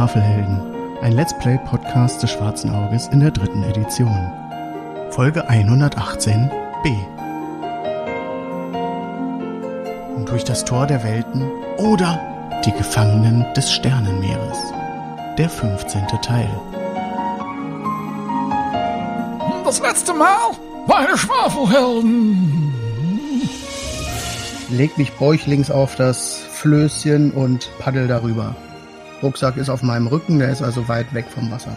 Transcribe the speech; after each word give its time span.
Schwafelhelden, 0.00 0.62
ein 1.02 1.12
Let's 1.12 1.36
Play 1.40 1.58
Podcast 1.66 2.22
des 2.22 2.30
Schwarzen 2.30 2.70
Auges 2.70 3.08
in 3.08 3.20
der 3.20 3.32
dritten 3.32 3.62
Edition. 3.64 4.32
Folge 5.10 5.46
118 5.46 6.50
B. 6.82 6.88
Und 10.16 10.26
durch 10.26 10.44
das 10.44 10.64
Tor 10.64 10.86
der 10.86 11.04
Welten 11.04 11.42
oder 11.76 12.18
die 12.64 12.72
Gefangenen 12.72 13.44
des 13.52 13.70
Sternenmeeres. 13.70 14.58
Der 15.36 15.50
15. 15.50 16.06
Teil. 16.22 16.48
Das 19.66 19.80
letzte 19.80 20.14
Mal 20.14 20.52
meine 20.86 21.18
Schwafelhelden. 21.18 22.72
Leg 24.70 24.96
mich 24.96 25.12
bäuchlings 25.12 25.70
auf 25.70 25.94
das 25.96 26.40
Flößchen 26.52 27.32
und 27.32 27.70
paddel 27.78 28.08
darüber. 28.08 28.56
Rucksack 29.22 29.56
ist 29.56 29.68
auf 29.68 29.82
meinem 29.82 30.06
Rücken, 30.06 30.38
der 30.38 30.50
ist 30.50 30.62
also 30.62 30.88
weit 30.88 31.12
weg 31.14 31.26
vom 31.28 31.50
Wasser. 31.50 31.76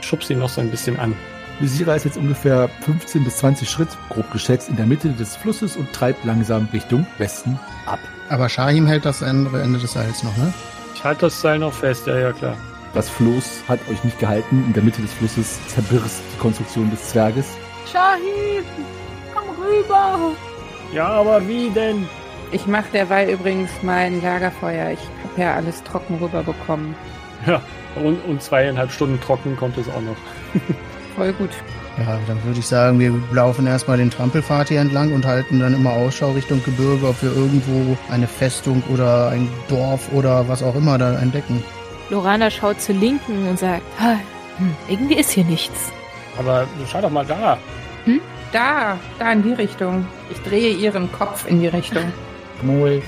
Schubst 0.00 0.30
ihn 0.30 0.38
noch 0.38 0.48
so 0.48 0.60
ein 0.60 0.70
bisschen 0.70 0.98
an. 0.98 1.14
Lysira 1.60 1.94
ist 1.94 2.04
jetzt 2.04 2.16
ungefähr 2.16 2.70
15 2.80 3.22
bis 3.22 3.36
20 3.36 3.68
Schritt, 3.68 3.88
grob 4.08 4.30
geschätzt, 4.32 4.70
in 4.70 4.76
der 4.76 4.86
Mitte 4.86 5.10
des 5.10 5.36
Flusses 5.36 5.76
und 5.76 5.92
treibt 5.92 6.24
langsam 6.24 6.68
Richtung 6.72 7.06
Westen 7.18 7.58
ab. 7.84 7.98
Aber 8.30 8.48
Shahim 8.48 8.86
hält 8.86 9.04
das 9.04 9.22
andere 9.22 9.60
Ende 9.60 9.78
des 9.78 9.92
Seils 9.92 10.22
noch, 10.22 10.34
ne? 10.38 10.54
Ich 10.94 11.04
halte 11.04 11.26
das 11.26 11.40
Seil 11.40 11.58
noch 11.58 11.72
fest, 11.72 12.06
ja, 12.06 12.18
ja, 12.18 12.32
klar. 12.32 12.56
Das 12.94 13.08
Floß 13.10 13.62
hat 13.68 13.78
euch 13.90 14.02
nicht 14.04 14.18
gehalten. 14.18 14.64
In 14.66 14.72
der 14.72 14.82
Mitte 14.82 15.02
des 15.02 15.12
Flusses 15.12 15.58
zerbirst 15.68 16.22
die 16.34 16.38
Konstruktion 16.38 16.90
des 16.90 17.10
Zwerges. 17.10 17.46
Shahid, 17.92 18.64
komm 19.34 19.48
rüber. 19.62 20.32
Ja, 20.92 21.08
aber 21.08 21.46
wie 21.46 21.70
denn? 21.70 22.08
Ich 22.52 22.66
mache 22.66 22.90
derweil 22.92 23.30
übrigens 23.30 23.70
mein 23.82 24.20
Lagerfeuer. 24.22 24.90
Ich 24.92 25.00
habe 25.30 25.40
ja 25.40 25.54
alles 25.54 25.82
trocken 25.82 26.16
rüberbekommen. 26.20 26.94
Ja, 27.46 27.60
und, 27.96 28.22
und 28.26 28.42
zweieinhalb 28.42 28.92
Stunden 28.92 29.20
trocken 29.20 29.56
kommt 29.56 29.78
es 29.78 29.88
auch 29.88 30.00
noch. 30.00 30.16
Voll 31.16 31.32
gut. 31.32 31.50
Ja, 31.98 32.18
dann 32.26 32.42
würde 32.44 32.60
ich 32.60 32.66
sagen, 32.66 32.98
wir 32.98 33.12
laufen 33.32 33.66
erstmal 33.66 33.96
den 33.98 34.10
Trampelpfad 34.10 34.68
hier 34.68 34.80
entlang 34.80 35.12
und 35.12 35.26
halten 35.26 35.58
dann 35.60 35.74
immer 35.74 35.90
Ausschau 35.92 36.32
Richtung 36.32 36.62
Gebirge, 36.64 37.06
ob 37.06 37.20
wir 37.22 37.34
irgendwo 37.34 37.96
eine 38.10 38.26
Festung 38.26 38.82
oder 38.92 39.28
ein 39.30 39.48
Dorf 39.68 40.12
oder 40.12 40.48
was 40.48 40.62
auch 40.62 40.74
immer 40.76 40.98
da 40.98 41.18
entdecken. 41.18 41.62
Lorana 42.10 42.50
schaut 42.50 42.80
zur 42.80 42.94
Linken 42.94 43.48
und 43.48 43.58
sagt, 43.58 43.82
"Ah, 44.00 44.16
hm, 44.58 44.74
irgendwie 44.88 45.16
ist 45.16 45.30
hier 45.32 45.44
nichts. 45.44 45.92
Aber 46.38 46.66
schau 46.90 47.00
doch 47.00 47.10
mal 47.10 47.26
da. 47.26 47.58
Da, 48.52 48.98
da 49.18 49.32
in 49.32 49.42
die 49.42 49.52
Richtung. 49.52 50.06
Ich 50.30 50.40
drehe 50.42 50.70
ihren 50.74 51.10
Kopf 51.12 51.46
in 51.46 51.60
die 51.60 51.68
Richtung. 51.68 52.04
Gmul. 52.60 53.00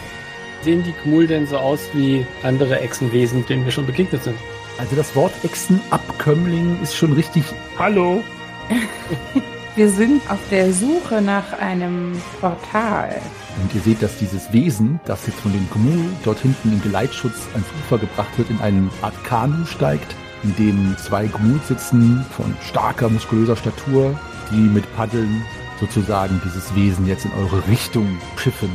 Sehen 0.62 0.84
die 0.84 0.92
Gmul 1.02 1.26
denn 1.26 1.46
so 1.46 1.56
aus 1.56 1.80
wie 1.92 2.24
andere 2.44 2.78
Echsenwesen, 2.80 3.44
denen 3.46 3.64
wir 3.64 3.72
schon 3.72 3.86
begegnet 3.86 4.22
sind? 4.22 4.36
Also 4.78 4.94
das 4.94 5.14
Wort 5.16 5.32
Echsenabkömmling 5.42 6.80
ist 6.82 6.96
schon 6.96 7.12
richtig. 7.12 7.44
Hallo? 7.78 8.22
Wir 9.74 9.88
sind 9.88 10.20
auf 10.30 10.38
der 10.50 10.70
Suche 10.70 11.22
nach 11.22 11.58
einem 11.58 12.20
Portal. 12.40 13.20
Und 13.62 13.74
ihr 13.74 13.80
seht, 13.80 14.02
dass 14.02 14.18
dieses 14.18 14.52
Wesen, 14.52 15.00
das 15.06 15.26
jetzt 15.26 15.40
von 15.40 15.50
den 15.50 15.66
Gmul 15.70 16.10
dort 16.24 16.40
hinten 16.40 16.72
im 16.74 16.82
Geleitschutz 16.82 17.48
ans 17.54 17.66
Ufer 17.80 17.98
gebracht 17.98 18.36
wird, 18.36 18.50
in 18.50 18.60
eine 18.60 18.90
Art 19.00 19.24
Kanu 19.24 19.64
steigt, 19.64 20.14
in 20.42 20.54
dem 20.56 20.96
zwei 20.98 21.26
Gmul 21.26 21.58
sitzen 21.66 22.24
von 22.36 22.54
starker, 22.68 23.08
muskulöser 23.08 23.56
Statur, 23.56 24.18
die 24.50 24.56
mit 24.60 24.84
Paddeln 24.94 25.42
sozusagen 25.80 26.40
dieses 26.44 26.74
Wesen 26.74 27.06
jetzt 27.06 27.24
in 27.24 27.32
eure 27.32 27.66
Richtung 27.68 28.18
schiffen. 28.36 28.70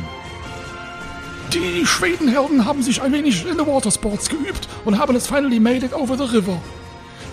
Die 1.52 1.86
Schwedenhelden 1.86 2.66
haben 2.66 2.82
sich 2.82 3.00
ein 3.00 3.10
wenig 3.12 3.46
in 3.46 3.56
the 3.58 3.66
Watersports 3.66 4.28
geübt 4.28 4.68
und 4.84 4.98
haben 4.98 5.16
es 5.16 5.26
finally 5.26 5.58
made 5.58 5.84
it 5.84 5.94
over 5.94 6.14
the 6.16 6.24
river. 6.24 6.60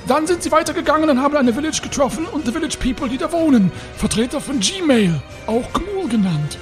Dann 0.07 0.25
sind 0.25 0.41
sie 0.41 0.51
weitergegangen 0.51 1.09
und 1.09 1.21
haben 1.21 1.35
eine 1.35 1.53
Village 1.53 1.81
getroffen 1.81 2.25
und 2.25 2.45
the 2.45 2.51
Village 2.51 2.77
People, 2.77 3.09
die 3.09 3.17
da 3.17 3.29
wohnen. 3.31 3.71
Vertreter 3.97 4.39
von 4.39 4.61
Gmail, 4.61 5.21
auch 5.47 5.67
Gmul 5.73 6.07
genannt. 6.07 6.57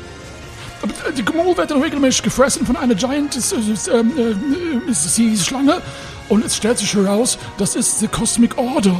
Die 1.15 1.23
Gmul 1.23 1.55
werden 1.55 1.81
regelmäßig 1.81 2.23
gefressen 2.23 2.65
von 2.65 2.75
einer 2.75 2.95
Giant 2.95 3.35
äh, 3.35 3.91
äh, 3.91 3.99
äh, 3.99 4.89
äh, 4.89 4.93
Sea 4.93 5.35
Schlange 5.37 5.81
und 6.29 6.43
es 6.43 6.57
stellt 6.57 6.79
sich 6.79 6.93
heraus, 6.93 7.37
das 7.57 7.75
ist 7.75 7.99
the 7.99 8.07
Cosmic 8.07 8.57
Order. 8.57 8.95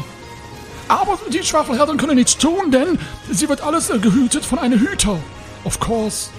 Aber 0.89 1.17
die 1.31 1.41
Schwafelhelden 1.43 1.97
können 1.97 2.15
nichts 2.15 2.37
tun, 2.37 2.69
denn 2.69 2.99
sie 3.31 3.49
wird 3.49 3.61
alles 3.61 3.89
äh, 3.89 3.97
gehütet 3.97 4.45
von 4.45 4.59
einem 4.59 4.79
Hüter. 4.79 5.17
Of 5.63 5.79
course. 5.79 6.29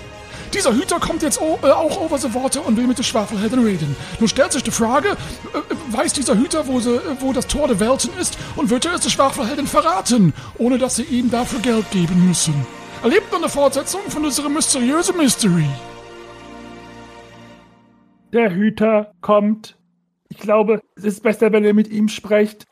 Dieser 0.54 0.72
Hüter 0.72 1.00
kommt 1.00 1.22
jetzt 1.22 1.40
äh, 1.40 1.70
auch 1.70 2.00
over 2.00 2.16
the 2.16 2.32
water 2.32 2.64
und 2.64 2.76
will 2.76 2.86
mit 2.86 2.96
den 2.96 3.04
Schwafelhelden 3.04 3.64
reden. 3.64 3.96
Nun 4.20 4.28
stellt 4.28 4.52
sich 4.52 4.62
die 4.62 4.70
Frage, 4.70 5.08
äh, 5.08 5.58
äh, 5.58 5.96
weiß 5.96 6.12
dieser 6.12 6.36
Hüter, 6.36 6.68
wo, 6.68 6.78
sie, 6.78 7.00
wo 7.18 7.32
das 7.32 7.48
Tor 7.48 7.66
der 7.66 7.80
Welten 7.80 8.10
ist 8.20 8.38
und 8.54 8.70
wird 8.70 8.86
er 8.86 8.94
es 8.94 9.00
den 9.00 9.10
Schwafelhelden 9.10 9.66
verraten, 9.66 10.32
ohne 10.56 10.78
dass 10.78 10.94
sie 10.94 11.02
ihm 11.02 11.28
dafür 11.28 11.58
Geld 11.58 11.90
geben 11.90 12.28
müssen? 12.28 12.54
Erlebt 13.02 13.32
nun 13.32 13.42
eine 13.42 13.50
Fortsetzung 13.50 14.02
von 14.08 14.24
unserem 14.24 14.54
mysteriösen 14.54 15.16
Mystery. 15.16 15.68
Der 18.32 18.54
Hüter 18.54 19.12
kommt. 19.20 19.76
Ich 20.28 20.38
glaube, 20.38 20.80
es 20.96 21.04
ist 21.04 21.22
besser, 21.24 21.50
wenn 21.52 21.64
ihr 21.64 21.74
mit 21.74 21.88
ihm 21.88 22.08
sprecht. 22.08 22.64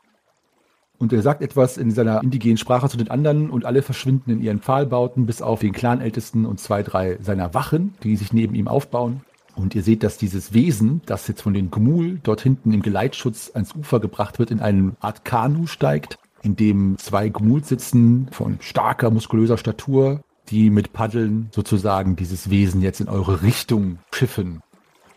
Und 0.99 1.11
er 1.11 1.21
sagt 1.21 1.41
etwas 1.41 1.77
in 1.77 1.91
seiner 1.91 2.21
indigenen 2.23 2.57
Sprache 2.57 2.87
zu 2.87 2.97
den 2.97 3.09
anderen 3.09 3.49
und 3.49 3.65
alle 3.65 3.81
verschwinden 3.81 4.31
in 4.31 4.41
ihren 4.41 4.59
Pfahlbauten, 4.59 5.25
bis 5.25 5.41
auf 5.41 5.59
den 5.59 5.73
Clanältesten 5.73 6.45
und 6.45 6.59
zwei, 6.59 6.83
drei 6.83 7.17
seiner 7.21 7.53
Wachen, 7.53 7.95
die 8.03 8.15
sich 8.15 8.31
neben 8.31 8.55
ihm 8.55 8.67
aufbauen. 8.67 9.21
Und 9.55 9.75
ihr 9.75 9.83
seht, 9.83 10.03
dass 10.03 10.17
dieses 10.17 10.53
Wesen, 10.53 11.01
das 11.05 11.27
jetzt 11.27 11.41
von 11.41 11.53
den 11.53 11.69
Gmul 11.69 12.19
dort 12.23 12.41
hinten 12.41 12.73
im 12.73 12.81
Geleitschutz 12.81 13.51
ans 13.53 13.75
Ufer 13.75 13.99
gebracht 13.99 14.39
wird, 14.39 14.49
in 14.49 14.59
eine 14.59 14.93
Art 14.99 15.25
Kanu 15.25 15.67
steigt, 15.67 16.17
in 16.41 16.55
dem 16.55 16.97
zwei 16.97 17.29
Gmul 17.29 17.63
sitzen 17.63 18.27
von 18.31 18.57
starker, 18.61 19.11
muskulöser 19.11 19.57
Statur, 19.57 20.21
die 20.49 20.69
mit 20.69 20.93
Paddeln 20.93 21.49
sozusagen 21.51 22.15
dieses 22.15 22.49
Wesen 22.49 22.81
jetzt 22.81 22.99
in 22.99 23.09
eure 23.09 23.43
Richtung 23.43 23.99
schiffen. 24.11 24.61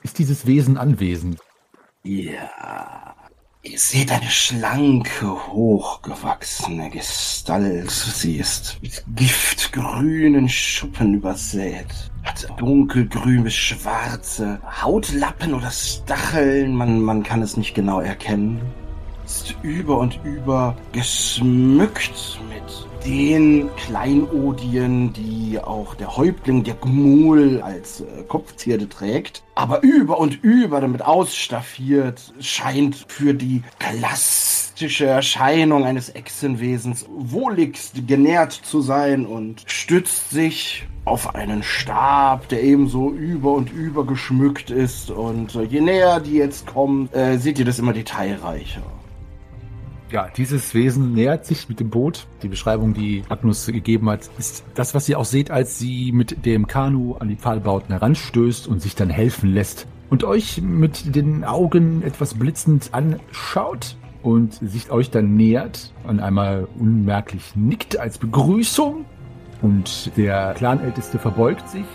Ist 0.02 0.18
dieses 0.18 0.46
Wesen 0.46 0.76
anwesend? 0.76 1.38
Ja. 2.04 3.05
Ihr 3.68 3.80
seht 3.80 4.12
eine 4.12 4.30
schlanke, 4.30 5.26
hochgewachsene 5.48 6.88
Gestalt. 6.88 7.90
Sie 7.90 8.36
ist 8.36 8.78
mit 8.80 9.02
giftgrünen 9.16 10.48
Schuppen 10.48 11.14
übersät. 11.14 11.86
Hat 12.22 12.46
dunkelgrün 12.58 13.42
bis 13.42 13.54
schwarze 13.54 14.60
Hautlappen 14.82 15.52
oder 15.52 15.70
Stacheln. 15.72 16.76
Man, 16.76 17.00
man 17.00 17.24
kann 17.24 17.42
es 17.42 17.56
nicht 17.56 17.74
genau 17.74 17.98
erkennen. 17.98 18.60
Ist 19.26 19.56
über 19.62 19.98
und 19.98 20.20
über 20.22 20.76
geschmückt 20.92 22.38
mit 22.48 23.04
den 23.04 23.68
Kleinodien, 23.74 25.12
die 25.12 25.58
auch 25.58 25.96
der 25.96 26.16
Häuptling 26.16 26.62
der 26.62 26.74
Gmul 26.74 27.60
als 27.60 28.02
äh, 28.02 28.22
Kopfzierde 28.28 28.88
trägt, 28.88 29.42
aber 29.56 29.82
über 29.82 30.18
und 30.18 30.44
über 30.44 30.80
damit 30.80 31.02
ausstaffiert, 31.02 32.34
scheint 32.38 33.04
für 33.08 33.34
die 33.34 33.64
klassische 33.80 35.06
Erscheinung 35.06 35.84
eines 35.84 36.14
Echsenwesens 36.14 37.06
wohligst 37.08 38.06
genährt 38.06 38.52
zu 38.52 38.80
sein 38.80 39.26
und 39.26 39.64
stützt 39.66 40.30
sich 40.30 40.86
auf 41.04 41.34
einen 41.34 41.64
Stab, 41.64 42.48
der 42.48 42.62
ebenso 42.62 43.10
über 43.10 43.54
und 43.54 43.72
über 43.72 44.06
geschmückt 44.06 44.70
ist. 44.70 45.10
Und 45.10 45.56
äh, 45.56 45.62
je 45.62 45.80
näher 45.80 46.20
die 46.20 46.34
jetzt 46.34 46.66
kommen, 46.68 47.12
äh, 47.12 47.38
seht 47.38 47.58
ihr 47.58 47.64
das 47.64 47.80
immer 47.80 47.92
detailreicher. 47.92 48.82
Ja, 50.10 50.28
dieses 50.28 50.72
Wesen 50.72 51.14
nähert 51.14 51.46
sich 51.46 51.68
mit 51.68 51.80
dem 51.80 51.90
Boot. 51.90 52.28
Die 52.42 52.48
Beschreibung, 52.48 52.94
die 52.94 53.24
Agnus 53.28 53.66
gegeben 53.66 54.08
hat, 54.08 54.30
ist 54.38 54.64
das, 54.74 54.94
was 54.94 55.08
ihr 55.08 55.18
auch 55.18 55.24
seht, 55.24 55.50
als 55.50 55.80
sie 55.80 56.12
mit 56.12 56.46
dem 56.46 56.68
Kanu 56.68 57.16
an 57.16 57.28
die 57.28 57.34
Pfahlbauten 57.34 57.92
heranstößt 57.92 58.68
und 58.68 58.80
sich 58.80 58.94
dann 58.94 59.10
helfen 59.10 59.52
lässt. 59.52 59.88
Und 60.08 60.22
euch 60.22 60.62
mit 60.62 61.16
den 61.16 61.42
Augen 61.42 62.02
etwas 62.02 62.34
blitzend 62.34 62.90
anschaut 62.92 63.96
und 64.22 64.54
sich 64.54 64.92
euch 64.92 65.10
dann 65.10 65.34
nähert 65.34 65.92
und 66.04 66.20
einmal 66.20 66.68
unmerklich 66.78 67.56
nickt 67.56 67.98
als 67.98 68.18
Begrüßung. 68.18 69.04
Und 69.60 70.16
der 70.16 70.54
Clanälteste 70.54 71.18
verbeugt 71.18 71.68
sich. 71.68 71.86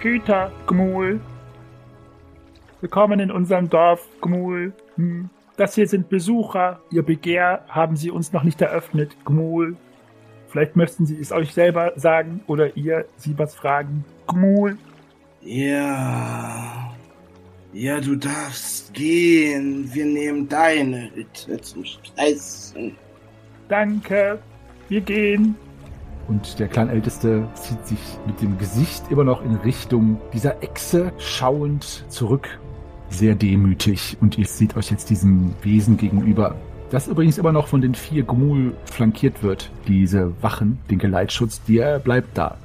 Hüter, 0.00 0.50
Gmul. 0.66 1.20
Willkommen 2.80 3.20
in 3.20 3.30
unserem 3.30 3.70
Dorf, 3.70 4.08
Gmul. 4.20 4.72
Hm. 4.96 5.30
Das 5.56 5.74
hier 5.74 5.88
sind 5.88 6.08
Besucher. 6.10 6.80
Ihr 6.90 7.02
Begehr 7.02 7.64
haben 7.68 7.96
sie 7.96 8.10
uns 8.10 8.32
noch 8.32 8.42
nicht 8.42 8.60
eröffnet, 8.60 9.16
Gmul. 9.24 9.76
Vielleicht 10.48 10.76
möchten 10.76 11.06
sie 11.06 11.18
es 11.18 11.32
euch 11.32 11.54
selber 11.54 11.92
sagen 11.96 12.42
oder 12.46 12.76
ihr 12.76 13.06
sie 13.16 13.38
was 13.38 13.54
fragen. 13.54 14.04
Gmul. 14.26 14.76
Ja. 15.40 16.94
Ja, 17.72 18.00
du 18.00 18.16
darfst 18.16 18.92
gehen. 18.94 19.92
Wir 19.92 20.04
nehmen 20.04 20.48
deine 20.48 21.10
Hütte 21.14 21.60
zum 21.60 21.84
Speisen. 21.84 22.96
Danke. 23.68 24.38
Wir 24.88 25.00
gehen. 25.00 25.56
Und 26.28 26.58
der 26.58 26.68
Clanälteste 26.68 27.48
zieht 27.54 27.86
sich 27.86 27.98
mit 28.26 28.40
dem 28.42 28.58
Gesicht 28.58 29.04
immer 29.10 29.24
noch 29.24 29.44
in 29.44 29.54
Richtung 29.56 30.20
dieser 30.32 30.62
Echse 30.62 31.12
schauend 31.18 32.04
zurück 32.08 32.58
sehr 33.10 33.34
demütig 33.34 34.16
und 34.20 34.38
ihr 34.38 34.46
seht 34.46 34.76
euch 34.76 34.90
jetzt 34.90 35.10
diesem 35.10 35.54
Wesen 35.62 35.96
gegenüber. 35.96 36.56
Das 36.90 37.08
übrigens 37.08 37.38
immer 37.38 37.52
noch 37.52 37.66
von 37.66 37.80
den 37.80 37.94
vier 37.94 38.22
Gmul 38.22 38.74
flankiert 38.84 39.42
wird, 39.42 39.70
diese 39.88 40.32
Wachen, 40.42 40.78
den 40.90 40.98
Geleitschutz, 40.98 41.62
der 41.64 41.98
bleibt 41.98 42.38
da. 42.38 42.56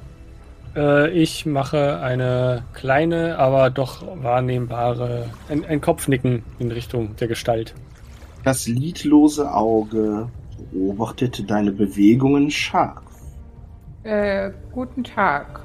Äh, 0.76 1.10
ich 1.10 1.44
mache 1.44 2.00
eine 2.00 2.64
kleine, 2.72 3.38
aber 3.38 3.70
doch 3.70 4.04
wahrnehmbare, 4.22 5.28
ein, 5.48 5.64
ein 5.64 5.80
Kopfnicken 5.80 6.44
in 6.58 6.70
Richtung 6.70 7.16
der 7.16 7.28
Gestalt. 7.28 7.74
Das 8.44 8.66
lidlose 8.66 9.52
Auge 9.52 10.28
beobachtet 10.72 11.50
deine 11.50 11.72
Bewegungen 11.72 12.50
scharf. 12.50 13.02
Äh, 14.04 14.50
guten 14.72 15.04
Tag. 15.04 15.64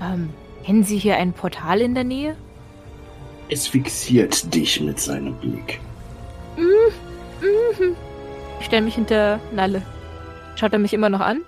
Ähm, 0.00 0.30
kennen 0.64 0.82
Sie 0.82 0.98
hier 0.98 1.16
ein 1.16 1.32
Portal 1.32 1.80
in 1.80 1.94
der 1.94 2.04
Nähe? 2.04 2.36
Es 3.48 3.68
fixiert 3.68 4.52
dich 4.54 4.80
mit 4.80 4.98
seinem 4.98 5.34
Blick. 5.34 5.80
Mhm. 6.56 7.94
Ich 8.60 8.66
stelle 8.66 8.82
mich 8.82 8.94
hinter 8.94 9.38
Nalle. 9.52 9.82
Schaut 10.56 10.72
er 10.72 10.78
mich 10.78 10.94
immer 10.94 11.08
noch 11.08 11.20
an? 11.20 11.42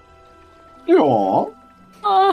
Ja, 0.87 0.97
Oh, 1.01 2.33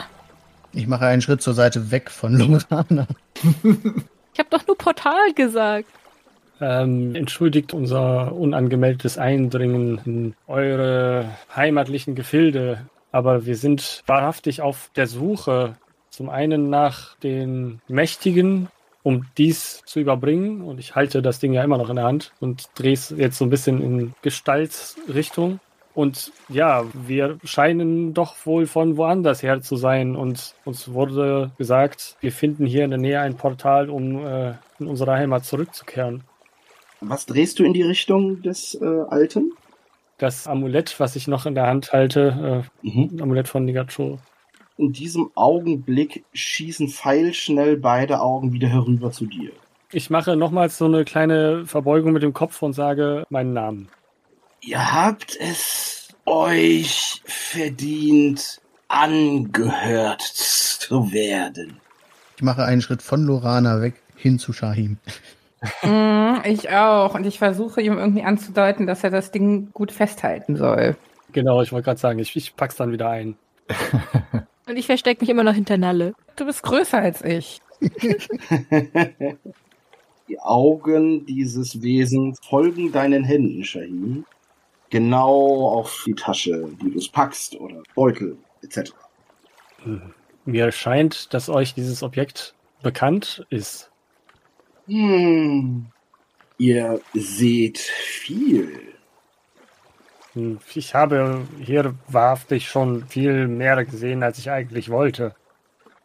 Ich 0.73 0.87
mache 0.87 1.05
einen 1.07 1.21
Schritt 1.21 1.41
zur 1.41 1.53
Seite 1.53 1.89
weg 1.91 2.11
von 2.11 2.33
Lorana. 2.37 3.07
ich 3.63 4.39
habe 4.39 4.49
doch 4.49 4.67
nur 4.67 4.77
Portal 4.77 5.33
gesagt. 5.33 5.87
Ähm, 6.61 7.15
entschuldigt 7.15 7.73
unser 7.73 8.31
unangemeldetes 8.33 9.17
Eindringen 9.17 9.99
in 10.05 10.35
eure 10.47 11.29
heimatlichen 11.53 12.15
Gefilde, 12.15 12.85
aber 13.11 13.45
wir 13.45 13.57
sind 13.57 14.03
wahrhaftig 14.05 14.61
auf 14.61 14.89
der 14.95 15.07
Suche 15.07 15.75
zum 16.11 16.29
einen 16.29 16.69
nach 16.69 17.17
den 17.17 17.81
Mächtigen, 17.89 18.69
um 19.05 19.27
dies 19.37 19.81
zu 19.85 19.99
überbringen. 19.99 20.61
Und 20.61 20.79
ich 20.79 20.95
halte 20.95 21.21
das 21.21 21.39
Ding 21.39 21.53
ja 21.53 21.63
immer 21.63 21.77
noch 21.77 21.89
in 21.91 21.95
der 21.95 22.05
Hand 22.05 22.33
und 22.41 22.65
drehe 22.75 22.93
es 22.93 23.11
jetzt 23.15 23.37
so 23.37 23.45
ein 23.45 23.51
bisschen 23.51 23.79
in 23.81 24.13
Gestaltsrichtung. 24.23 25.59
Und 25.93 26.33
ja, 26.49 26.83
wir 26.93 27.37
scheinen 27.45 28.13
doch 28.13 28.35
wohl 28.45 28.65
von 28.65 28.97
woanders 28.97 29.43
her 29.43 29.61
zu 29.61 29.77
sein. 29.77 30.15
Und 30.17 30.55
uns 30.65 30.91
wurde 30.91 31.51
gesagt, 31.57 32.17
wir 32.19 32.31
finden 32.33 32.65
hier 32.65 32.83
in 32.83 32.89
der 32.89 32.99
Nähe 32.99 33.21
ein 33.21 33.37
Portal, 33.37 33.89
um 33.89 34.25
äh, 34.25 34.55
in 34.79 34.87
unsere 34.87 35.13
Heimat 35.13 35.45
zurückzukehren. 35.45 36.23
was 36.99 37.25
drehst 37.27 37.59
du 37.59 37.63
in 37.63 37.73
die 37.73 37.83
Richtung 37.83 38.41
des 38.41 38.75
äh, 38.81 38.85
Alten? 39.09 39.53
Das 40.17 40.47
Amulett, 40.47 40.99
was 40.99 41.15
ich 41.15 41.27
noch 41.27 41.45
in 41.45 41.53
der 41.55 41.67
Hand 41.67 41.93
halte, 41.93 42.67
Mhm. 42.81 43.17
äh, 43.17 43.21
Amulett 43.21 43.47
von 43.47 43.63
Nigacho. 43.65 44.17
In 44.77 44.91
diesem 44.91 45.31
Augenblick 45.35 46.25
schießen 46.33 46.89
pfeilschnell 46.89 47.77
beide 47.77 48.19
Augen 48.19 48.51
wieder 48.51 48.67
herüber 48.67 49.11
zu 49.11 49.25
dir. 49.25 49.51
Ich 49.91 50.09
mache 50.09 50.35
nochmals 50.35 50.77
so 50.77 50.85
eine 50.85 51.05
kleine 51.05 51.65
Verbeugung 51.65 52.11
mit 52.11 52.23
dem 52.23 52.33
Kopf 52.33 52.61
und 52.61 52.73
sage 52.73 53.23
meinen 53.29 53.53
Namen. 53.53 53.87
Ihr 54.59 54.93
habt 54.93 55.37
es 55.39 56.09
euch 56.25 57.21
verdient, 57.23 58.59
angehört 58.89 60.21
zu 60.21 61.13
werden. 61.13 61.79
Ich 62.35 62.43
mache 62.43 62.65
einen 62.65 62.81
Schritt 62.81 63.01
von 63.01 63.25
Lorana 63.25 63.81
weg 63.81 63.93
hin 64.15 64.39
zu 64.39 64.51
Shahim. 64.51 64.97
Mm, 65.83 66.41
ich 66.43 66.69
auch. 66.71 67.15
Und 67.15 67.25
ich 67.25 67.39
versuche 67.39 67.81
ihm 67.81 67.97
irgendwie 67.97 68.23
anzudeuten, 68.23 68.87
dass 68.87 69.03
er 69.03 69.09
das 69.09 69.31
Ding 69.31 69.69
gut 69.71 69.91
festhalten 69.91 70.57
soll. 70.57 70.97
Genau, 71.31 71.61
ich 71.61 71.71
wollte 71.71 71.85
gerade 71.85 71.99
sagen, 71.99 72.19
ich, 72.19 72.35
ich 72.35 72.55
pack's 72.55 72.75
dann 72.75 72.91
wieder 72.91 73.09
ein. 73.09 73.37
Und 74.67 74.77
ich 74.77 74.85
verstecke 74.85 75.21
mich 75.21 75.29
immer 75.29 75.43
noch 75.43 75.53
hinter 75.53 75.77
Nalle. 75.77 76.13
Du 76.35 76.45
bist 76.45 76.63
größer 76.63 76.97
als 76.97 77.23
ich. 77.23 77.61
Die 80.27 80.39
Augen 80.39 81.25
dieses 81.27 81.83
Wesens 81.83 82.39
folgen 82.43 82.91
deinen 82.91 83.23
Händen, 83.23 83.63
Shahim. 83.63 84.25
Genau 84.89 85.67
auf 85.69 86.03
die 86.07 86.15
Tasche, 86.15 86.67
die 86.81 86.89
du 86.89 86.99
packst 87.11 87.55
oder 87.59 87.83
Beutel 87.93 88.37
etc. 88.63 88.91
Mir 90.45 90.71
scheint, 90.71 91.31
dass 91.33 91.47
euch 91.49 91.75
dieses 91.75 92.01
Objekt 92.01 92.55
bekannt 92.81 93.45
ist. 93.49 93.91
Hm. 94.87 95.87
Ihr 96.57 97.01
seht 97.13 97.79
viel. 97.79 98.94
Hm, 100.35 100.59
Ich 100.75 100.93
habe 100.93 101.47
hier 101.59 101.95
wahrhaftig 102.07 102.69
schon 102.69 103.07
viel 103.07 103.47
mehr 103.47 103.83
gesehen, 103.85 104.23
als 104.23 104.37
ich 104.37 104.51
eigentlich 104.51 104.89
wollte. 104.89 105.35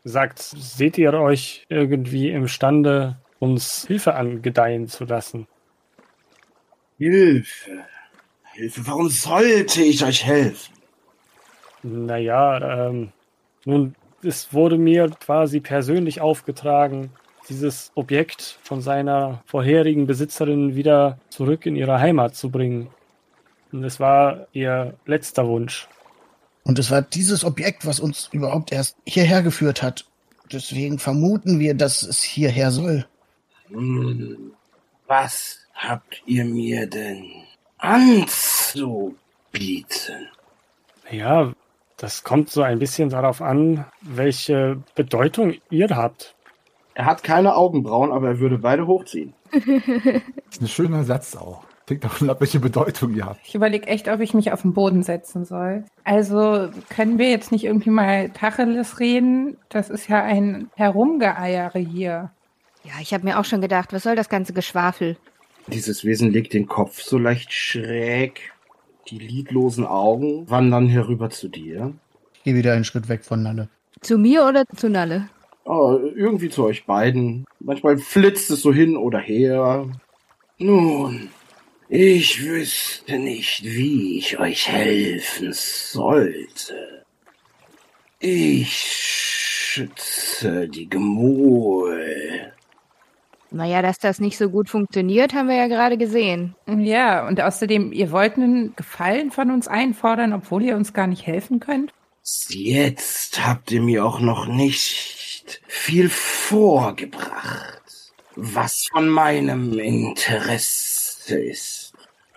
Sagt, 0.04 0.38
seht 0.40 0.98
ihr 0.98 1.14
euch 1.14 1.66
irgendwie 1.68 2.30
imstande, 2.30 3.20
uns 3.38 3.86
Hilfe 3.86 4.14
angedeihen 4.14 4.88
zu 4.88 5.04
lassen? 5.04 5.48
Hilfe. 6.98 7.84
Hilfe, 8.54 8.86
warum 8.86 9.08
sollte 9.08 9.82
ich 9.82 10.04
euch 10.04 10.24
helfen? 10.24 10.74
Naja, 11.82 12.88
ähm, 12.88 13.12
nun, 13.64 13.96
es 14.22 14.52
wurde 14.52 14.78
mir 14.78 15.08
quasi 15.20 15.60
persönlich 15.60 16.20
aufgetragen, 16.20 17.18
dieses 17.48 17.90
Objekt 17.94 18.58
von 18.62 18.80
seiner 18.82 19.42
vorherigen 19.46 20.06
Besitzerin 20.06 20.74
wieder 20.74 21.18
zurück 21.30 21.66
in 21.66 21.76
ihre 21.76 22.00
Heimat 22.00 22.34
zu 22.36 22.50
bringen. 22.50 22.90
Und 23.72 23.84
es 23.84 24.00
war 24.00 24.46
ihr 24.52 24.94
letzter 25.06 25.46
Wunsch. 25.46 25.88
Und 26.64 26.78
es 26.78 26.90
war 26.90 27.02
dieses 27.02 27.44
Objekt, 27.44 27.86
was 27.86 28.00
uns 28.00 28.28
überhaupt 28.32 28.72
erst 28.72 28.96
hierher 29.06 29.42
geführt 29.42 29.82
hat. 29.82 30.04
Deswegen 30.52 30.98
vermuten 30.98 31.60
wir, 31.60 31.74
dass 31.74 32.02
es 32.02 32.22
hierher 32.22 32.70
soll. 32.70 33.06
Hm. 33.68 34.52
Was 35.06 35.60
habt 35.74 36.22
ihr 36.26 36.44
mir 36.44 36.86
denn 36.86 37.24
anzubieten? 37.78 39.16
Ja, 41.10 41.52
das 41.96 42.22
kommt 42.24 42.50
so 42.50 42.62
ein 42.62 42.78
bisschen 42.78 43.10
darauf 43.10 43.42
an, 43.42 43.84
welche 44.00 44.82
Bedeutung 44.94 45.54
ihr 45.70 45.88
habt. 45.90 46.34
Er 46.94 47.06
hat 47.06 47.22
keine 47.22 47.54
Augenbrauen, 47.54 48.12
aber 48.12 48.28
er 48.28 48.38
würde 48.40 48.58
beide 48.58 48.86
hochziehen. 48.86 49.34
Das 50.50 50.56
ist 50.56 50.62
ein 50.62 50.68
schöner 50.68 51.04
Satz 51.04 51.36
auch. 51.36 51.64
Klingt 51.90 52.04
davon 52.04 52.30
ab, 52.30 52.40
welche 52.40 52.60
Bedeutung 52.60 53.16
ihr 53.16 53.26
habt. 53.26 53.40
Ich 53.44 53.56
überlege 53.56 53.88
echt, 53.88 54.06
ob 54.06 54.20
ich 54.20 54.32
mich 54.32 54.52
auf 54.52 54.62
den 54.62 54.74
Boden 54.74 55.02
setzen 55.02 55.44
soll. 55.44 55.82
Also 56.04 56.68
können 56.88 57.18
wir 57.18 57.28
jetzt 57.30 57.50
nicht 57.50 57.64
irgendwie 57.64 57.90
mal 57.90 58.30
Tacheles 58.30 59.00
reden? 59.00 59.56
Das 59.70 59.90
ist 59.90 60.08
ja 60.08 60.22
ein 60.22 60.70
Herumgeeiere 60.76 61.80
hier. 61.80 62.30
Ja, 62.84 62.92
ich 63.00 63.12
habe 63.12 63.24
mir 63.24 63.40
auch 63.40 63.44
schon 63.44 63.60
gedacht, 63.60 63.92
was 63.92 64.04
soll 64.04 64.14
das 64.14 64.28
ganze 64.28 64.52
Geschwafel? 64.52 65.16
Dieses 65.66 66.04
Wesen 66.04 66.30
legt 66.30 66.52
den 66.52 66.68
Kopf 66.68 67.02
so 67.02 67.18
leicht 67.18 67.52
schräg. 67.52 68.52
Die 69.08 69.18
lidlosen 69.18 69.84
Augen 69.84 70.48
wandern 70.48 70.86
herüber 70.86 71.28
zu 71.28 71.48
dir. 71.48 71.92
Ich 72.34 72.44
gehe 72.44 72.54
wieder 72.54 72.72
einen 72.72 72.84
Schritt 72.84 73.08
weg 73.08 73.24
von 73.24 73.42
Nalle. 73.42 73.68
Zu 74.00 74.16
mir 74.16 74.46
oder 74.46 74.62
zu 74.76 74.88
Nalle? 74.88 75.28
Oh, 75.64 75.98
irgendwie 76.14 76.50
zu 76.50 76.62
euch 76.62 76.86
beiden. 76.86 77.46
Manchmal 77.58 77.98
flitzt 77.98 78.48
es 78.52 78.62
so 78.62 78.72
hin 78.72 78.96
oder 78.96 79.18
her. 79.18 79.88
Nun, 80.58 81.30
ich 81.90 82.44
wüsste 82.44 83.18
nicht, 83.18 83.64
wie 83.64 84.18
ich 84.18 84.38
euch 84.38 84.68
helfen 84.68 85.52
sollte. 85.52 87.04
Ich 88.20 88.72
schütze 88.72 90.68
die 90.68 90.88
Gemol. 90.88 92.52
Naja, 93.50 93.82
dass 93.82 93.98
das 93.98 94.20
nicht 94.20 94.38
so 94.38 94.50
gut 94.50 94.70
funktioniert, 94.70 95.34
haben 95.34 95.48
wir 95.48 95.56
ja 95.56 95.66
gerade 95.66 95.98
gesehen. 95.98 96.54
Ja, 96.68 97.26
und 97.26 97.40
außerdem, 97.40 97.92
ihr 97.92 98.12
wollt 98.12 98.36
einen 98.36 98.76
Gefallen 98.76 99.32
von 99.32 99.50
uns 99.50 99.66
einfordern, 99.66 100.32
obwohl 100.32 100.62
ihr 100.62 100.76
uns 100.76 100.92
gar 100.92 101.08
nicht 101.08 101.26
helfen 101.26 101.58
könnt? 101.58 101.92
Jetzt 102.48 103.44
habt 103.44 103.72
ihr 103.72 103.82
mir 103.82 104.04
auch 104.04 104.20
noch 104.20 104.46
nicht 104.46 105.60
viel 105.66 106.08
vorgebracht, 106.08 107.82
was 108.36 108.86
von 108.92 109.08
meinem 109.08 109.76
Interesse 109.76 111.40
ist. 111.40 111.79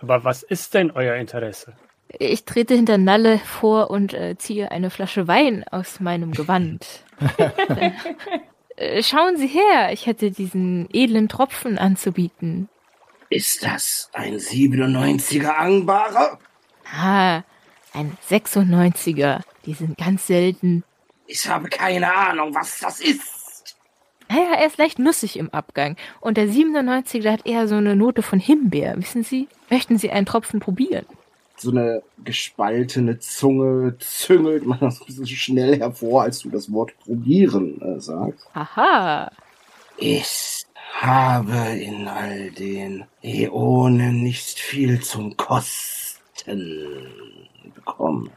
Aber 0.04 0.22
was 0.22 0.42
ist 0.42 0.74
denn 0.74 0.90
euer 0.90 1.14
Interesse? 1.14 1.72
Ich 2.18 2.44
trete 2.44 2.74
hinter 2.74 2.98
Nalle 2.98 3.38
vor 3.38 3.90
und 3.90 4.12
äh, 4.12 4.36
ziehe 4.36 4.70
eine 4.70 4.90
Flasche 4.90 5.26
Wein 5.28 5.64
aus 5.70 5.98
meinem 5.98 6.32
Gewand. 6.40 6.84
äh, 8.76 9.02
schauen 9.02 9.38
Sie 9.38 9.46
her, 9.46 9.92
ich 9.92 10.04
hätte 10.04 10.30
diesen 10.30 10.90
edlen 10.92 11.30
Tropfen 11.30 11.78
anzubieten. 11.78 12.68
Ist 13.30 13.64
das 13.64 14.10
ein 14.12 14.36
97er 14.36 15.54
Angbarer? 15.54 16.38
Ah, 16.94 17.40
ein 17.94 18.14
96er. 18.28 19.40
Die 19.64 19.72
sind 19.72 19.96
ganz 19.96 20.26
selten. 20.26 20.84
Ich 21.26 21.48
habe 21.48 21.70
keine 21.70 22.14
Ahnung, 22.14 22.54
was 22.54 22.78
das 22.78 23.00
ist. 23.00 23.43
Naja, 24.34 24.54
er 24.58 24.66
ist 24.66 24.78
leicht 24.78 24.98
nussig 24.98 25.38
im 25.38 25.48
Abgang. 25.50 25.96
Und 26.20 26.36
der 26.36 26.48
97er 26.48 27.22
der 27.22 27.32
hat 27.32 27.46
eher 27.46 27.68
so 27.68 27.76
eine 27.76 27.94
Note 27.94 28.22
von 28.22 28.40
Himbeer. 28.40 28.96
Wissen 28.96 29.22
Sie? 29.22 29.46
Möchten 29.70 29.96
Sie 29.96 30.10
einen 30.10 30.26
Tropfen 30.26 30.58
probieren? 30.58 31.06
So 31.56 31.70
eine 31.70 32.02
gespaltene 32.24 33.20
Zunge 33.20 33.96
züngelt 34.00 34.66
man 34.66 34.80
das 34.80 35.00
ein 35.00 35.06
bisschen 35.06 35.26
schnell 35.26 35.78
hervor, 35.78 36.22
als 36.22 36.40
du 36.40 36.50
das 36.50 36.72
Wort 36.72 36.98
probieren 36.98 37.80
äh, 37.80 38.00
sagst. 38.00 38.44
Aha. 38.54 39.30
Ich 39.98 40.64
habe 41.00 41.78
in 41.78 42.08
all 42.08 42.50
den 42.50 43.04
Äonen 43.22 44.20
nicht 44.24 44.58
viel 44.58 45.00
zum 45.00 45.36
Kosten 45.36 46.98
bekommen. 47.72 48.30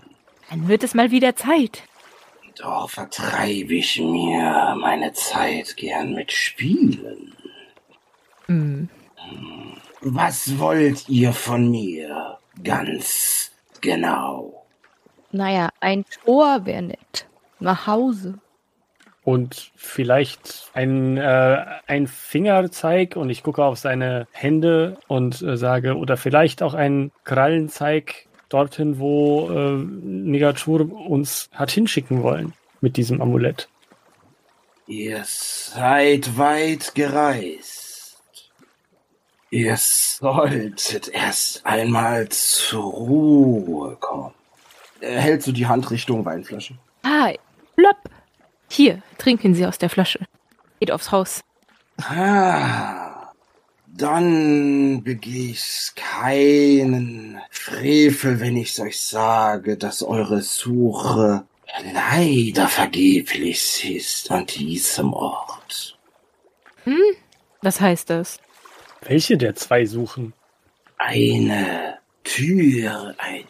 Dann 0.51 0.67
wird 0.67 0.83
es 0.83 0.93
mal 0.93 1.09
wieder 1.09 1.35
Zeit. 1.35 1.81
Doch 2.59 2.89
vertreibe 2.89 3.75
ich 3.75 3.99
mir 3.99 4.75
meine 4.79 5.13
Zeit 5.13 5.77
gern 5.77 6.13
mit 6.13 6.31
Spielen. 6.31 7.33
Hm. 8.47 8.89
Was 10.01 10.57
wollt 10.57 11.07
ihr 11.09 11.33
von 11.33 11.69
mir? 11.69 12.37
Ganz 12.63 13.51
genau. 13.81 14.65
Naja, 15.31 15.69
ein 15.79 16.05
Tor 16.23 16.65
wäre 16.65 16.81
nett. 16.83 17.27
Nach 17.59 17.85
Hause. 17.85 18.39
Und 19.23 19.71
vielleicht 19.75 20.71
ein, 20.73 21.17
äh, 21.17 21.65
ein 21.85 22.07
Fingerzeig 22.07 23.17
und 23.17 23.29
ich 23.29 23.43
gucke 23.43 23.65
auf 23.65 23.77
seine 23.77 24.25
Hände 24.31 24.97
und 25.07 25.41
äh, 25.41 25.57
sage, 25.57 25.97
oder 25.97 26.15
vielleicht 26.15 26.63
auch 26.63 26.73
ein 26.73 27.11
Krallenzeig 27.25 28.26
dorthin, 28.49 28.99
wo 28.99 29.49
äh, 29.49 29.73
Nigachur 29.73 30.91
uns 31.09 31.49
hat 31.53 31.71
hinschicken 31.71 32.23
wollen 32.23 32.53
mit 32.81 32.97
diesem 32.97 33.21
Amulett. 33.21 33.67
Ihr 34.87 35.23
seid 35.25 36.37
weit 36.37 36.95
gereist. 36.95 38.17
Ihr 39.49 39.75
solltet 39.77 41.07
erst 41.09 41.65
einmal 41.65 42.29
zur 42.29 42.83
Ruhe 42.83 43.95
kommen. 43.97 44.33
Er 44.99 45.21
hält 45.21 45.43
so 45.43 45.51
die 45.51 45.67
Hand 45.67 45.89
Richtung 45.91 46.25
Weinflasche. 46.25 46.77
Ah, 47.03 47.31
plopp. 47.75 47.97
Hier, 48.69 49.01
trinken 49.17 49.53
Sie 49.53 49.65
aus 49.65 49.77
der 49.77 49.89
Flasche. 49.89 50.19
Geht 50.79 50.91
aufs 50.91 51.11
Haus. 51.11 51.41
Ah, 51.97 53.06
dann 53.95 55.03
begehe 55.03 55.51
ich 55.51 55.91
keinen 55.95 57.39
Frevel, 57.49 58.39
wenn 58.39 58.57
ich 58.57 58.79
euch 58.79 58.99
sage, 58.99 59.77
dass 59.77 60.03
eure 60.03 60.41
Suche 60.41 61.45
leider 61.93 62.67
vergeblich 62.67 63.89
ist 63.89 64.31
an 64.31 64.45
diesem 64.45 65.13
Ort. 65.13 65.97
Hm? 66.83 66.99
Was 67.61 67.81
heißt 67.81 68.09
das? 68.09 68.39
Welche 69.01 69.37
der 69.37 69.55
zwei 69.55 69.85
suchen? 69.85 70.33
Eine 70.97 71.97
Tür, 72.23 73.15
ein 73.17 73.45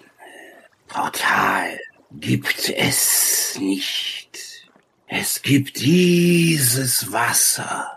Portal 0.87 1.79
gibt 2.11 2.69
es 2.69 3.57
nicht. 3.59 4.67
Es 5.07 5.41
gibt 5.41 5.79
dieses 5.79 7.11
Wasser. 7.11 7.96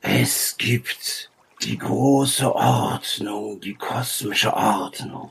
Es 0.00 0.56
gibt 0.56 1.30
die 1.62 1.76
große 1.78 2.54
Ordnung, 2.54 3.60
die 3.60 3.74
kosmische 3.74 4.52
Ordnung. 4.54 5.30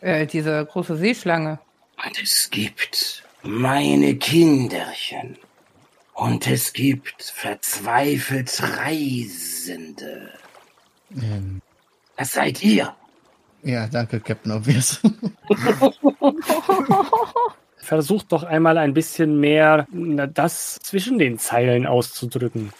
Äh, 0.00 0.26
diese 0.26 0.64
große 0.66 0.96
Seeschlange. 0.96 1.58
Und 2.04 2.22
es 2.22 2.50
gibt 2.50 3.22
meine 3.42 4.16
Kinderchen. 4.16 5.36
Und 6.14 6.46
es 6.48 6.72
gibt 6.72 7.22
verzweifelt 7.22 8.60
Reisende. 8.62 10.32
Ähm, 11.14 11.62
Das 12.16 12.32
seid 12.32 12.62
ihr. 12.62 12.94
ja, 13.62 13.86
danke, 13.86 14.18
Captain 14.20 14.50
Obvious. 14.52 15.00
Versucht 17.76 18.32
doch 18.32 18.42
einmal 18.42 18.76
ein 18.78 18.92
bisschen 18.92 19.38
mehr 19.40 19.86
das 20.34 20.78
zwischen 20.82 21.18
den 21.18 21.38
Zeilen 21.38 21.86
auszudrücken. 21.86 22.72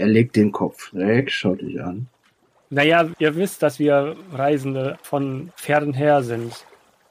Er 0.00 0.06
legt 0.06 0.34
den 0.34 0.50
Kopf 0.50 0.94
weg, 0.94 1.30
schaut 1.30 1.60
dich 1.60 1.78
an. 1.82 2.06
Naja, 2.70 3.10
ihr 3.18 3.36
wisst, 3.36 3.62
dass 3.62 3.78
wir 3.78 4.16
Reisende 4.32 4.96
von 5.02 5.50
fern 5.56 5.92
her 5.92 6.22
sind. 6.22 6.64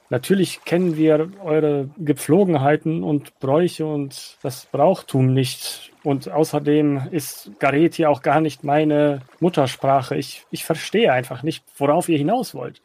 Natürlich 0.10 0.66
kennen 0.66 0.98
wir 0.98 1.30
eure 1.44 1.90
Gepflogenheiten 2.00 3.04
und 3.04 3.38
Bräuche 3.40 3.86
und 3.86 4.38
das 4.42 4.66
Brauchtum 4.66 5.36
nicht. 5.36 5.92
Und 6.04 6.32
außerdem 6.32 7.10
ist 7.12 7.52
Gareti 7.60 8.08
auch 8.08 8.24
gar 8.24 8.42
nicht 8.42 8.64
meine 8.64 9.22
Muttersprache. 9.40 10.16
Ich, 10.16 10.48
ich 10.50 10.66
verstehe 10.66 11.14
einfach 11.14 11.44
nicht, 11.44 11.64
worauf 11.78 12.10
ihr 12.10 12.18
hinaus 12.18 12.56
wollt. 12.56 12.82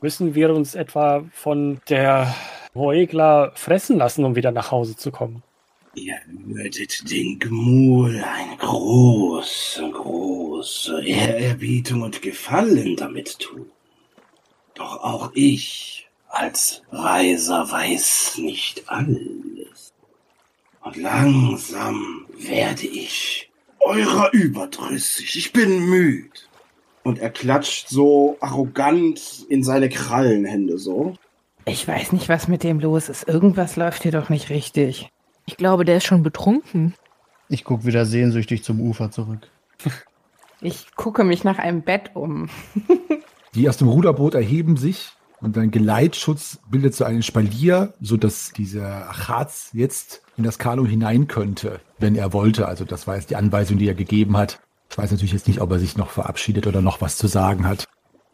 Müssen 0.00 0.34
wir 0.34 0.54
uns 0.54 0.74
etwa 0.74 1.22
von 1.32 1.82
der 1.90 2.34
Hoegla 2.74 3.52
fressen 3.56 3.98
lassen, 3.98 4.24
um 4.24 4.36
wieder 4.36 4.52
nach 4.52 4.70
Hause 4.70 4.96
zu 4.96 5.10
kommen? 5.10 5.42
Ihr 5.96 6.16
würdet 6.26 7.08
den 7.10 7.38
Gmul 7.38 8.22
eine 8.22 8.56
große, 8.56 9.90
große 9.90 11.06
Ehrerbietung 11.06 12.02
und 12.02 12.20
Gefallen 12.20 12.96
damit 12.96 13.38
tun. 13.38 13.70
Doch 14.74 15.02
auch 15.02 15.30
ich 15.34 16.08
als 16.28 16.82
Reiser 16.90 17.70
weiß 17.70 18.38
nicht 18.38 18.88
alles. 18.88 19.94
Und 20.82 20.96
langsam 20.96 22.26
werde 22.36 22.86
ich 22.86 23.50
eurer 23.80 24.32
überdrüssig. 24.32 25.36
Ich 25.36 25.52
bin 25.52 25.78
müde. 25.78 26.28
Und 27.04 27.20
er 27.20 27.30
klatscht 27.30 27.88
so 27.88 28.36
arrogant 28.40 29.46
in 29.48 29.62
seine 29.62 29.88
Krallenhände 29.88 30.78
so. 30.78 31.16
Ich 31.66 31.86
weiß 31.86 32.12
nicht, 32.12 32.28
was 32.28 32.48
mit 32.48 32.62
dem 32.62 32.80
los 32.80 33.08
ist. 33.08 33.28
Irgendwas 33.28 33.76
läuft 33.76 34.02
hier 34.02 34.12
doch 34.12 34.28
nicht 34.28 34.50
richtig. 34.50 35.10
Ich 35.46 35.56
glaube, 35.56 35.84
der 35.84 35.98
ist 35.98 36.06
schon 36.06 36.22
betrunken. 36.22 36.94
Ich 37.48 37.64
gucke 37.64 37.84
wieder 37.84 38.06
sehnsüchtig 38.06 38.64
zum 38.64 38.80
Ufer 38.80 39.10
zurück. 39.10 39.50
Ich 40.60 40.96
gucke 40.96 41.24
mich 41.24 41.44
nach 41.44 41.58
einem 41.58 41.82
Bett 41.82 42.12
um. 42.14 42.48
Die 43.54 43.68
aus 43.68 43.76
dem 43.76 43.88
Ruderboot 43.88 44.34
erheben 44.34 44.76
sich 44.76 45.12
und 45.40 45.56
dein 45.56 45.70
Geleitschutz 45.70 46.58
bildet 46.70 46.94
so 46.94 47.04
einen 47.04 47.22
Spalier, 47.22 47.92
sodass 48.00 48.52
dieser 48.52 49.10
Achatz 49.10 49.70
jetzt 49.74 50.22
in 50.36 50.44
das 50.44 50.58
Kanu 50.58 50.86
hinein 50.86 51.28
könnte, 51.28 51.80
wenn 51.98 52.16
er 52.16 52.32
wollte. 52.32 52.66
Also 52.66 52.84
das 52.84 53.06
war 53.06 53.16
jetzt 53.16 53.30
die 53.30 53.36
Anweisung, 53.36 53.78
die 53.78 53.86
er 53.86 53.94
gegeben 53.94 54.36
hat. 54.36 54.60
Ich 54.90 54.96
weiß 54.96 55.10
natürlich 55.10 55.32
jetzt 55.32 55.48
nicht, 55.48 55.60
ob 55.60 55.70
er 55.70 55.78
sich 55.78 55.96
noch 55.96 56.10
verabschiedet 56.10 56.66
oder 56.66 56.80
noch 56.80 57.00
was 57.00 57.16
zu 57.16 57.26
sagen 57.26 57.68
hat. 57.68 57.84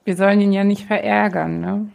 Wir 0.05 0.17
sollen 0.17 0.41
ihn 0.41 0.53
ja 0.53 0.65
nicht 0.65 0.87
verärgern, 0.87 1.61
ne? 1.61 1.91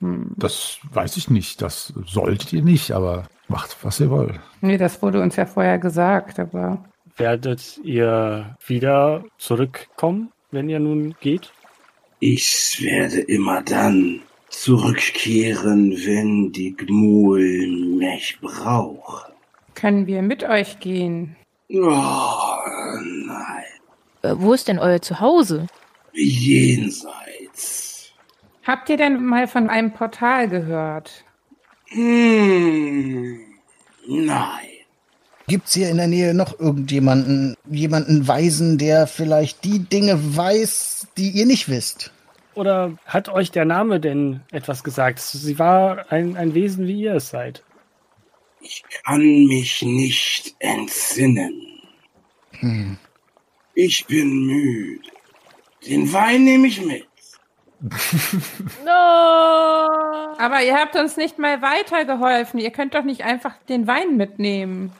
Hm. 0.00 0.32
Das 0.36 0.78
weiß 0.92 1.16
ich 1.16 1.30
nicht. 1.30 1.62
Das 1.62 1.94
solltet 2.04 2.52
ihr 2.52 2.62
nicht, 2.62 2.92
aber 2.92 3.28
macht, 3.48 3.76
was 3.82 4.00
ihr 4.00 4.10
wollt. 4.10 4.38
Nee, 4.60 4.76
das 4.78 5.00
wurde 5.02 5.20
uns 5.22 5.36
ja 5.36 5.46
vorher 5.46 5.78
gesagt, 5.78 6.38
aber 6.38 6.84
Werdet 7.18 7.78
ihr 7.82 8.56
wieder 8.66 9.24
zurückkommen, 9.38 10.30
wenn 10.50 10.68
ihr 10.68 10.80
nun 10.80 11.14
geht? 11.20 11.50
Ich 12.20 12.78
werde 12.82 13.20
immer 13.20 13.62
dann 13.62 14.20
zurückkehren, 14.50 15.92
wenn 15.92 16.52
die 16.52 16.76
Gmul 16.76 17.68
mich 17.98 18.38
brauchen. 18.40 19.32
können 19.74 20.06
wir 20.06 20.22
mit 20.22 20.44
euch 20.44 20.78
gehen? 20.78 21.36
Oh, 21.70 22.56
nein. 23.26 23.64
Äh, 24.22 24.34
wo 24.36 24.52
ist 24.52 24.68
denn 24.68 24.78
euer 24.78 25.00
Zuhause? 25.02 25.66
Jenseits. 26.12 28.12
Habt 28.66 28.88
ihr 28.90 28.96
denn 28.96 29.24
mal 29.24 29.46
von 29.46 29.70
einem 29.70 29.92
Portal 29.92 30.48
gehört? 30.48 31.24
Hm, 31.88 33.38
nein. 34.06 34.66
Gibt's 35.48 35.74
hier 35.74 35.90
in 35.90 35.98
der 35.98 36.08
Nähe 36.08 36.34
noch 36.34 36.58
irgendjemanden, 36.58 37.56
jemanden 37.70 38.26
Weisen, 38.26 38.78
der 38.78 39.06
vielleicht 39.06 39.62
die 39.64 39.78
Dinge 39.78 40.36
weiß, 40.36 41.06
die 41.16 41.30
ihr 41.30 41.46
nicht 41.46 41.68
wisst? 41.68 42.12
Oder 42.54 42.96
hat 43.04 43.28
euch 43.28 43.52
der 43.52 43.64
Name 43.64 44.00
denn 44.00 44.40
etwas 44.50 44.82
gesagt? 44.82 45.20
Sie 45.20 45.58
war 45.58 46.10
ein, 46.10 46.36
ein 46.36 46.54
Wesen, 46.54 46.86
wie 46.86 47.02
ihr 47.02 47.14
es 47.14 47.28
seid. 47.28 47.62
Ich 48.60 48.82
kann 49.04 49.20
mich 49.20 49.82
nicht 49.82 50.56
entsinnen. 50.58 51.52
Hm. 52.58 52.96
Ich 53.74 54.06
bin 54.06 54.46
müde. 54.46 55.08
Den 55.86 56.12
Wein 56.12 56.44
nehme 56.44 56.66
ich 56.66 56.84
mit. 56.84 57.06
No! 58.84 58.90
Aber 60.38 60.62
ihr 60.62 60.74
habt 60.74 60.96
uns 60.96 61.16
nicht 61.16 61.38
mal 61.38 61.62
weitergeholfen. 61.62 62.60
Ihr 62.60 62.70
könnt 62.70 62.94
doch 62.94 63.04
nicht 63.04 63.24
einfach 63.24 63.54
den 63.68 63.86
Wein 63.86 64.16
mitnehmen. 64.16 64.92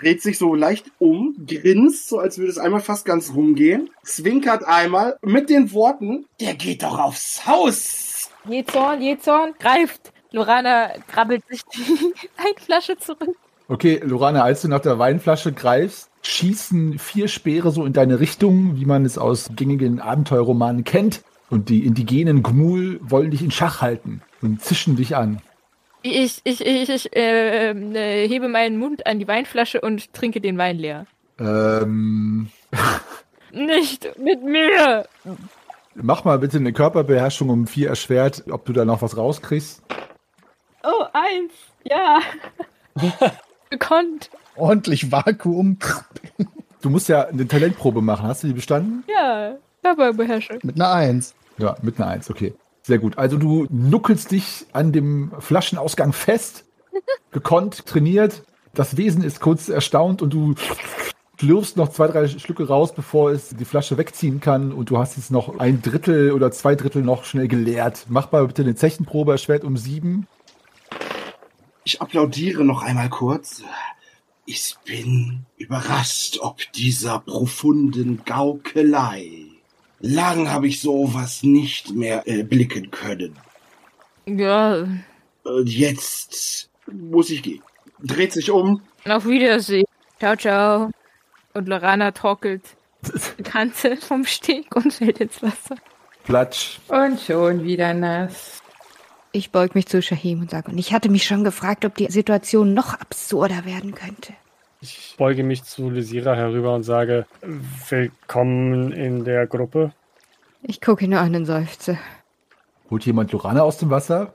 Dreht 0.00 0.22
sich 0.22 0.38
so 0.38 0.54
leicht 0.54 0.86
um, 0.98 1.36
grinst, 1.46 2.08
so 2.08 2.18
als 2.18 2.38
würde 2.38 2.50
es 2.50 2.58
einmal 2.58 2.80
fast 2.80 3.04
ganz 3.04 3.32
rumgehen, 3.34 3.90
zwinkert 4.02 4.64
einmal 4.64 5.16
mit 5.22 5.48
den 5.48 5.72
Worten, 5.72 6.26
der 6.40 6.54
geht 6.54 6.82
doch 6.82 6.98
aufs 6.98 7.46
Haus. 7.46 8.30
Jezorn, 8.48 9.00
Jezorn, 9.00 9.54
greift. 9.58 10.12
Lorana 10.32 10.90
krabbelt 11.08 11.46
sich 11.48 11.62
die 11.64 11.80
Weinflasche 12.42 12.96
zurück. 12.98 13.36
Okay, 13.68 14.00
Lorana, 14.02 14.42
als 14.42 14.62
du 14.62 14.68
nach 14.68 14.80
der 14.80 14.98
Weinflasche 14.98 15.52
greifst, 15.52 16.10
schießen 16.22 16.98
vier 16.98 17.28
Speere 17.28 17.70
so 17.70 17.84
in 17.84 17.92
deine 17.92 18.20
Richtung, 18.20 18.76
wie 18.76 18.84
man 18.84 19.04
es 19.04 19.18
aus 19.18 19.50
gängigen 19.54 20.00
Abenteuerromanen 20.00 20.84
kennt. 20.84 21.22
Und 21.52 21.68
die 21.68 21.84
indigenen 21.84 22.42
Gmul 22.42 22.98
wollen 23.02 23.30
dich 23.30 23.42
in 23.42 23.50
Schach 23.50 23.82
halten 23.82 24.22
und 24.40 24.62
zischen 24.62 24.96
dich 24.96 25.16
an. 25.16 25.42
Ich, 26.00 26.40
ich, 26.44 26.64
ich, 26.64 26.88
ich 26.88 27.14
äh, 27.14 27.72
äh, 27.72 28.26
hebe 28.26 28.48
meinen 28.48 28.78
Mund 28.78 29.06
an 29.06 29.18
die 29.18 29.28
Weinflasche 29.28 29.82
und 29.82 30.14
trinke 30.14 30.40
den 30.40 30.56
Wein 30.56 30.78
leer. 30.78 31.04
Ähm, 31.38 32.48
Nicht 33.52 34.18
mit 34.18 34.42
mir. 34.42 35.04
Mach 35.94 36.24
mal 36.24 36.38
bitte 36.38 36.56
eine 36.56 36.72
Körperbeherrschung 36.72 37.50
um 37.50 37.66
vier 37.66 37.90
erschwert, 37.90 38.44
ob 38.50 38.64
du 38.64 38.72
da 38.72 38.86
noch 38.86 39.02
was 39.02 39.18
rauskriegst. 39.18 39.82
Oh, 40.84 41.04
eins. 41.12 41.52
Ja. 41.84 42.20
Gekonnt. 43.68 44.30
Ordentlich 44.56 45.12
Vakuum. 45.12 45.76
Du 46.80 46.88
musst 46.88 47.10
ja 47.10 47.26
eine 47.26 47.46
Talentprobe 47.46 48.00
machen. 48.00 48.26
Hast 48.26 48.42
du 48.42 48.46
die 48.46 48.54
bestanden? 48.54 49.04
Ja. 49.06 49.58
Körperbeherrschung. 49.82 50.60
Mit 50.62 50.76
einer 50.76 50.92
Eins. 50.92 51.34
Ja, 51.62 51.76
mit 51.80 52.00
einer 52.00 52.08
Eins, 52.08 52.28
okay. 52.28 52.54
Sehr 52.82 52.98
gut. 52.98 53.16
Also 53.16 53.38
du 53.38 53.68
nuckelst 53.70 54.32
dich 54.32 54.66
an 54.72 54.90
dem 54.90 55.30
Flaschenausgang 55.38 56.12
fest, 56.12 56.64
gekonnt, 57.30 57.86
trainiert. 57.86 58.42
Das 58.74 58.96
Wesen 58.96 59.22
ist 59.22 59.40
kurz 59.40 59.68
erstaunt 59.68 60.22
und 60.22 60.32
du 60.32 60.54
schlürfst 61.38 61.76
noch 61.76 61.90
zwei, 61.90 62.08
drei 62.08 62.26
Schlücke 62.26 62.66
raus, 62.66 62.92
bevor 62.92 63.30
es 63.30 63.50
die 63.50 63.64
Flasche 63.64 63.96
wegziehen 63.96 64.40
kann 64.40 64.72
und 64.72 64.90
du 64.90 64.98
hast 64.98 65.16
jetzt 65.16 65.30
noch 65.30 65.60
ein 65.60 65.82
Drittel 65.82 66.32
oder 66.32 66.50
zwei 66.50 66.74
Drittel 66.74 67.02
noch 67.02 67.24
schnell 67.24 67.46
geleert. 67.46 68.06
Mach 68.08 68.32
mal 68.32 68.44
bitte 68.48 68.62
eine 68.62 68.74
Zechenprobe, 68.74 69.30
erschwert 69.30 69.62
um 69.62 69.76
sieben. 69.76 70.26
Ich 71.84 72.00
applaudiere 72.00 72.64
noch 72.64 72.82
einmal 72.82 73.08
kurz. 73.08 73.62
Ich 74.46 74.74
bin 74.84 75.46
überrascht 75.56 76.38
ob 76.40 76.60
dieser 76.72 77.20
profunden 77.20 78.22
Gaukelei. 78.24 79.51
Lang 80.02 80.50
habe 80.50 80.66
ich 80.66 80.80
sowas 80.80 81.44
nicht 81.44 81.92
mehr 81.92 82.26
äh, 82.26 82.42
blicken 82.42 82.90
können. 82.90 83.38
Ja. 84.26 84.84
Und 85.44 85.68
jetzt 85.68 86.68
muss 86.90 87.30
ich 87.30 87.42
gehen. 87.42 87.62
Dreht 88.02 88.32
sich 88.32 88.50
um. 88.50 88.82
Auf 89.06 89.26
Wiedersehen. 89.26 89.86
Ciao, 90.18 90.36
ciao. 90.36 90.90
Und 91.54 91.68
Lorana 91.68 92.10
torkelt 92.10 92.62
die 93.38 93.42
Kante 93.44 93.96
vom 93.96 94.24
Steg 94.24 94.74
und 94.74 94.92
fällt 94.92 95.20
ins 95.20 95.40
Wasser. 95.40 95.76
Platsch. 96.24 96.78
Und 96.88 97.20
schon 97.20 97.62
wieder 97.62 97.94
nass. 97.94 98.60
Ich 99.30 99.50
beug 99.50 99.74
mich 99.74 99.86
zu 99.86 100.02
Shahim 100.02 100.40
und 100.40 100.50
sage, 100.50 100.70
und 100.70 100.78
ich 100.78 100.92
hatte 100.92 101.08
mich 101.08 101.24
schon 101.24 101.44
gefragt, 101.44 101.84
ob 101.84 101.94
die 101.94 102.10
Situation 102.10 102.74
noch 102.74 102.94
absurder 102.94 103.64
werden 103.64 103.94
könnte. 103.94 104.34
Ich 104.84 105.14
beuge 105.16 105.44
mich 105.44 105.62
zu 105.62 105.90
Lysira 105.90 106.34
herüber 106.34 106.74
und 106.74 106.82
sage, 106.82 107.24
willkommen 107.88 108.90
in 108.90 109.24
der 109.24 109.46
Gruppe. 109.46 109.92
Ich 110.60 110.80
gucke 110.80 111.04
ihn 111.04 111.12
nur 111.12 111.20
an 111.20 111.36
und 111.36 111.46
seufze. 111.46 112.00
Holt 112.90 113.06
jemand 113.06 113.30
Lorana 113.30 113.62
aus 113.62 113.78
dem 113.78 113.90
Wasser? 113.90 114.32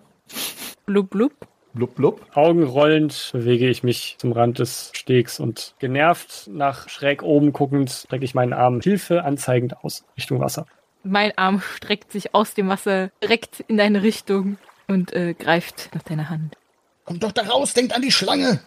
Blub, 0.86 1.10
blub. 1.10 1.34
Blub, 1.74 1.96
blub. 1.96 2.26
Augenrollend 2.34 3.32
bewege 3.34 3.68
ich 3.68 3.84
mich 3.84 4.16
zum 4.20 4.32
Rand 4.32 4.60
des 4.60 4.92
Stegs 4.94 5.42
und 5.42 5.76
genervt 5.80 6.48
nach 6.48 6.88
schräg 6.88 7.24
oben 7.24 7.52
guckend 7.52 7.92
strecke 7.92 8.24
ich 8.24 8.34
meinen 8.34 8.54
Arm 8.54 8.80
Hilfe 8.80 9.26
anzeigend 9.26 9.84
aus 9.84 10.06
Richtung 10.16 10.40
Wasser. 10.40 10.66
Mein 11.04 11.38
Arm 11.38 11.60
streckt 11.60 12.14
sich 12.14 12.34
aus 12.34 12.54
dem 12.54 12.70
Wasser 12.70 13.12
direkt 13.22 13.60
in 13.68 13.76
deine 13.76 14.02
Richtung 14.02 14.58
und 14.88 15.12
äh, 15.12 15.34
greift 15.34 15.90
nach 15.94 16.04
deiner 16.04 16.30
Hand. 16.30 16.56
Kommt 17.04 17.22
doch 17.22 17.34
da 17.34 17.42
raus, 17.42 17.74
denkt 17.74 17.94
an 17.94 18.02
die 18.02 18.14
Schlange. 18.14 18.62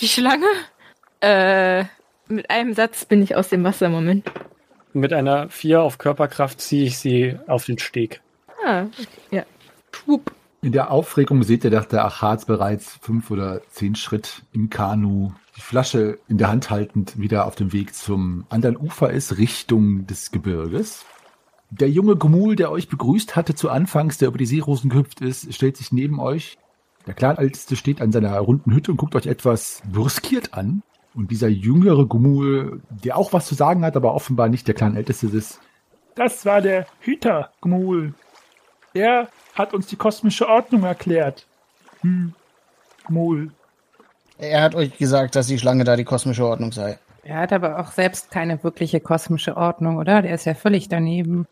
Die 0.00 0.08
Schlange? 0.08 0.46
Äh, 1.22 1.84
mit 2.28 2.50
einem 2.50 2.74
Satz 2.74 3.04
bin 3.04 3.22
ich 3.22 3.36
aus 3.36 3.48
dem 3.48 3.62
Wasser. 3.64 3.88
Moment. 3.88 4.30
Mit 4.92 5.12
einer 5.12 5.48
4 5.48 5.80
auf 5.80 5.98
Körperkraft 5.98 6.60
ziehe 6.60 6.84
ich 6.84 6.98
sie 6.98 7.36
auf 7.46 7.64
den 7.64 7.78
Steg. 7.78 8.20
Ah, 8.64 8.82
okay. 8.82 9.06
ja. 9.30 9.44
Schwupp. 9.92 10.32
In 10.62 10.72
der 10.72 10.90
Aufregung 10.90 11.42
seht 11.42 11.64
ihr, 11.64 11.70
dass 11.70 11.88
der 11.88 12.04
Achatz 12.04 12.44
bereits 12.44 12.98
fünf 13.00 13.30
oder 13.30 13.62
zehn 13.70 13.94
Schritt 13.94 14.42
im 14.52 14.70
Kanu, 14.70 15.32
die 15.56 15.60
Flasche 15.60 16.18
in 16.28 16.38
der 16.38 16.48
Hand 16.48 16.70
haltend, 16.70 17.18
wieder 17.18 17.46
auf 17.46 17.54
dem 17.54 17.72
Weg 17.72 17.94
zum 17.94 18.46
anderen 18.48 18.76
Ufer 18.76 19.10
ist, 19.10 19.38
Richtung 19.38 20.06
des 20.06 20.30
Gebirges. 20.30 21.04
Der 21.70 21.88
junge 21.88 22.16
Gmul, 22.16 22.54
der 22.54 22.70
euch 22.70 22.88
begrüßt 22.88 23.34
hatte 23.34 23.54
zu 23.54 23.70
Anfangs, 23.70 24.18
der 24.18 24.28
über 24.28 24.38
die 24.38 24.46
Seerosen 24.46 24.90
gehüpft 24.90 25.20
ist, 25.20 25.52
stellt 25.54 25.76
sich 25.76 25.90
neben 25.90 26.20
euch. 26.20 26.58
Der 27.06 27.14
Clanälteste 27.14 27.76
steht 27.76 28.00
an 28.00 28.12
seiner 28.12 28.38
runden 28.38 28.72
Hütte 28.72 28.92
und 28.92 28.98
guckt 28.98 29.16
euch 29.16 29.26
etwas 29.26 29.82
brüskiert 29.90 30.54
an. 30.54 30.82
Und 31.14 31.30
dieser 31.30 31.48
jüngere 31.48 32.08
Gmul, 32.08 32.80
der 32.90 33.16
auch 33.16 33.32
was 33.32 33.46
zu 33.46 33.54
sagen 33.54 33.84
hat, 33.84 33.96
aber 33.96 34.14
offenbar 34.14 34.48
nicht 34.48 34.66
der 34.66 34.74
Clanälteste 34.74 35.26
ist, 35.26 35.60
Das 36.14 36.44
war 36.44 36.60
der 36.60 36.86
Hüter, 37.00 37.50
Gmul. 37.60 38.14
Er 38.94 39.28
hat 39.54 39.72
uns 39.74 39.86
die 39.86 39.96
kosmische 39.96 40.48
Ordnung 40.48 40.84
erklärt. 40.84 41.46
Hm, 42.00 42.34
Gmul. 43.06 43.50
Er 44.38 44.62
hat 44.62 44.74
euch 44.74 44.96
gesagt, 44.98 45.36
dass 45.36 45.46
die 45.46 45.58
Schlange 45.58 45.84
da 45.84 45.96
die 45.96 46.04
kosmische 46.04 46.44
Ordnung 46.46 46.72
sei. 46.72 46.98
Er 47.22 47.38
hat 47.38 47.52
aber 47.52 47.78
auch 47.78 47.92
selbst 47.92 48.30
keine 48.30 48.62
wirkliche 48.64 49.00
kosmische 49.00 49.56
Ordnung, 49.56 49.96
oder? 49.98 50.22
Der 50.22 50.34
ist 50.34 50.44
ja 50.44 50.54
völlig 50.54 50.88
daneben. 50.88 51.46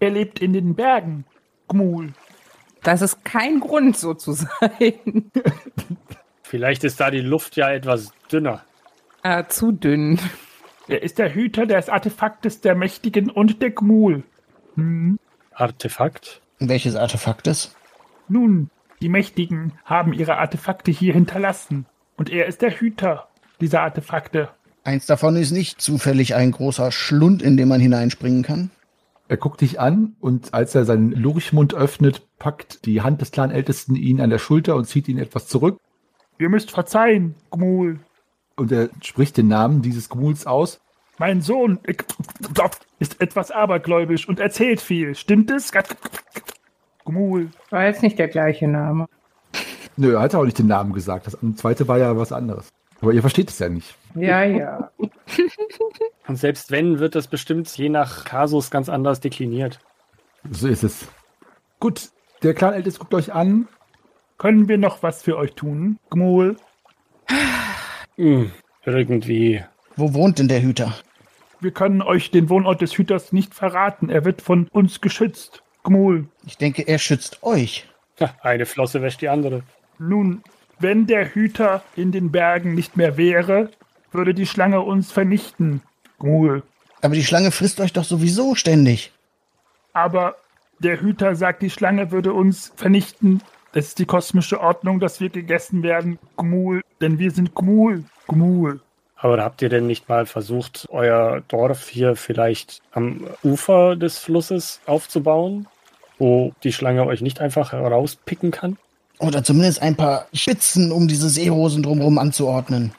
Er 0.00 0.10
lebt 0.10 0.40
in 0.40 0.52
den 0.52 0.74
Bergen, 0.74 1.24
Gmul. 1.68 2.12
Das 2.82 3.02
ist 3.02 3.24
kein 3.24 3.60
Grund, 3.60 3.96
so 3.96 4.14
zu 4.14 4.32
sein. 4.32 5.30
Vielleicht 6.42 6.84
ist 6.84 7.00
da 7.00 7.10
die 7.10 7.20
Luft 7.20 7.56
ja 7.56 7.70
etwas 7.70 8.12
dünner. 8.32 8.64
Ah, 9.28 9.48
zu 9.48 9.72
dünn. 9.72 10.18
Er 10.86 11.02
ist 11.02 11.18
der 11.18 11.34
Hüter 11.34 11.66
des 11.66 11.88
Artefaktes 11.88 12.60
der 12.60 12.74
Mächtigen 12.74 13.30
und 13.30 13.60
der 13.60 13.70
Gmul. 13.70 14.24
Hm. 14.74 15.18
Artefakt? 15.52 16.40
Welches 16.58 16.96
Artefakt 16.96 17.46
ist? 17.46 17.76
Nun, 18.28 18.70
die 19.00 19.08
Mächtigen 19.08 19.72
haben 19.84 20.12
ihre 20.12 20.38
Artefakte 20.38 20.90
hier 20.90 21.12
hinterlassen. 21.12 21.86
Und 22.16 22.30
er 22.30 22.46
ist 22.46 22.62
der 22.62 22.70
Hüter 22.70 23.28
dieser 23.60 23.82
Artefakte. 23.82 24.48
Eins 24.84 25.06
davon 25.06 25.36
ist 25.36 25.50
nicht 25.50 25.80
zufällig 25.80 26.34
ein 26.34 26.52
großer 26.52 26.90
Schlund, 26.90 27.42
in 27.42 27.56
den 27.56 27.68
man 27.68 27.80
hineinspringen 27.80 28.42
kann. 28.42 28.70
Er 29.28 29.36
guckt 29.36 29.60
dich 29.60 29.78
an 29.78 30.16
und 30.20 30.54
als 30.54 30.74
er 30.74 30.86
seinen 30.86 31.12
Lurchmund 31.12 31.74
öffnet, 31.74 32.26
packt 32.38 32.86
die 32.86 33.02
Hand 33.02 33.20
des 33.20 33.30
Clanältesten 33.30 33.94
ihn 33.94 34.22
an 34.22 34.30
der 34.30 34.38
Schulter 34.38 34.74
und 34.74 34.86
zieht 34.86 35.06
ihn 35.06 35.18
etwas 35.18 35.46
zurück. 35.48 35.78
Ihr 36.38 36.48
müsst 36.48 36.70
verzeihen, 36.70 37.34
Gmul. 37.50 38.00
Und 38.58 38.72
er 38.72 38.90
spricht 39.02 39.36
den 39.36 39.48
Namen 39.48 39.82
dieses 39.82 40.08
Gmuls 40.08 40.46
aus. 40.46 40.80
Mein 41.18 41.40
Sohn 41.40 41.78
ist 42.98 43.20
etwas 43.20 43.50
abergläubisch 43.50 44.28
und 44.28 44.40
erzählt 44.40 44.80
viel. 44.80 45.14
Stimmt 45.14 45.50
es? 45.50 45.72
Gmul. 47.04 47.50
War 47.70 47.84
jetzt 47.84 48.02
nicht 48.02 48.18
der 48.18 48.28
gleiche 48.28 48.66
Name. 48.66 49.06
Nö, 49.96 50.14
er 50.14 50.20
hat 50.20 50.34
auch 50.34 50.44
nicht 50.44 50.58
den 50.58 50.66
Namen 50.66 50.92
gesagt. 50.92 51.26
Das 51.26 51.36
zweite 51.56 51.88
war 51.88 51.98
ja 51.98 52.16
was 52.16 52.32
anderes. 52.32 52.68
Aber 53.00 53.12
ihr 53.12 53.20
versteht 53.20 53.50
es 53.50 53.58
ja 53.60 53.68
nicht. 53.68 53.94
Ja, 54.14 54.42
ja. 54.42 54.90
Und 56.26 56.36
selbst 56.36 56.70
wenn, 56.72 56.98
wird 56.98 57.14
das 57.14 57.28
bestimmt 57.28 57.68
je 57.76 57.88
nach 57.88 58.24
Kasus 58.24 58.70
ganz 58.70 58.88
anders 58.88 59.20
dekliniert. 59.20 59.78
So 60.50 60.66
ist 60.66 60.82
es. 60.82 61.06
Gut, 61.78 62.10
der 62.42 62.54
Clanälteste 62.54 62.98
guckt 62.98 63.14
euch 63.14 63.32
an. 63.32 63.68
Können 64.36 64.68
wir 64.68 64.78
noch 64.78 65.02
was 65.02 65.22
für 65.22 65.36
euch 65.36 65.54
tun, 65.54 65.98
Gmul? 66.10 66.56
Hm, 68.18 68.50
irgendwie. 68.84 69.64
Wo 69.96 70.12
wohnt 70.12 70.38
denn 70.38 70.48
der 70.48 70.60
Hüter? 70.60 70.94
Wir 71.60 71.70
können 71.70 72.02
euch 72.02 72.30
den 72.30 72.48
Wohnort 72.50 72.82
des 72.82 72.96
Hüters 72.98 73.32
nicht 73.32 73.54
verraten. 73.54 74.10
Er 74.10 74.24
wird 74.24 74.42
von 74.42 74.68
uns 74.70 75.00
geschützt, 75.00 75.62
Gmul. 75.82 76.28
Ich 76.46 76.56
denke, 76.56 76.82
er 76.82 76.98
schützt 76.98 77.42
euch. 77.42 77.88
Ha, 78.20 78.34
Eine 78.42 78.66
Flosse 78.66 79.02
wäscht 79.02 79.22
die 79.22 79.28
andere. 79.28 79.62
Nun, 79.98 80.42
wenn 80.78 81.06
der 81.06 81.34
Hüter 81.34 81.82
in 81.96 82.12
den 82.12 82.30
Bergen 82.30 82.74
nicht 82.74 82.96
mehr 82.96 83.16
wäre, 83.16 83.70
würde 84.12 84.34
die 84.34 84.46
Schlange 84.46 84.80
uns 84.80 85.10
vernichten, 85.10 85.82
Gmul. 86.18 86.62
Aber 87.02 87.14
die 87.14 87.24
Schlange 87.24 87.50
frisst 87.50 87.80
euch 87.80 87.92
doch 87.92 88.04
sowieso 88.04 88.54
ständig. 88.54 89.12
Aber 89.92 90.36
der 90.80 91.00
Hüter 91.00 91.34
sagt, 91.34 91.62
die 91.62 91.70
Schlange 91.70 92.10
würde 92.12 92.32
uns 92.32 92.72
vernichten. 92.76 93.42
Das 93.72 93.88
ist 93.88 93.98
die 93.98 94.06
kosmische 94.06 94.60
Ordnung, 94.60 95.00
dass 95.00 95.20
wir 95.20 95.28
gegessen 95.28 95.82
werden, 95.82 96.18
Gmul. 96.36 96.82
Denn 97.00 97.18
wir 97.18 97.30
sind 97.30 97.54
Gmul, 97.54 98.04
Gmul. 98.26 98.80
Aber 99.16 99.42
habt 99.42 99.62
ihr 99.62 99.68
denn 99.68 99.86
nicht 99.86 100.08
mal 100.08 100.26
versucht, 100.26 100.86
euer 100.90 101.42
Dorf 101.48 101.88
hier 101.88 102.14
vielleicht 102.14 102.80
am 102.92 103.26
Ufer 103.42 103.96
des 103.96 104.18
Flusses 104.18 104.80
aufzubauen, 104.86 105.66
wo 106.18 106.52
die 106.62 106.72
Schlange 106.72 107.04
euch 107.04 107.20
nicht 107.20 107.40
einfach 107.40 107.72
herauspicken 107.72 108.52
kann? 108.52 108.76
Oder 109.18 109.42
zumindest 109.42 109.82
ein 109.82 109.96
paar 109.96 110.26
Spitzen, 110.32 110.92
um 110.92 111.08
diese 111.08 111.28
Seerosen 111.28 111.82
drumherum 111.82 112.18
anzuordnen. 112.18 112.92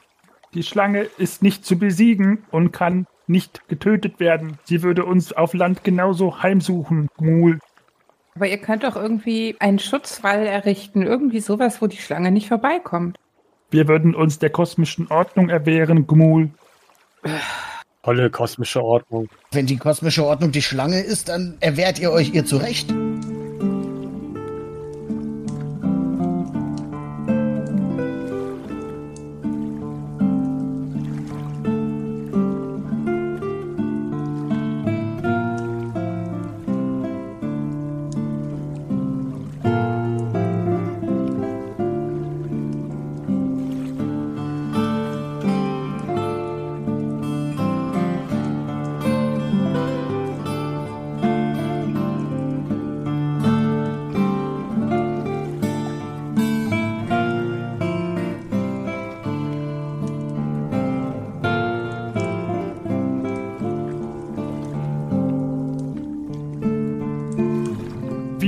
Die 0.53 0.63
Schlange 0.63 1.03
ist 1.17 1.41
nicht 1.41 1.65
zu 1.65 1.77
besiegen 1.77 2.43
und 2.51 2.71
kann 2.71 3.07
nicht 3.27 3.69
getötet 3.69 4.19
werden. 4.19 4.57
Sie 4.65 4.81
würde 4.83 5.05
uns 5.05 5.31
auf 5.31 5.53
Land 5.53 5.83
genauso 5.83 6.41
heimsuchen, 6.41 7.07
Gmul. 7.17 7.59
Aber 8.35 8.47
ihr 8.47 8.57
könnt 8.57 8.83
doch 8.83 8.95
irgendwie 8.95 9.55
einen 9.59 9.79
Schutzwall 9.79 10.45
errichten. 10.45 11.03
Irgendwie 11.03 11.39
sowas, 11.39 11.81
wo 11.81 11.87
die 11.87 11.97
Schlange 11.97 12.31
nicht 12.31 12.47
vorbeikommt. 12.47 13.17
Wir 13.71 13.87
würden 13.87 14.15
uns 14.15 14.39
der 14.39 14.49
kosmischen 14.49 15.07
Ordnung 15.11 15.49
erwehren, 15.49 16.07
Gmul. 16.07 16.49
Tolle 18.03 18.29
kosmische 18.29 18.83
Ordnung. 18.83 19.29
Wenn 19.51 19.67
die 19.67 19.77
kosmische 19.77 20.25
Ordnung 20.25 20.51
die 20.51 20.61
Schlange 20.61 21.01
ist, 21.01 21.29
dann 21.29 21.57
erwehrt 21.59 21.99
ihr 21.99 22.11
euch 22.11 22.33
ihr 22.33 22.45
zurecht. 22.45 22.91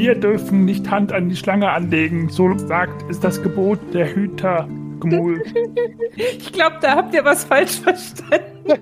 Wir 0.02 0.16
dürfen 0.16 0.66
nicht 0.66 0.90
Hand 0.90 1.14
an 1.14 1.30
die 1.30 1.36
Schlange 1.36 1.70
anlegen, 1.70 2.28
so 2.28 2.58
sagt 2.58 3.08
es 3.12 3.20
das 3.20 3.44
Gebot 3.44 3.78
der 3.94 4.16
Hüter. 4.16 4.68
Gmul. 5.00 5.44
Ich 6.16 6.52
glaube, 6.52 6.78
da 6.82 6.96
habt 6.96 7.14
ihr 7.14 7.24
was 7.24 7.44
falsch 7.44 7.80
verstanden. 7.80 8.66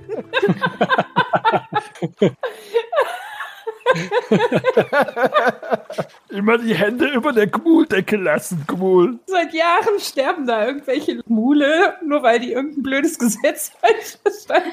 Immer 6.30 6.58
die 6.58 6.74
Hände 6.74 7.10
über 7.10 7.34
der 7.34 7.48
Gmuldecke 7.48 8.16
lassen, 8.16 8.64
Gmul. 8.66 9.20
Seit 9.26 9.54
Jahren 9.54 10.00
sterben 10.00 10.48
da 10.48 10.68
irgendwelche 10.68 11.20
Mule, 11.28 11.96
nur 12.02 12.24
weil 12.24 12.40
die 12.40 12.54
irgendein 12.54 12.82
blödes 12.82 13.20
Gesetz 13.20 13.74
falsch 13.82 14.18
verstanden 14.24 14.72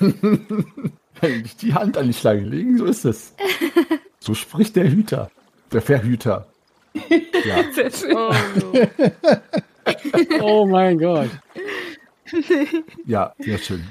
Nicht 0.00 0.99
die 1.22 1.74
Hand 1.74 1.96
an 1.96 2.06
die 2.06 2.14
Schlange 2.14 2.42
legen, 2.42 2.78
so 2.78 2.84
ist 2.84 3.04
es. 3.04 3.34
So 4.20 4.34
spricht 4.34 4.76
der 4.76 4.90
Hüter. 4.90 5.30
Der 5.72 5.82
Verhüter. 5.82 6.46
Ja. 7.44 7.64
Sehr 7.72 7.90
schön. 7.90 8.16
Oh, 8.16 8.32
Oh 10.40 10.66
mein 10.66 10.98
Gott. 10.98 11.30
Ja, 13.06 13.34
sehr 13.38 13.58
schön. 13.58 13.82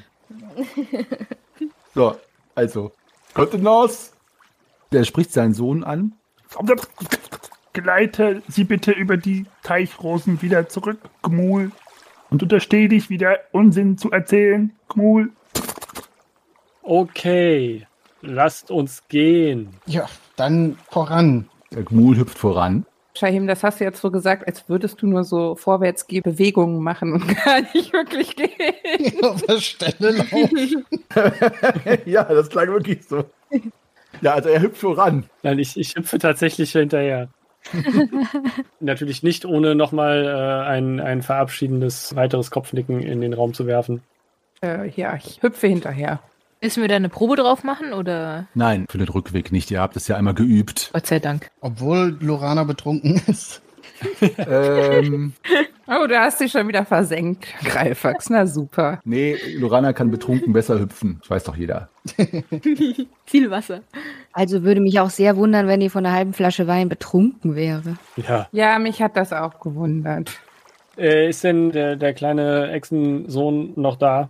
So, 1.94 2.16
also, 2.56 2.92
Kontenance. 3.34 4.12
Der 4.92 5.04
spricht 5.04 5.32
seinen 5.34 5.54
Sohn 5.54 5.84
an. 5.84 6.14
Geleite 7.74 8.42
sie 8.48 8.64
bitte 8.64 8.92
über 8.92 9.18
die 9.18 9.46
Teichrosen 9.64 10.42
wieder 10.42 10.68
zurück, 10.68 11.00
Gmul. 11.22 11.72
Und 12.30 12.44
untersteh 12.44 12.88
dich 12.88 13.10
wieder 13.10 13.40
Unsinn 13.52 13.98
zu 13.98 14.12
erzählen, 14.12 14.74
Gmul. 14.88 15.32
Okay, 16.90 17.86
lasst 18.24 18.72
uns 18.72 19.04
gehen. 19.10 19.70
Ja, 19.86 20.10
dann 20.36 20.76
voran. 20.90 21.48
Der 21.72 21.84
Gmul 21.84 22.18
hüpft 22.18 22.40
voran. 22.40 22.84
Shahim, 23.14 23.46
das 23.46 23.64
hast 23.64 23.80
du 23.80 23.84
jetzt 23.84 24.02
so 24.02 24.10
gesagt, 24.10 24.48
als 24.48 24.68
würdest 24.70 25.00
du 25.00 25.06
nur 25.06 25.24
so 25.24 25.54
Vorwärtsgeh-Bewegungen 25.54 26.82
machen 26.82 27.14
und 27.14 27.28
gar 27.46 27.62
nicht 27.76 27.94
wirklich 27.94 28.36
gehen. 28.36 29.24
Auf 29.24 29.40
der 29.44 29.60
Stelle 29.60 30.14
laufen. 30.14 30.84
ja, 32.06 32.24
das 32.24 32.50
klang 32.50 32.70
wirklich 32.70 33.06
so. 33.06 33.24
Ja, 34.22 34.34
also 34.34 34.50
er 34.50 34.60
hüpft 34.60 34.80
voran. 34.80 35.26
Nein, 35.44 35.60
ich, 35.60 35.78
ich 35.78 35.94
hüpfe 35.96 36.18
tatsächlich 36.18 36.72
hinterher. 36.72 37.30
Natürlich 38.80 39.22
nicht, 39.22 39.46
ohne 39.46 39.76
nochmal 39.76 40.26
äh, 40.26 40.68
ein, 40.68 41.00
ein 41.00 41.22
verabschiedendes 41.22 42.16
weiteres 42.16 42.50
Kopfnicken 42.50 43.02
in 43.02 43.22
den 43.22 43.36
Raum 43.36 43.54
zu 43.54 43.68
werfen. 43.68 44.02
Äh, 44.64 44.90
ja, 44.90 45.16
ich 45.18 45.44
hüpfe 45.44 45.68
hinterher. 45.68 46.20
Müssen 46.62 46.82
wir 46.82 46.90
da 46.90 46.96
eine 46.98 47.10
Probe 47.10 47.38
drauf 47.38 47.64
machen 47.64 47.94
oder? 47.94 48.48
Nein, 48.54 48.86
für 48.90 48.98
den 48.98 49.08
Rückweg 49.08 49.52
nicht. 49.52 49.72
Ihr 49.72 49.80
habt 49.80 49.96
es 49.96 50.08
ja 50.08 50.18
einmal 50.18 50.34
geübt. 50.34 50.90
Gott 50.94 51.08
sei 51.08 51.20
Dank. 51.20 51.50
Obwohl 51.62 52.18
Lorana 52.20 52.66
betrunken 52.66 53.22
ist. 53.28 53.62
ähm, 54.38 55.34
Oh, 55.92 56.06
da 56.06 56.26
hast 56.26 56.40
du 56.40 56.44
dich 56.44 56.52
schon 56.52 56.68
wieder 56.68 56.86
versenkt, 56.86 57.48
Greifax. 57.64 58.30
Na 58.30 58.46
super. 58.46 59.00
nee, 59.06 59.36
Lorana 59.58 59.92
kann 59.92 60.12
betrunken 60.12 60.54
besser 60.54 60.80
hüpfen. 60.80 61.18
Das 61.22 61.32
weiß 61.32 61.44
doch 61.46 61.56
jeder. 61.56 61.90
Viel 63.26 63.50
Wasser. 63.50 63.82
Also 64.32 64.64
würde 64.64 64.82
mich 64.82 65.00
auch 65.00 65.10
sehr 65.10 65.36
wundern, 65.36 65.68
wenn 65.68 65.80
die 65.80 65.90
von 65.90 66.06
einer 66.06 66.16
halben 66.16 66.34
Flasche 66.34 66.68
Wein 66.68 66.90
betrunken 66.90 67.56
wäre. 67.56 67.98
Ja. 68.18 68.48
Ja, 68.52 68.78
mich 68.78 69.02
hat 69.02 69.18
das 69.18 69.34
auch 69.34 69.60
gewundert. 69.60 70.40
Äh, 70.96 71.30
ist 71.30 71.44
denn 71.44 71.72
der, 71.72 71.96
der 71.96 72.14
kleine 72.14 72.70
Echsensohn 72.72 73.74
noch 73.76 73.96
da? 73.96 74.30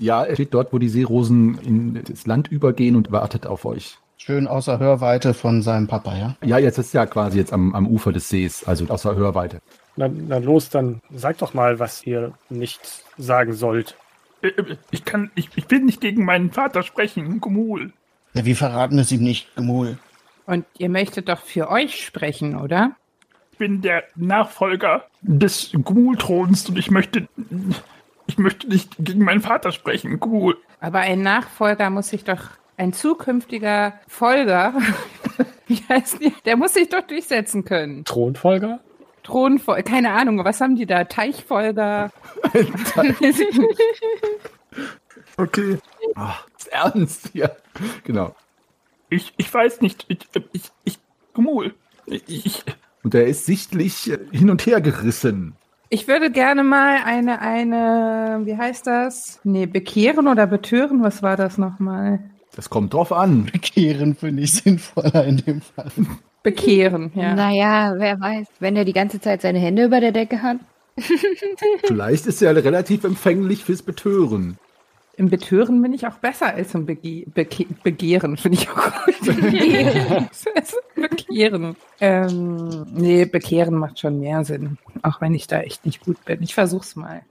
Ja, 0.00 0.24
er 0.24 0.34
steht 0.34 0.54
dort, 0.54 0.72
wo 0.72 0.78
die 0.78 0.88
Seerosen 0.88 1.58
in 1.58 2.02
das 2.04 2.26
Land 2.26 2.48
übergehen 2.48 2.96
und 2.96 3.12
wartet 3.12 3.46
auf 3.46 3.64
euch. 3.64 3.98
Schön 4.16 4.46
außer 4.46 4.78
Hörweite 4.78 5.32
von 5.34 5.62
seinem 5.62 5.86
Papa, 5.86 6.16
ja? 6.16 6.36
Ja, 6.44 6.58
jetzt 6.58 6.78
ist 6.78 6.92
ja 6.92 7.06
quasi 7.06 7.38
jetzt 7.38 7.52
am, 7.52 7.74
am 7.74 7.86
Ufer 7.86 8.12
des 8.12 8.28
Sees, 8.28 8.64
also 8.64 8.86
außer 8.86 9.14
Hörweite. 9.14 9.60
Na, 9.96 10.08
na 10.08 10.38
los, 10.38 10.68
dann 10.70 11.00
sagt 11.10 11.42
doch 11.42 11.54
mal, 11.54 11.78
was 11.78 12.06
ihr 12.06 12.32
nicht 12.48 12.80
sagen 13.18 13.52
sollt. 13.52 13.96
Äh, 14.42 14.48
äh, 14.48 14.76
Ich 14.90 15.04
kann, 15.04 15.30
ich, 15.34 15.50
ich 15.56 15.70
will 15.70 15.80
nicht 15.80 16.00
gegen 16.00 16.24
meinen 16.24 16.50
Vater 16.50 16.82
sprechen, 16.82 17.40
Gmul. 17.40 17.92
Ja, 18.34 18.44
wir 18.44 18.56
verraten 18.56 18.98
es 18.98 19.12
ihm 19.12 19.22
nicht, 19.22 19.54
Gemul. 19.56 19.98
Und 20.46 20.64
ihr 20.78 20.88
möchtet 20.88 21.28
doch 21.28 21.40
für 21.40 21.70
euch 21.70 22.04
sprechen, 22.04 22.56
oder? 22.56 22.92
Ich 23.52 23.58
bin 23.58 23.82
der 23.82 24.04
Nachfolger 24.16 25.04
des 25.22 25.72
Gmul-Throns 25.72 26.68
und 26.68 26.78
ich 26.78 26.90
möchte, 26.90 27.28
ich 28.30 28.38
möchte 28.38 28.68
nicht 28.68 28.94
gegen 29.00 29.24
meinen 29.24 29.40
Vater 29.40 29.72
sprechen, 29.72 30.20
Gmul. 30.20 30.56
Aber 30.78 31.00
ein 31.00 31.20
Nachfolger 31.20 31.90
muss 31.90 32.10
sich 32.10 32.22
doch, 32.22 32.42
ein 32.76 32.92
zukünftiger 32.92 33.94
Folger, 34.06 34.72
wie 35.66 35.82
heißt 35.88 36.22
die? 36.22 36.32
Der 36.44 36.56
muss 36.56 36.74
sich 36.74 36.88
doch 36.88 37.02
durchsetzen 37.02 37.64
können. 37.64 38.04
Thronfolger? 38.04 38.78
Thronfolger, 39.24 39.82
keine 39.82 40.12
Ahnung, 40.12 40.44
was 40.44 40.60
haben 40.60 40.76
die 40.76 40.86
da? 40.86 41.04
Teichfolger? 41.04 42.10
Okay. 45.36 45.78
Ach, 46.16 46.46
ist 46.58 46.68
ernst, 46.68 47.30
ja. 47.32 47.50
Genau. 48.04 48.36
Ich, 49.08 49.32
ich 49.38 49.52
weiß 49.52 49.80
nicht, 49.80 50.04
ich, 50.08 50.18
ich, 50.52 50.62
ich 50.84 50.98
Gmul. 51.32 51.74
Ich, 52.04 52.22
ich, 52.28 52.64
Und 53.02 53.14
er 53.14 53.26
ist 53.26 53.46
sichtlich 53.46 54.12
hin 54.32 54.50
und 54.50 54.66
her 54.66 54.82
gerissen. 54.82 55.56
Ich 55.92 56.06
würde 56.06 56.30
gerne 56.30 56.62
mal 56.62 57.00
eine, 57.04 57.40
eine, 57.40 58.42
wie 58.44 58.56
heißt 58.56 58.86
das? 58.86 59.40
Nee, 59.42 59.66
bekehren 59.66 60.28
oder 60.28 60.46
betören? 60.46 61.02
Was 61.02 61.20
war 61.20 61.36
das 61.36 61.58
nochmal? 61.58 62.20
Das 62.54 62.70
kommt 62.70 62.94
drauf 62.94 63.10
an. 63.10 63.46
Bekehren 63.52 64.14
finde 64.14 64.44
ich 64.44 64.52
sinnvoller 64.52 65.24
in 65.24 65.38
dem 65.38 65.60
Fall. 65.60 65.90
Bekehren, 66.44 67.10
ja. 67.16 67.34
Naja, 67.34 67.94
wer 67.96 68.20
weiß. 68.20 68.46
Wenn 68.60 68.76
er 68.76 68.84
die 68.84 68.92
ganze 68.92 69.20
Zeit 69.20 69.42
seine 69.42 69.58
Hände 69.58 69.84
über 69.84 69.98
der 69.98 70.12
Decke 70.12 70.40
hat. 70.42 70.58
Vielleicht 71.84 72.26
ist 72.26 72.40
er 72.40 72.54
relativ 72.54 73.02
empfänglich 73.02 73.64
fürs 73.64 73.82
Betören. 73.82 74.58
Im 75.16 75.28
Betören 75.28 75.82
bin 75.82 75.92
ich 75.92 76.06
auch 76.06 76.18
besser 76.18 76.54
als 76.54 76.74
im 76.74 76.86
Bege 76.86 77.28
Beke 77.30 77.66
Begehren, 77.82 78.36
finde 78.36 78.58
ich 78.58 78.70
auch 78.70 79.04
gut. 79.04 79.14
Bekehren. 80.94 81.76
Ähm, 82.00 82.86
nee, 82.92 83.24
Bekehren 83.24 83.74
macht 83.74 83.98
schon 83.98 84.20
mehr 84.20 84.44
Sinn. 84.44 84.78
Auch 85.02 85.20
wenn 85.20 85.34
ich 85.34 85.46
da 85.46 85.60
echt 85.60 85.84
nicht 85.84 86.04
gut 86.04 86.24
bin. 86.24 86.42
Ich 86.42 86.54
versuch's 86.54 86.96
mal. 86.96 87.22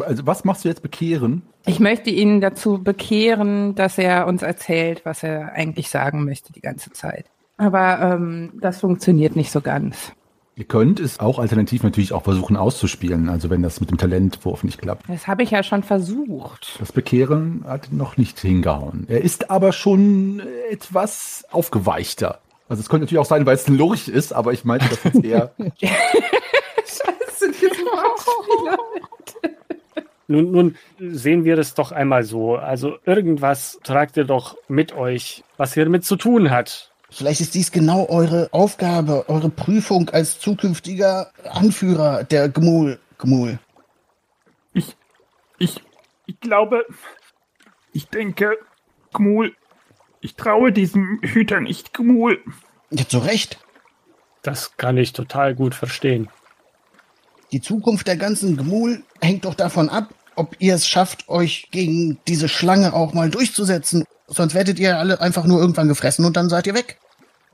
Also 0.00 0.26
was 0.26 0.44
machst 0.44 0.64
du 0.64 0.68
jetzt 0.68 0.82
bekehren? 0.82 1.42
Ich 1.66 1.78
möchte 1.78 2.10
ihn 2.10 2.40
dazu 2.40 2.82
bekehren, 2.82 3.74
dass 3.74 3.98
er 3.98 4.26
uns 4.26 4.42
erzählt, 4.42 5.02
was 5.04 5.22
er 5.22 5.52
eigentlich 5.52 5.90
sagen 5.90 6.24
möchte 6.24 6.52
die 6.52 6.60
ganze 6.60 6.90
Zeit. 6.90 7.26
Aber 7.56 8.00
ähm, 8.00 8.52
das 8.60 8.80
funktioniert 8.80 9.36
nicht 9.36 9.52
so 9.52 9.60
ganz. 9.60 10.12
Ihr 10.54 10.64
könnt 10.64 11.00
es 11.00 11.18
auch 11.18 11.38
alternativ 11.38 11.82
natürlich 11.82 12.12
auch 12.12 12.24
versuchen 12.24 12.56
auszuspielen, 12.56 13.30
also 13.30 13.48
wenn 13.48 13.62
das 13.62 13.80
mit 13.80 13.90
dem 13.90 13.96
Talentwurf 13.96 14.64
nicht 14.64 14.78
klappt. 14.78 15.08
Das 15.08 15.26
habe 15.26 15.42
ich 15.42 15.50
ja 15.50 15.62
schon 15.62 15.82
versucht. 15.82 16.76
Das 16.78 16.92
Bekehren 16.92 17.64
hat 17.66 17.90
noch 17.90 18.18
nicht 18.18 18.38
hingehauen. 18.38 19.06
Er 19.08 19.22
ist 19.22 19.50
aber 19.50 19.72
schon 19.72 20.42
etwas 20.70 21.46
aufgeweichter. 21.50 22.40
Also 22.68 22.82
es 22.82 22.90
könnte 22.90 23.04
natürlich 23.04 23.20
auch 23.20 23.26
sein, 23.26 23.46
weil 23.46 23.54
es 23.54 23.66
ein 23.66 23.78
Lurch 23.78 24.08
ist, 24.08 24.34
aber 24.34 24.52
ich 24.52 24.64
meinte 24.64 24.88
das 24.90 25.02
jetzt 25.04 25.24
eher. 25.24 25.52
Scheiße, 25.58 27.52
diese 27.52 27.84
Wortspiele. 27.86 28.76
Nun, 30.28 30.50
nun 30.50 30.76
sehen 30.98 31.44
wir 31.44 31.58
es 31.58 31.74
doch 31.74 31.92
einmal 31.92 32.24
so. 32.24 32.56
Also 32.56 32.96
irgendwas 33.04 33.78
tragt 33.82 34.16
ihr 34.16 34.24
doch 34.24 34.56
mit 34.68 34.92
euch, 34.94 35.44
was 35.56 35.74
hiermit 35.74 36.04
zu 36.04 36.16
tun 36.16 36.50
hat. 36.50 36.91
Vielleicht 37.12 37.42
ist 37.42 37.54
dies 37.54 37.70
genau 37.70 38.08
eure 38.08 38.48
Aufgabe, 38.52 39.28
eure 39.28 39.50
Prüfung 39.50 40.08
als 40.10 40.40
zukünftiger 40.40 41.30
Anführer 41.44 42.24
der 42.24 42.48
Gmul. 42.48 42.98
Gmul. 43.18 43.58
ich, 44.72 44.96
ich, 45.58 45.82
ich 46.26 46.40
glaube, 46.40 46.86
ich 47.92 48.08
denke, 48.08 48.56
Gmul, 49.12 49.54
ich 50.22 50.36
traue 50.36 50.72
diesem 50.72 51.20
Hüter 51.22 51.60
nicht, 51.60 51.92
Gmul. 51.92 52.40
Ja, 52.90 53.06
zu 53.06 53.18
Recht. 53.18 53.58
Das 54.40 54.76
kann 54.78 54.96
ich 54.96 55.12
total 55.12 55.54
gut 55.54 55.74
verstehen. 55.74 56.30
Die 57.52 57.60
Zukunft 57.60 58.06
der 58.06 58.16
ganzen 58.16 58.56
Gmul 58.56 59.04
hängt 59.20 59.44
doch 59.44 59.54
davon 59.54 59.90
ab, 59.90 60.14
ob 60.34 60.56
ihr 60.60 60.74
es 60.74 60.88
schafft, 60.88 61.28
euch 61.28 61.68
gegen 61.70 62.18
diese 62.26 62.48
Schlange 62.48 62.94
auch 62.94 63.12
mal 63.12 63.30
durchzusetzen. 63.30 64.04
Sonst 64.26 64.54
werdet 64.54 64.78
ihr 64.78 64.98
alle 64.98 65.20
einfach 65.20 65.44
nur 65.44 65.60
irgendwann 65.60 65.88
gefressen 65.88 66.24
und 66.24 66.36
dann 66.38 66.48
seid 66.48 66.66
ihr 66.66 66.74
weg. 66.74 66.98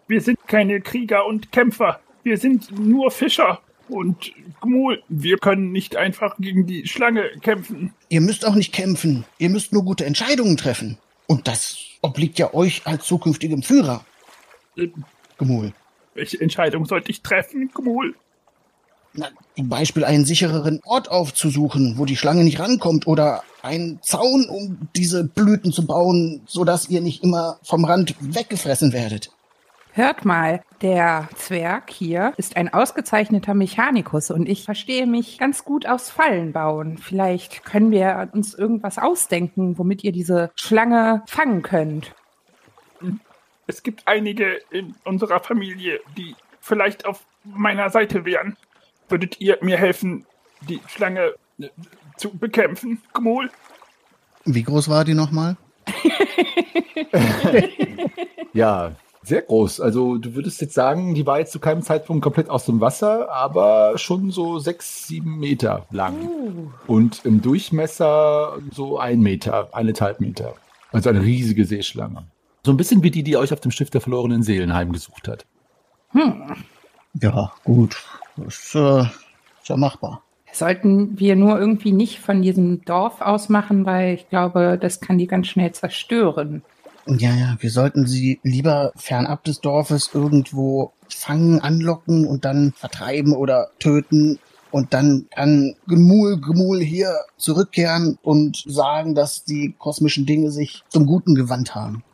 Wir 0.08 0.22
sind 0.22 0.38
keine 0.46 0.80
Krieger 0.80 1.26
und 1.26 1.52
Kämpfer. 1.52 2.00
Wir 2.22 2.38
sind 2.38 2.76
nur 2.78 3.10
Fischer. 3.10 3.60
Und 3.88 4.32
Gmul, 4.60 5.02
wir 5.08 5.38
können 5.38 5.70
nicht 5.70 5.96
einfach 5.96 6.36
gegen 6.38 6.66
die 6.66 6.86
Schlange 6.86 7.24
kämpfen. 7.42 7.94
Ihr 8.08 8.20
müsst 8.20 8.46
auch 8.46 8.54
nicht 8.54 8.72
kämpfen. 8.72 9.24
Ihr 9.38 9.50
müsst 9.50 9.72
nur 9.72 9.84
gute 9.84 10.04
Entscheidungen 10.04 10.56
treffen. 10.56 10.98
Und 11.26 11.46
das 11.46 11.78
obliegt 12.00 12.38
ja 12.38 12.52
euch 12.54 12.86
als 12.86 13.04
zukünftigem 13.04 13.62
Führer. 13.62 14.04
Äh, 14.76 14.88
Gmul. 15.38 15.72
Welche 16.14 16.40
Entscheidung 16.40 16.86
sollte 16.86 17.10
ich 17.10 17.22
treffen, 17.22 17.70
Gmul? 17.74 18.14
Na, 19.14 19.28
zum 19.56 19.68
Beispiel 19.68 20.04
einen 20.04 20.24
sichereren 20.24 20.80
Ort 20.84 21.10
aufzusuchen, 21.10 21.98
wo 21.98 22.04
die 22.04 22.16
Schlange 22.16 22.44
nicht 22.44 22.60
rankommt 22.60 23.06
oder 23.06 23.42
einen 23.62 24.00
Zaun, 24.02 24.48
um 24.48 24.88
diese 24.96 25.24
Blüten 25.24 25.72
zu 25.72 25.86
bauen, 25.86 26.42
sodass 26.46 26.88
ihr 26.88 27.00
nicht 27.00 27.22
immer 27.22 27.58
vom 27.62 27.84
Rand 27.84 28.14
weggefressen 28.20 28.92
werdet. 28.92 29.30
Hört 29.98 30.24
mal, 30.24 30.62
der 30.80 31.28
Zwerg 31.34 31.90
hier 31.90 32.32
ist 32.36 32.56
ein 32.56 32.72
ausgezeichneter 32.72 33.52
Mechanikus 33.52 34.30
und 34.30 34.48
ich 34.48 34.62
verstehe 34.62 35.08
mich 35.08 35.38
ganz 35.38 35.64
gut 35.64 35.88
aufs 35.88 36.08
Fallen 36.08 36.52
bauen. 36.52 36.98
Vielleicht 36.98 37.64
können 37.64 37.90
wir 37.90 38.28
uns 38.32 38.54
irgendwas 38.54 38.98
ausdenken, 38.98 39.76
womit 39.76 40.04
ihr 40.04 40.12
diese 40.12 40.52
Schlange 40.54 41.24
fangen 41.26 41.62
könnt. 41.62 42.14
Es 43.66 43.82
gibt 43.82 44.06
einige 44.06 44.60
in 44.70 44.94
unserer 45.02 45.40
Familie, 45.40 45.98
die 46.16 46.36
vielleicht 46.60 47.04
auf 47.04 47.26
meiner 47.42 47.90
Seite 47.90 48.24
wären. 48.24 48.56
Würdet 49.08 49.40
ihr 49.40 49.58
mir 49.62 49.78
helfen, 49.78 50.26
die 50.60 50.80
Schlange 50.86 51.34
äh, 51.58 51.70
zu 52.16 52.38
bekämpfen, 52.38 53.02
Gmul? 53.14 53.50
Wie 54.44 54.62
groß 54.62 54.88
war 54.90 55.04
die 55.04 55.14
nochmal? 55.14 55.56
Ja, 58.54 58.96
sehr 59.28 59.42
groß. 59.42 59.80
Also 59.80 60.18
du 60.18 60.34
würdest 60.34 60.60
jetzt 60.60 60.74
sagen, 60.74 61.14
die 61.14 61.26
war 61.26 61.38
jetzt 61.38 61.52
zu 61.52 61.60
keinem 61.60 61.82
Zeitpunkt 61.82 62.22
komplett 62.22 62.50
aus 62.50 62.64
dem 62.64 62.80
Wasser, 62.80 63.30
aber 63.30 63.96
schon 63.96 64.30
so 64.30 64.58
sechs, 64.58 65.06
sieben 65.06 65.38
Meter 65.38 65.86
lang. 65.90 66.72
Und 66.86 67.24
im 67.24 67.40
Durchmesser 67.42 68.58
so 68.72 68.98
ein 68.98 69.20
Meter, 69.20 69.68
eineinhalb 69.72 70.20
Meter. 70.20 70.54
Also 70.90 71.10
eine 71.10 71.22
riesige 71.22 71.64
Seeschlange. 71.64 72.24
So 72.64 72.72
ein 72.72 72.76
bisschen 72.76 73.02
wie 73.02 73.10
die, 73.10 73.22
die 73.22 73.36
euch 73.36 73.52
auf 73.52 73.60
dem 73.60 73.70
Schiff 73.70 73.90
der 73.90 74.00
verlorenen 74.00 74.42
Seelen 74.42 74.74
heimgesucht 74.74 75.28
hat. 75.28 75.46
Ja, 77.20 77.52
gut. 77.64 77.96
Das 78.36 78.58
ist, 78.58 78.74
äh, 78.74 79.00
ist 79.00 79.68
ja 79.68 79.76
machbar. 79.76 80.22
Sollten 80.52 81.18
wir 81.20 81.36
nur 81.36 81.58
irgendwie 81.58 81.92
nicht 81.92 82.20
von 82.20 82.42
diesem 82.42 82.84
Dorf 82.84 83.20
aus 83.20 83.48
machen, 83.48 83.84
weil 83.86 84.14
ich 84.14 84.28
glaube, 84.28 84.78
das 84.80 85.00
kann 85.00 85.18
die 85.18 85.26
ganz 85.26 85.46
schnell 85.48 85.72
zerstören. 85.72 86.62
Ja, 87.16 87.34
ja, 87.34 87.56
wir 87.58 87.70
sollten 87.70 88.06
sie 88.06 88.38
lieber 88.42 88.92
fernab 88.94 89.42
des 89.44 89.60
Dorfes 89.60 90.10
irgendwo 90.12 90.92
fangen, 91.08 91.60
anlocken 91.60 92.26
und 92.26 92.44
dann 92.44 92.72
vertreiben 92.76 93.32
oder 93.32 93.70
töten. 93.78 94.38
Und 94.70 94.92
dann 94.92 95.26
kann 95.34 95.74
Gemul, 95.86 96.38
Gemul 96.38 96.80
hier 96.80 97.14
zurückkehren 97.38 98.18
und 98.22 98.62
sagen, 98.66 99.14
dass 99.14 99.44
die 99.44 99.74
kosmischen 99.78 100.26
Dinge 100.26 100.50
sich 100.50 100.84
zum 100.90 101.06
Guten 101.06 101.34
gewandt 101.34 101.74
haben. 101.74 102.04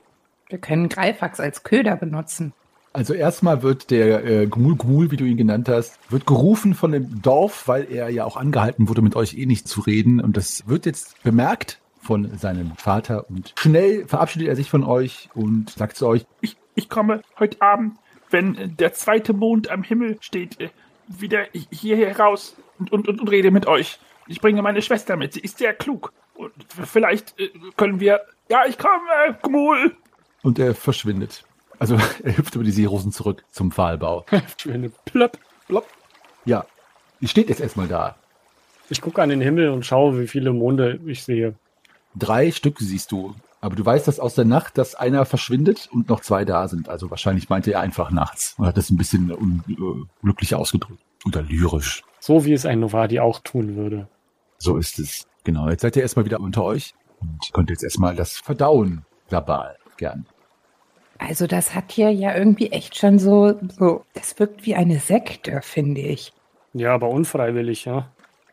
Wir 0.49 0.59
können 0.59 0.89
Greifax 0.89 1.41
als 1.41 1.65
Köder 1.65 1.97
benutzen. 1.97 2.53
Also 2.93 3.13
erstmal 3.13 3.63
wird 3.63 3.91
der 3.91 4.25
äh, 4.25 4.47
Gmul 4.47 4.77
Gmul, 4.77 5.11
wie 5.11 5.17
du 5.17 5.25
ihn 5.25 5.37
genannt 5.37 5.69
hast, 5.69 5.99
wird 6.11 6.27
gerufen 6.27 6.75
von 6.75 6.93
dem 6.93 7.21
Dorf, 7.23 7.67
weil 7.67 7.91
er 7.91 8.09
ja 8.11 8.25
auch 8.25 8.37
angehalten 8.37 8.89
wurde, 8.89 9.03
mit 9.03 9.17
euch 9.17 9.37
eh 9.37 9.47
nicht 9.47 9.67
zu 9.67 9.81
reden. 9.81 10.21
Und 10.21 10.37
das 10.37 10.69
wird 10.69 10.87
jetzt 10.87 11.21
bemerkt 11.25 11.81
von 12.05 12.37
seinem 12.39 12.77
Vater. 12.77 13.29
Und 13.29 13.55
schnell 13.59 14.07
verabschiedet 14.07 14.49
er 14.49 14.57
sich 14.57 14.71
von 14.71 14.85
euch 14.85 15.29
und 15.35 15.71
sagt 15.71 15.97
zu 15.97 16.07
euch, 16.07 16.27
Ich, 16.41 16.57
ich 16.75 16.89
komme 16.89 17.23
heute 17.39 17.61
Abend, 17.63 17.97
wenn 18.31 18.77
der 18.77 18.93
zweite 18.95 19.33
Mond 19.33 19.71
am 19.71 19.83
Himmel 19.83 20.19
steht, 20.21 20.61
äh, 20.61 20.69
wieder 21.09 21.47
hierher 21.71 22.19
raus 22.19 22.57
und, 22.79 22.93
und, 22.93 23.09
und, 23.09 23.21
und 23.21 23.29
rede 23.31 23.51
mit 23.51 23.67
euch. 23.67 23.99
Ich 24.27 24.41
bringe 24.41 24.63
meine 24.63 24.83
Schwester 24.83 25.17
mit. 25.17 25.35
Sie 25.35 25.41
ist 25.41 25.59
sehr 25.59 25.75
klug. 25.75 26.13
Und 26.35 26.53
vielleicht 26.69 27.39
äh, 27.39 27.51
können 27.77 28.01
wir. 28.01 28.21
Ja, 28.49 28.65
ich 28.69 28.77
komme, 28.77 29.39
Gmul. 29.43 29.97
und 30.43 30.59
er 30.59 30.75
verschwindet. 30.75 31.45
Also 31.79 31.97
er 32.23 32.37
hüpft 32.37 32.55
über 32.55 32.65
die 32.65 32.73
Seerosen 32.73 33.13
zurück 33.13 33.45
zum 33.51 33.71
Pfahlbau. 33.73 34.27
Schöne 34.59 34.91
Plöpp. 35.05 35.39
Plopp. 35.67 35.87
Ja, 36.45 36.67
ihr 37.21 37.29
steht 37.29 37.49
jetzt 37.49 37.61
erstmal 37.61 37.89
da. 37.89 38.17
Ich 38.91 39.01
gucke 39.01 39.23
an 39.23 39.31
den 39.31 39.41
Himmel 39.41 39.71
und 39.71 39.87
schaue, 39.87 40.21
wie 40.21 40.27
viele 40.27 40.53
Monde 40.53 41.01
ich 41.07 41.23
sehe. 41.23 41.55
Drei 42.17 42.51
Stück 42.51 42.79
siehst 42.81 43.13
du. 43.13 43.35
Aber 43.61 43.77
du 43.77 43.85
weißt 43.85 44.07
das 44.07 44.21
aus 44.21 44.35
der 44.35 44.45
Nacht, 44.45 44.77
dass 44.77 44.95
einer 44.95 45.25
verschwindet 45.25 45.89
und 45.91 46.09
noch 46.09 46.21
zwei 46.21 46.45
da 46.45 46.69
sind. 46.69 46.89
Also 46.89 47.11
wahrscheinlich 47.11 47.49
meinte 47.49 47.73
er 47.73 47.81
einfach 47.81 48.11
nachts. 48.11 48.55
Und 48.59 48.67
hat 48.67 48.77
das 48.77 48.91
ein 48.91 48.99
bisschen 48.99 49.33
unglücklich 49.33 50.55
ausgedrückt. 50.55 51.01
Oder 51.25 51.43
lyrisch. 51.43 52.03
So 52.21 52.45
wie 52.45 52.53
es 52.53 52.67
ein 52.67 52.81
Novadi 52.81 53.21
auch 53.21 53.41
tun 53.41 53.77
würde. 53.77 54.09
So 54.59 54.77
ist 54.77 54.99
es. 54.99 55.27
Genau, 55.45 55.69
jetzt 55.69 55.83
seid 55.83 55.97
ihr 55.97 56.03
erstmal 56.03 56.25
wieder 56.27 56.41
unter 56.41 56.63
euch. 56.63 56.95
Und 57.21 57.51
könnt 57.53 57.71
jetzt 57.71 57.85
erstmal 57.85 58.15
das 58.15 58.37
verdauen, 58.37 59.05
verbal, 59.31 59.77
gern. 59.97 60.27
Also 61.19 61.47
das 61.47 61.75
hat 61.75 61.93
hier 61.93 62.11
ja 62.11 62.37
irgendwie 62.37 62.71
echt 62.71 62.99
schon 62.99 63.19
so, 63.19 63.59
so, 63.79 64.05
das 64.13 64.39
wirkt 64.39 64.67
wie 64.67 64.75
eine 64.75 64.99
Sekte, 64.99 65.61
finde 65.63 66.03
ich. 66.03 66.33
Ja, 66.73 66.95
aber 66.95 67.09
unfreiwillig, 67.09 67.85
ja. 67.87 68.11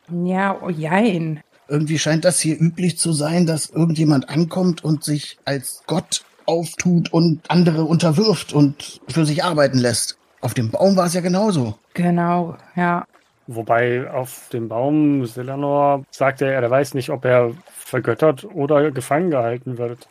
Ja, 0.09 0.57
oh 0.61 0.69
jein. 0.69 1.41
Irgendwie 1.67 1.99
scheint 1.99 2.25
das 2.25 2.39
hier 2.39 2.59
üblich 2.59 2.97
zu 2.97 3.13
sein, 3.13 3.45
dass 3.45 3.69
irgendjemand 3.69 4.29
ankommt 4.29 4.83
und 4.83 5.03
sich 5.03 5.37
als 5.45 5.83
Gott 5.87 6.23
auftut 6.45 7.13
und 7.13 7.49
andere 7.49 7.83
unterwirft 7.83 8.53
und 8.53 8.99
für 9.07 9.25
sich 9.25 9.43
arbeiten 9.43 9.77
lässt. 9.77 10.17
Auf 10.41 10.53
dem 10.53 10.71
Baum 10.71 10.97
war 10.97 11.05
es 11.05 11.13
ja 11.13 11.21
genauso. 11.21 11.75
Genau, 11.93 12.57
ja. 12.75 13.05
Wobei 13.47 14.09
auf 14.09 14.49
dem 14.51 14.67
Baum 14.69 15.25
Selanor 15.25 16.03
sagte 16.11 16.45
er, 16.45 16.61
er 16.61 16.69
weiß 16.69 16.93
nicht, 16.93 17.09
ob 17.09 17.25
er 17.25 17.51
vergöttert 17.65 18.45
oder 18.45 18.91
gefangen 18.91 19.31
gehalten 19.31 19.77
wird. 19.77 20.07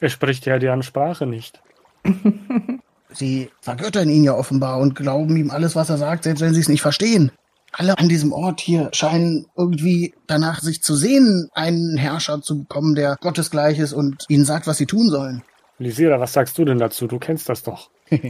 Er 0.00 0.08
spricht 0.08 0.46
ja 0.46 0.58
deren 0.58 0.82
Sprache 0.82 1.26
nicht. 1.26 1.60
Sie 3.12 3.50
vergöttern 3.60 4.08
ihn 4.08 4.24
ja 4.24 4.34
offenbar 4.34 4.78
und 4.78 4.94
glauben 4.94 5.36
ihm 5.36 5.50
alles, 5.50 5.74
was 5.76 5.90
er 5.90 5.98
sagt, 5.98 6.24
selbst 6.24 6.40
wenn 6.40 6.54
sie 6.54 6.60
es 6.60 6.68
nicht 6.68 6.82
verstehen. 6.82 7.32
Alle 7.72 7.98
an 7.98 8.08
diesem 8.08 8.32
Ort 8.32 8.60
hier 8.60 8.90
scheinen 8.92 9.46
irgendwie 9.56 10.14
danach 10.26 10.60
sich 10.60 10.82
zu 10.82 10.96
sehen, 10.96 11.48
einen 11.52 11.96
Herrscher 11.96 12.42
zu 12.42 12.60
bekommen, 12.60 12.94
der 12.94 13.16
gottesgleich 13.20 13.78
ist 13.78 13.92
und 13.92 14.24
ihnen 14.28 14.44
sagt, 14.44 14.66
was 14.66 14.78
sie 14.78 14.86
tun 14.86 15.08
sollen. 15.08 15.42
Lisira, 15.78 16.20
was 16.20 16.32
sagst 16.32 16.58
du 16.58 16.64
denn 16.64 16.78
dazu? 16.78 17.06
Du 17.06 17.18
kennst 17.18 17.48
das 17.48 17.62
doch. 17.62 17.90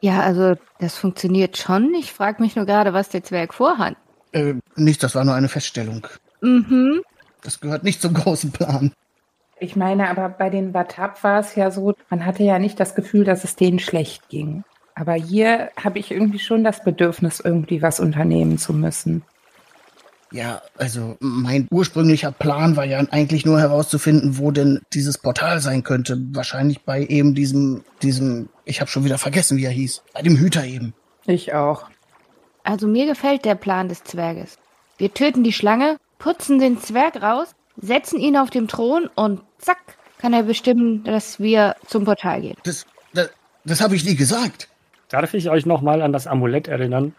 Ja, 0.00 0.20
also 0.20 0.56
das 0.78 0.98
funktioniert 0.98 1.56
schon. 1.56 1.94
Ich 1.94 2.12
frage 2.12 2.42
mich 2.42 2.54
nur 2.54 2.66
gerade, 2.66 2.92
was 2.92 3.08
der 3.08 3.24
Zwerg 3.24 3.54
vorhat. 3.54 3.96
Äh, 4.32 4.54
nichts, 4.76 5.00
das 5.00 5.14
war 5.14 5.24
nur 5.24 5.34
eine 5.34 5.48
Feststellung. 5.48 6.06
Mhm. 6.42 7.00
Das 7.42 7.60
gehört 7.60 7.82
nicht 7.82 8.02
zum 8.02 8.14
großen 8.14 8.52
Plan. 8.52 8.92
Ich 9.58 9.74
meine, 9.74 10.10
aber 10.10 10.28
bei 10.28 10.50
den 10.50 10.72
Batab 10.72 11.24
war 11.24 11.40
es 11.40 11.54
ja 11.54 11.70
so, 11.70 11.94
man 12.10 12.26
hatte 12.26 12.42
ja 12.42 12.58
nicht 12.58 12.78
das 12.78 12.94
Gefühl, 12.94 13.24
dass 13.24 13.42
es 13.42 13.56
denen 13.56 13.78
schlecht 13.78 14.28
ging. 14.28 14.64
Aber 14.98 15.12
hier 15.12 15.70
habe 15.76 15.98
ich 15.98 16.10
irgendwie 16.10 16.38
schon 16.38 16.64
das 16.64 16.82
Bedürfnis, 16.82 17.38
irgendwie 17.40 17.82
was 17.82 18.00
unternehmen 18.00 18.56
zu 18.56 18.72
müssen. 18.72 19.22
Ja, 20.32 20.62
also 20.76 21.16
mein 21.20 21.68
ursprünglicher 21.70 22.32
Plan 22.32 22.76
war 22.76 22.84
ja 22.84 22.98
eigentlich 23.10 23.44
nur 23.44 23.60
herauszufinden, 23.60 24.38
wo 24.38 24.50
denn 24.50 24.80
dieses 24.94 25.18
Portal 25.18 25.60
sein 25.60 25.84
könnte. 25.84 26.18
Wahrscheinlich 26.32 26.80
bei 26.80 27.04
eben 27.04 27.34
diesem, 27.34 27.84
diesem, 28.02 28.48
ich 28.64 28.80
habe 28.80 28.90
schon 28.90 29.04
wieder 29.04 29.18
vergessen, 29.18 29.58
wie 29.58 29.66
er 29.66 29.70
hieß. 29.70 30.02
Bei 30.14 30.22
dem 30.22 30.38
Hüter 30.38 30.64
eben. 30.64 30.94
Ich 31.26 31.52
auch. 31.52 31.84
Also 32.64 32.88
mir 32.88 33.06
gefällt 33.06 33.44
der 33.44 33.54
Plan 33.54 33.88
des 33.88 34.02
Zwerges. 34.02 34.58
Wir 34.96 35.12
töten 35.12 35.44
die 35.44 35.52
Schlange, 35.52 35.98
putzen 36.18 36.58
den 36.58 36.80
Zwerg 36.80 37.22
raus, 37.22 37.54
setzen 37.76 38.18
ihn 38.18 38.38
auf 38.38 38.48
dem 38.48 38.66
Thron 38.66 39.10
und 39.14 39.42
zack, 39.58 39.78
kann 40.18 40.32
er 40.32 40.44
bestimmen, 40.44 41.04
dass 41.04 41.38
wir 41.38 41.76
zum 41.86 42.04
Portal 42.06 42.40
gehen. 42.40 42.56
Das, 42.64 42.86
das, 43.12 43.28
das 43.64 43.80
habe 43.82 43.94
ich 43.94 44.04
nie 44.04 44.16
gesagt. 44.16 44.68
Darf 45.08 45.34
ich 45.34 45.50
euch 45.50 45.66
nochmal 45.66 46.02
an 46.02 46.12
das 46.12 46.26
Amulett 46.26 46.68
erinnern? 46.68 47.14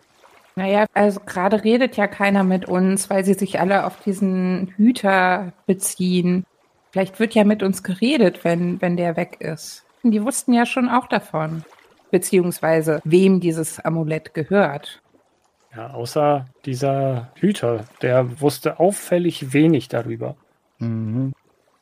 Naja, 0.56 0.86
also 0.94 1.20
gerade 1.20 1.64
redet 1.64 1.98
ja 1.98 2.08
keiner 2.08 2.44
mit 2.44 2.68
uns, 2.68 3.10
weil 3.10 3.24
sie 3.24 3.36
sich 3.36 3.60
alle 3.60 3.86
auf 3.86 4.02
diesen 4.02 4.74
Hüter 4.76 5.54
beziehen. 5.68 6.46
Vielleicht 6.92 7.20
wird 7.20 7.36
ja 7.36 7.44
mit 7.44 7.62
uns 7.62 7.84
geredet, 7.84 8.44
wenn, 8.44 8.82
wenn 8.82 8.98
der 8.98 9.16
weg 9.16 9.38
ist. 9.40 9.86
Und 10.02 10.12
die 10.12 10.24
wussten 10.24 10.54
ja 10.54 10.66
schon 10.66 10.90
auch 10.90 11.08
davon. 11.08 11.64
Beziehungsweise, 12.10 13.02
wem 13.04 13.40
dieses 13.40 13.80
Amulett 13.80 14.34
gehört. 14.34 15.02
Ja, 15.76 15.92
außer 15.92 16.48
dieser 16.66 17.32
Hüter, 17.36 17.86
der 18.02 18.42
wusste 18.42 18.80
auffällig 18.80 19.54
wenig 19.54 19.90
darüber. 19.90 20.36
Mhm. 20.80 21.34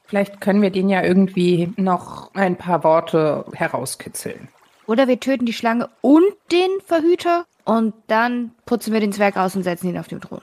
Vielleicht 0.04 0.41
können 0.41 0.62
wir 0.62 0.70
den 0.70 0.89
ja 0.89 1.02
irgendwie 1.02 1.72
noch 1.78 2.34
ein 2.36 2.58
paar 2.58 2.84
Worte 2.84 3.46
herauskitzeln. 3.54 4.50
Oder 4.88 5.08
wir 5.08 5.19
töten 5.19 5.45
die 5.45 5.54
Schlange 5.54 5.89
und 6.02 6.24
den 6.52 6.69
Verhüter 6.86 7.45
und 7.63 7.93
dann 8.08 8.52
putzen 8.65 8.93
wir 8.93 9.00
den 9.00 9.13
Zwerg 9.13 9.38
aus 9.38 9.56
und 9.56 9.63
setzen 9.63 9.89
ihn 9.89 9.98
auf 9.98 10.08
den 10.08 10.21
Thron. 10.21 10.41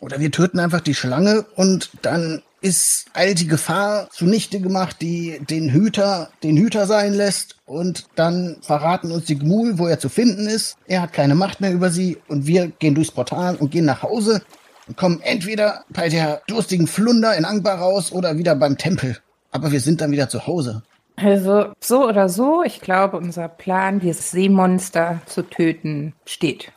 Oder 0.00 0.18
wir 0.18 0.32
töten 0.32 0.58
einfach 0.58 0.80
die 0.80 0.94
Schlange 0.94 1.46
und 1.54 1.90
dann 2.02 2.42
ist 2.60 3.06
all 3.12 3.34
die 3.34 3.46
Gefahr 3.46 4.08
zunichte 4.10 4.60
gemacht, 4.60 4.96
die 5.00 5.40
den 5.48 5.72
Hüter 5.72 6.30
den 6.42 6.56
Hüter 6.56 6.86
sein 6.86 7.12
lässt 7.12 7.56
und 7.66 8.06
dann 8.14 8.56
verraten 8.62 9.10
uns 9.12 9.26
die 9.26 9.38
Gmul, 9.38 9.78
wo 9.78 9.86
er 9.86 9.98
zu 9.98 10.08
finden 10.08 10.46
ist. 10.46 10.76
Er 10.86 11.02
hat 11.02 11.12
keine 11.12 11.34
Macht 11.34 11.60
mehr 11.60 11.72
über 11.72 11.90
sie 11.90 12.18
und 12.28 12.46
wir 12.46 12.68
gehen 12.68 12.94
durchs 12.94 13.10
Portal 13.10 13.56
und 13.56 13.70
gehen 13.70 13.84
nach 13.84 14.02
Hause 14.02 14.42
und 14.86 14.96
kommen 14.96 15.20
entweder 15.20 15.84
bei 15.88 16.08
der 16.08 16.42
durstigen 16.46 16.86
Flunder 16.86 17.36
in 17.36 17.44
Angbar 17.44 17.78
raus 17.78 18.12
oder 18.12 18.38
wieder 18.38 18.54
beim 18.54 18.78
Tempel. 18.78 19.18
Aber 19.50 19.70
wir 19.70 19.80
sind 19.80 20.00
dann 20.00 20.12
wieder 20.12 20.28
zu 20.28 20.46
Hause. 20.46 20.82
Also, 21.16 21.72
so 21.80 22.08
oder 22.08 22.28
so, 22.28 22.62
ich 22.64 22.80
glaube, 22.80 23.16
unser 23.18 23.48
Plan, 23.48 24.00
dieses 24.00 24.30
Seemonster 24.30 25.20
zu 25.26 25.42
töten, 25.42 26.14
steht. 26.26 26.72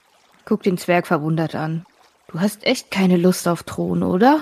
Guck 0.46 0.64
den 0.64 0.78
Zwerg 0.78 1.08
verwundert 1.08 1.56
an. 1.56 1.86
Du 2.28 2.40
hast 2.40 2.66
echt 2.66 2.92
keine 2.92 3.18
Lust 3.18 3.48
auf 3.48 3.64
Thron, 3.64 4.04
oder? 4.04 4.42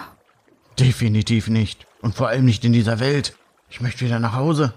Definitiv 0.79 1.47
nicht. 1.47 1.85
Und 2.01 2.15
vor 2.15 2.27
allem 2.27 2.45
nicht 2.45 2.65
in 2.65 2.73
dieser 2.73 2.99
Welt. 2.99 3.37
Ich 3.69 3.81
möchte 3.81 4.03
wieder 4.05 4.19
nach 4.19 4.35
Hause. 4.35 4.73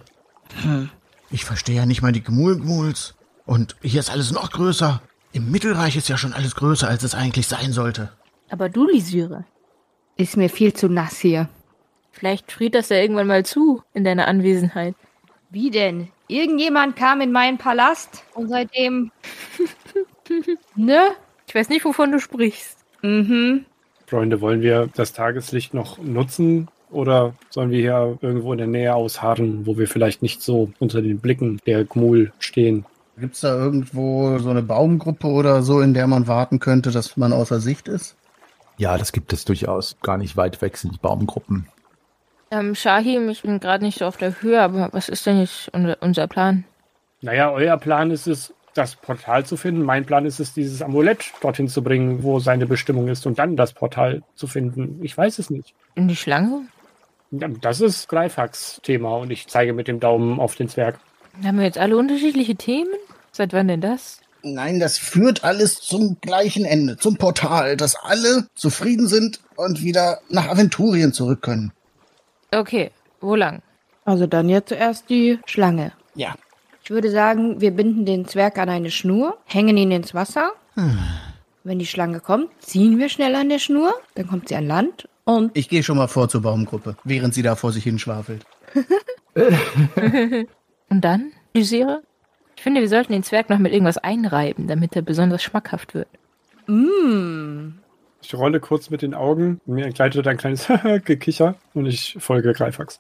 Ich 1.31 1.45
verstehe 1.45 1.77
ja 1.77 1.87
nicht 1.87 2.03
mal 2.03 2.13
die 2.13 2.23
Gmul-Gmuls. 2.23 3.15
Und 3.47 3.77
hier 3.83 4.01
ist 4.01 4.11
alles 4.11 4.31
noch 4.33 4.51
größer. 4.51 5.01
Im 5.33 5.51
Mittelreich 5.51 5.97
ist 5.97 6.09
ja 6.09 6.17
schon 6.17 6.33
alles 6.35 6.55
größer, 6.55 6.89
als 6.89 7.03
es 7.03 7.15
eigentlich 7.15 7.47
sein 7.49 7.73
sollte. 7.73 8.13
Aber 8.51 8.69
du, 8.69 8.87
Lysyre, 8.87 9.45
Ist 10.17 10.37
mir 10.37 10.49
viel 10.49 10.73
zu 10.73 10.89
nass 10.89 11.19
hier. 11.19 11.49
vielleicht 12.13 12.53
friert 12.53 12.75
das 12.75 12.89
ja 12.91 12.97
irgendwann 12.97 13.27
mal 13.27 13.45
zu 13.45 13.83
in 13.93 14.05
deiner 14.05 14.29
Anwesenheit. 14.29 14.95
Wie 15.57 15.71
denn? 15.71 16.09
Irgendjemand 16.29 16.97
kam 16.97 17.23
in 17.23 17.33
meinen 17.33 17.57
Palast 17.57 18.25
und 18.35 18.49
seitdem. 18.49 19.11
ne? 20.77 21.01
Ich 21.49 21.55
weiß 21.55 21.71
nicht, 21.71 21.83
wovon 21.87 22.13
du 22.13 22.21
sprichst. 22.21 22.77
Mhm. 23.01 23.65
Freunde, 24.07 24.43
wollen 24.43 24.61
wir 24.61 24.91
das 24.95 25.15
Tageslicht 25.15 25.73
noch 25.73 25.97
nutzen 25.97 26.69
oder 26.91 27.33
sollen 27.49 27.71
wir 27.71 27.81
hier 27.81 28.19
irgendwo 28.21 28.53
in 28.53 28.59
der 28.59 28.67
Nähe 28.67 28.95
ausharren, 28.95 29.65
wo 29.65 29.79
wir 29.79 29.89
vielleicht 29.89 30.21
nicht 30.21 30.43
so 30.43 30.73
unter 30.79 31.01
den 31.01 31.21
Blicken 31.21 31.59
der 31.65 31.87
Gmul 31.87 32.35
stehen? 32.39 32.85
Gibt's 33.17 33.41
da 33.41 33.57
irgendwo 33.57 34.37
so 34.37 34.51
eine 34.51 34.63
Baumgruppe 34.63 35.27
oder 35.27 35.63
so, 35.63 35.81
in 35.81 35.95
der 35.95 36.07
man 36.07 36.29
warten 36.29 36.59
könnte, 36.59 36.91
dass 36.91 37.17
man 37.17 37.33
außer 37.33 37.61
Sicht 37.61 37.89
ist? 37.89 38.15
Ja, 38.77 38.99
das 38.99 39.11
gibt 39.11 39.33
es 39.33 39.47
durchaus. 39.47 39.97
Gar 40.03 40.19
nicht 40.19 40.37
weit 40.37 40.61
weg 40.61 40.77
sind 40.77 40.93
die 40.93 40.99
Baumgruppen. 40.99 41.67
Ähm, 42.51 42.75
Shahim, 42.75 43.29
ich 43.29 43.43
bin 43.43 43.61
gerade 43.61 43.85
nicht 43.85 43.99
so 43.99 44.05
auf 44.07 44.17
der 44.17 44.41
Höhe, 44.41 44.61
aber 44.61 44.91
was 44.93 45.09
ist 45.09 45.27
denn 45.27 45.41
jetzt 45.41 45.69
unser, 45.73 45.97
unser 46.01 46.27
Plan? 46.29 46.65
Naja, 47.21 47.51
euer 47.51 47.77
Plan 47.77 48.11
ist 48.11 48.27
es, 48.27 48.55
das 48.75 48.95
Portal 48.97 49.45
zu 49.45 49.57
finden. 49.57 49.83
Mein 49.83 50.05
Plan 50.05 50.27
ist 50.27 50.39
es, 50.39 50.53
dieses 50.53 50.83
Amulett 50.83 51.33
dorthin 51.41 51.69
zu 51.69 51.83
bringen, 51.83 52.23
wo 52.23 52.39
seine 52.39 52.67
Bestimmung 52.67 53.09
ist 53.09 53.27
und 53.27 53.39
dann 53.39 53.57
das 53.57 53.73
Portal 53.73 54.23
zu 54.35 54.47
finden. 54.47 55.01
Ich 55.03 55.17
weiß 55.17 55.39
es 55.39 55.51
nicht. 55.51 55.75
In 55.95 56.09
die 56.09 56.17
Schlange? 56.17 56.67
Ja, 57.31 57.49
Das 57.49 57.81
ist 57.81 58.09
Greifax 58.09 58.81
Thema 58.83 59.17
und 59.17 59.31
ich 59.31 59.49
zeige 59.49 59.73
mit 59.73 59.89
dem 59.89 59.99
Daumen 59.99 60.39
auf 60.39 60.55
den 60.55 60.69
Zwerg. 60.69 60.99
Haben 61.45 61.59
wir 61.59 61.65
jetzt 61.65 61.79
alle 61.79 61.97
unterschiedliche 61.97 62.55
Themen? 62.55 62.91
Seit 63.33 63.53
wann 63.53 63.69
denn 63.69 63.81
das? 63.81 64.21
Nein, 64.43 64.79
das 64.79 64.97
führt 64.97 65.43
alles 65.43 65.81
zum 65.81 66.19
gleichen 66.21 66.65
Ende, 66.65 66.97
zum 66.97 67.17
Portal, 67.17 67.77
dass 67.77 67.97
alle 67.97 68.47
zufrieden 68.55 69.09
sind 69.09 69.41
und 69.57 69.83
wieder 69.83 70.21
nach 70.29 70.49
Aventurien 70.49 71.13
zurück 71.13 71.43
können. 71.43 71.73
Okay, 72.53 72.91
wo 73.21 73.35
lang? 73.35 73.63
Also 74.05 74.27
dann 74.27 74.49
ja 74.49 74.65
zuerst 74.65 75.11
die 75.11 75.39
Schlange. 75.47 75.93
Ja. 76.15 76.35
Ich 76.83 76.91
würde 76.91 77.11
sagen, 77.11 77.61
wir 77.61 77.73
binden 77.73 78.05
den 78.07 78.27
Zwerg 78.29 78.59
an 78.59 78.69
eine 78.69 78.91
Schnur, 78.91 79.39
hängen 79.47 79.77
ihn 79.77 79.91
ins 79.91 80.15
Wasser. 80.15 80.53
Wenn 81.65 81.79
die 81.81 81.87
Schlange 81.87 82.21
kommt, 82.21 82.51
ziehen 82.63 82.99
wir 82.99 83.09
schnell 83.09 83.35
an 83.35 83.49
der 83.49 83.59
Schnur, 83.59 83.93
dann 84.15 84.29
kommt 84.29 84.49
sie 84.49 84.55
an 84.55 84.67
Land 84.69 85.09
und 85.25 85.57
Ich 85.57 85.69
gehe 85.69 85.83
schon 85.83 85.97
mal 85.97 86.07
vor 86.07 86.29
zur 86.29 86.43
Baumgruppe, 86.43 86.97
während 87.03 87.35
sie 87.35 87.43
da 87.43 87.57
vor 87.57 87.73
sich 87.73 87.83
hinschwafelt. 87.83 88.47
Und 90.89 91.01
dann, 91.05 91.33
Lysire? 91.55 92.03
Ich 92.57 92.63
finde, 92.63 92.81
wir 92.81 92.89
sollten 92.89 93.13
den 93.13 93.25
Zwerg 93.25 93.51
noch 93.51 93.59
mit 93.59 93.73
irgendwas 93.73 93.99
einreiben, 93.99 94.69
damit 94.69 94.95
er 94.95 95.03
besonders 95.03 95.43
schmackhaft 95.43 95.95
wird. 95.95 96.09
mm, 96.69 97.79
Ich 98.23 98.35
rolle 98.35 98.61
kurz 98.61 98.91
mit 98.91 99.03
den 99.03 99.15
Augen, 99.15 99.61
mir 99.67 99.87
entgleitet 99.87 100.27
ein 100.27 100.37
kleines 100.37 100.67
Gekicher 101.05 101.55
und 101.75 101.87
ich 101.87 102.17
folge 102.19 102.53
Greifax. 102.53 102.99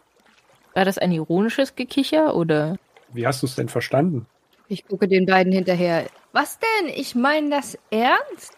War 0.74 0.84
das 0.84 0.98
ein 0.98 1.10
ironisches 1.10 1.74
Gekicher 1.74 2.36
oder? 2.36 2.76
Wie 3.12 3.26
hast 3.26 3.42
du 3.42 3.46
es 3.46 3.54
denn 3.54 3.68
verstanden? 3.68 4.26
ich 4.68 4.86
gucke 4.86 5.08
den 5.08 5.26
beiden 5.26 5.52
hinterher. 5.52 6.06
Was 6.32 6.58
denn? 6.58 6.88
Ich 6.88 7.14
meine 7.14 7.50
das 7.50 7.78
ernst? 7.90 8.56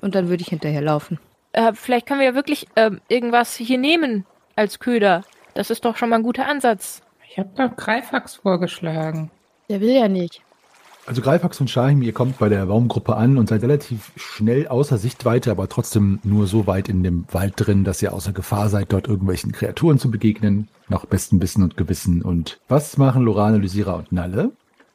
Und 0.00 0.14
dann 0.14 0.28
würde 0.28 0.42
ich 0.42 0.48
hinterherlaufen. 0.48 1.18
Äh, 1.52 1.72
vielleicht 1.74 2.06
können 2.06 2.20
wir 2.20 2.28
ja 2.28 2.34
wirklich 2.34 2.66
ähm, 2.76 3.00
irgendwas 3.08 3.54
hier 3.54 3.78
nehmen 3.78 4.26
als 4.56 4.78
Köder. 4.78 5.24
Das 5.54 5.70
ist 5.70 5.84
doch 5.84 5.96
schon 5.96 6.08
mal 6.08 6.16
ein 6.16 6.22
guter 6.22 6.46
Ansatz. 6.46 7.02
Ich 7.28 7.38
habe 7.38 7.50
doch 7.56 7.76
Greifax 7.76 8.36
vorgeschlagen. 8.36 9.30
Der 9.68 9.80
will 9.80 9.92
ja 9.92 10.08
nicht. 10.08 10.41
Also 11.04 11.20
Greifax 11.20 11.60
und 11.60 11.68
Shahim, 11.68 12.00
ihr 12.02 12.12
kommt 12.12 12.38
bei 12.38 12.48
der 12.48 12.66
Baumgruppe 12.66 13.16
an 13.16 13.36
und 13.36 13.48
seid 13.48 13.62
relativ 13.62 14.12
schnell 14.14 14.68
außer 14.68 14.98
Sichtweite, 14.98 15.50
aber 15.50 15.68
trotzdem 15.68 16.20
nur 16.22 16.46
so 16.46 16.68
weit 16.68 16.88
in 16.88 17.02
dem 17.02 17.24
Wald 17.32 17.54
drin, 17.56 17.82
dass 17.82 18.02
ihr 18.02 18.12
außer 18.12 18.32
Gefahr 18.32 18.68
seid, 18.68 18.92
dort 18.92 19.08
irgendwelchen 19.08 19.50
Kreaturen 19.50 19.98
zu 19.98 20.10
begegnen. 20.10 20.68
Nach 20.88 21.04
bestem 21.04 21.42
Wissen 21.42 21.64
und 21.64 21.76
Gewissen. 21.76 22.22
Und 22.22 22.60
was 22.68 22.98
machen 22.98 23.22
Lorane, 23.24 23.58
Lysira 23.58 23.94
und 23.94 24.12
Nalle? 24.12 24.52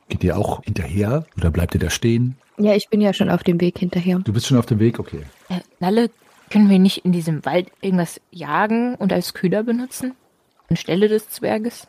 Geht 0.08 0.24
ihr 0.24 0.38
auch 0.38 0.64
hinterher 0.64 1.26
oder 1.36 1.52
bleibt 1.52 1.74
ihr 1.74 1.82
da 1.82 1.90
stehen? 1.90 2.38
Ja, 2.58 2.74
ich 2.74 2.88
bin 2.88 3.02
ja 3.02 3.14
schon 3.14 3.30
auf 3.30 3.44
dem 3.44 3.60
Weg 3.60 3.78
hinterher. 3.78 4.20
Du 4.20 4.32
bist 4.32 4.48
schon 4.48 4.58
auf 4.58 4.66
dem 4.66 4.80
Weg? 4.80 5.00
Okay. 5.00 5.24
Äh, 5.50 5.60
Nalle, 5.80 6.10
können 6.50 6.70
wir 6.70 6.80
nicht 6.80 7.04
in 7.04 7.12
diesem 7.12 7.46
Wald 7.46 7.68
irgendwas 7.82 8.22
jagen 8.32 8.96
und 8.96 9.12
als 9.12 9.34
Köder 9.34 9.64
benutzen? 9.64 10.14
Anstelle 10.70 11.10
des 11.10 11.30
Zwerges? 11.30 11.88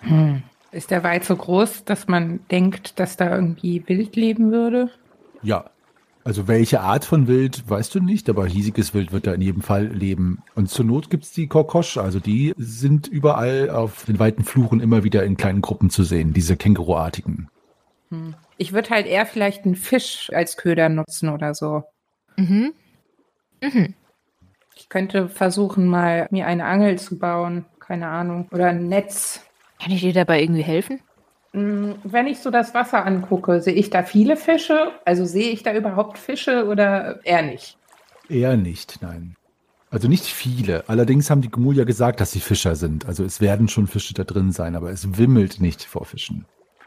Hm. 0.00 0.42
Ist 0.70 0.90
der 0.90 1.02
Wald 1.02 1.24
so 1.24 1.34
groß, 1.34 1.84
dass 1.84 2.08
man 2.08 2.40
denkt, 2.50 3.00
dass 3.00 3.16
da 3.16 3.34
irgendwie 3.34 3.82
Wild 3.86 4.16
leben 4.16 4.52
würde? 4.52 4.90
Ja. 5.42 5.70
Also 6.24 6.46
welche 6.46 6.80
Art 6.80 7.06
von 7.06 7.26
Wild, 7.26 7.70
weißt 7.70 7.94
du 7.94 8.00
nicht, 8.00 8.28
aber 8.28 8.46
hiesiges 8.46 8.92
Wild 8.92 9.12
wird 9.12 9.26
da 9.26 9.32
in 9.32 9.40
jedem 9.40 9.62
Fall 9.62 9.86
leben. 9.86 10.42
Und 10.54 10.68
zur 10.68 10.84
Not 10.84 11.08
gibt's 11.08 11.32
die 11.32 11.46
Kokosch, 11.46 11.96
also 11.96 12.20
die 12.20 12.52
sind 12.58 13.06
überall 13.06 13.70
auf 13.70 14.04
den 14.04 14.18
weiten 14.18 14.44
Fluren 14.44 14.80
immer 14.80 15.04
wieder 15.04 15.24
in 15.24 15.38
kleinen 15.38 15.62
Gruppen 15.62 15.88
zu 15.88 16.02
sehen, 16.04 16.34
diese 16.34 16.58
Känguruartigen. 16.58 17.48
Hm. 18.10 18.34
Ich 18.58 18.74
würde 18.74 18.90
halt 18.90 19.06
eher 19.06 19.24
vielleicht 19.24 19.64
einen 19.64 19.76
Fisch 19.76 20.30
als 20.34 20.58
Köder 20.58 20.90
nutzen 20.90 21.30
oder 21.30 21.54
so. 21.54 21.84
Mhm. 22.36 22.74
Mhm. 23.62 23.94
Ich 24.76 24.88
könnte 24.88 25.28
versuchen, 25.28 25.86
mal 25.86 26.28
mir 26.30 26.46
eine 26.46 26.64
Angel 26.64 26.98
zu 26.98 27.18
bauen. 27.18 27.64
Keine 27.80 28.08
Ahnung. 28.08 28.48
Oder 28.52 28.66
ein 28.68 28.88
Netz. 28.88 29.47
Kann 29.80 29.92
ich 29.92 30.00
dir 30.00 30.12
dabei 30.12 30.42
irgendwie 30.42 30.62
helfen? 30.62 31.00
Hm, 31.52 31.96
Wenn 32.04 32.26
ich 32.26 32.40
so 32.40 32.50
das 32.50 32.74
Wasser 32.74 33.04
angucke, 33.04 33.60
sehe 33.60 33.74
ich 33.74 33.90
da 33.90 34.02
viele 34.02 34.36
Fische? 34.36 34.92
Also 35.04 35.24
sehe 35.24 35.50
ich 35.50 35.62
da 35.62 35.74
überhaupt 35.74 36.18
Fische 36.18 36.66
oder 36.66 37.24
eher 37.24 37.42
nicht? 37.42 37.78
Eher 38.28 38.56
nicht, 38.56 38.98
nein. 39.00 39.34
Also 39.90 40.06
nicht 40.06 40.24
viele. 40.24 40.86
Allerdings 40.88 41.30
haben 41.30 41.40
die 41.40 41.50
Gmul 41.50 41.76
ja 41.76 41.84
gesagt, 41.84 42.20
dass 42.20 42.32
sie 42.32 42.40
Fischer 42.40 42.76
sind. 42.76 43.06
Also 43.06 43.24
es 43.24 43.40
werden 43.40 43.68
schon 43.68 43.86
Fische 43.86 44.12
da 44.12 44.24
drin 44.24 44.52
sein, 44.52 44.76
aber 44.76 44.90
es 44.90 45.16
wimmelt 45.16 45.60
nicht 45.60 45.82
vor 45.84 46.04
Fischen. 46.04 46.44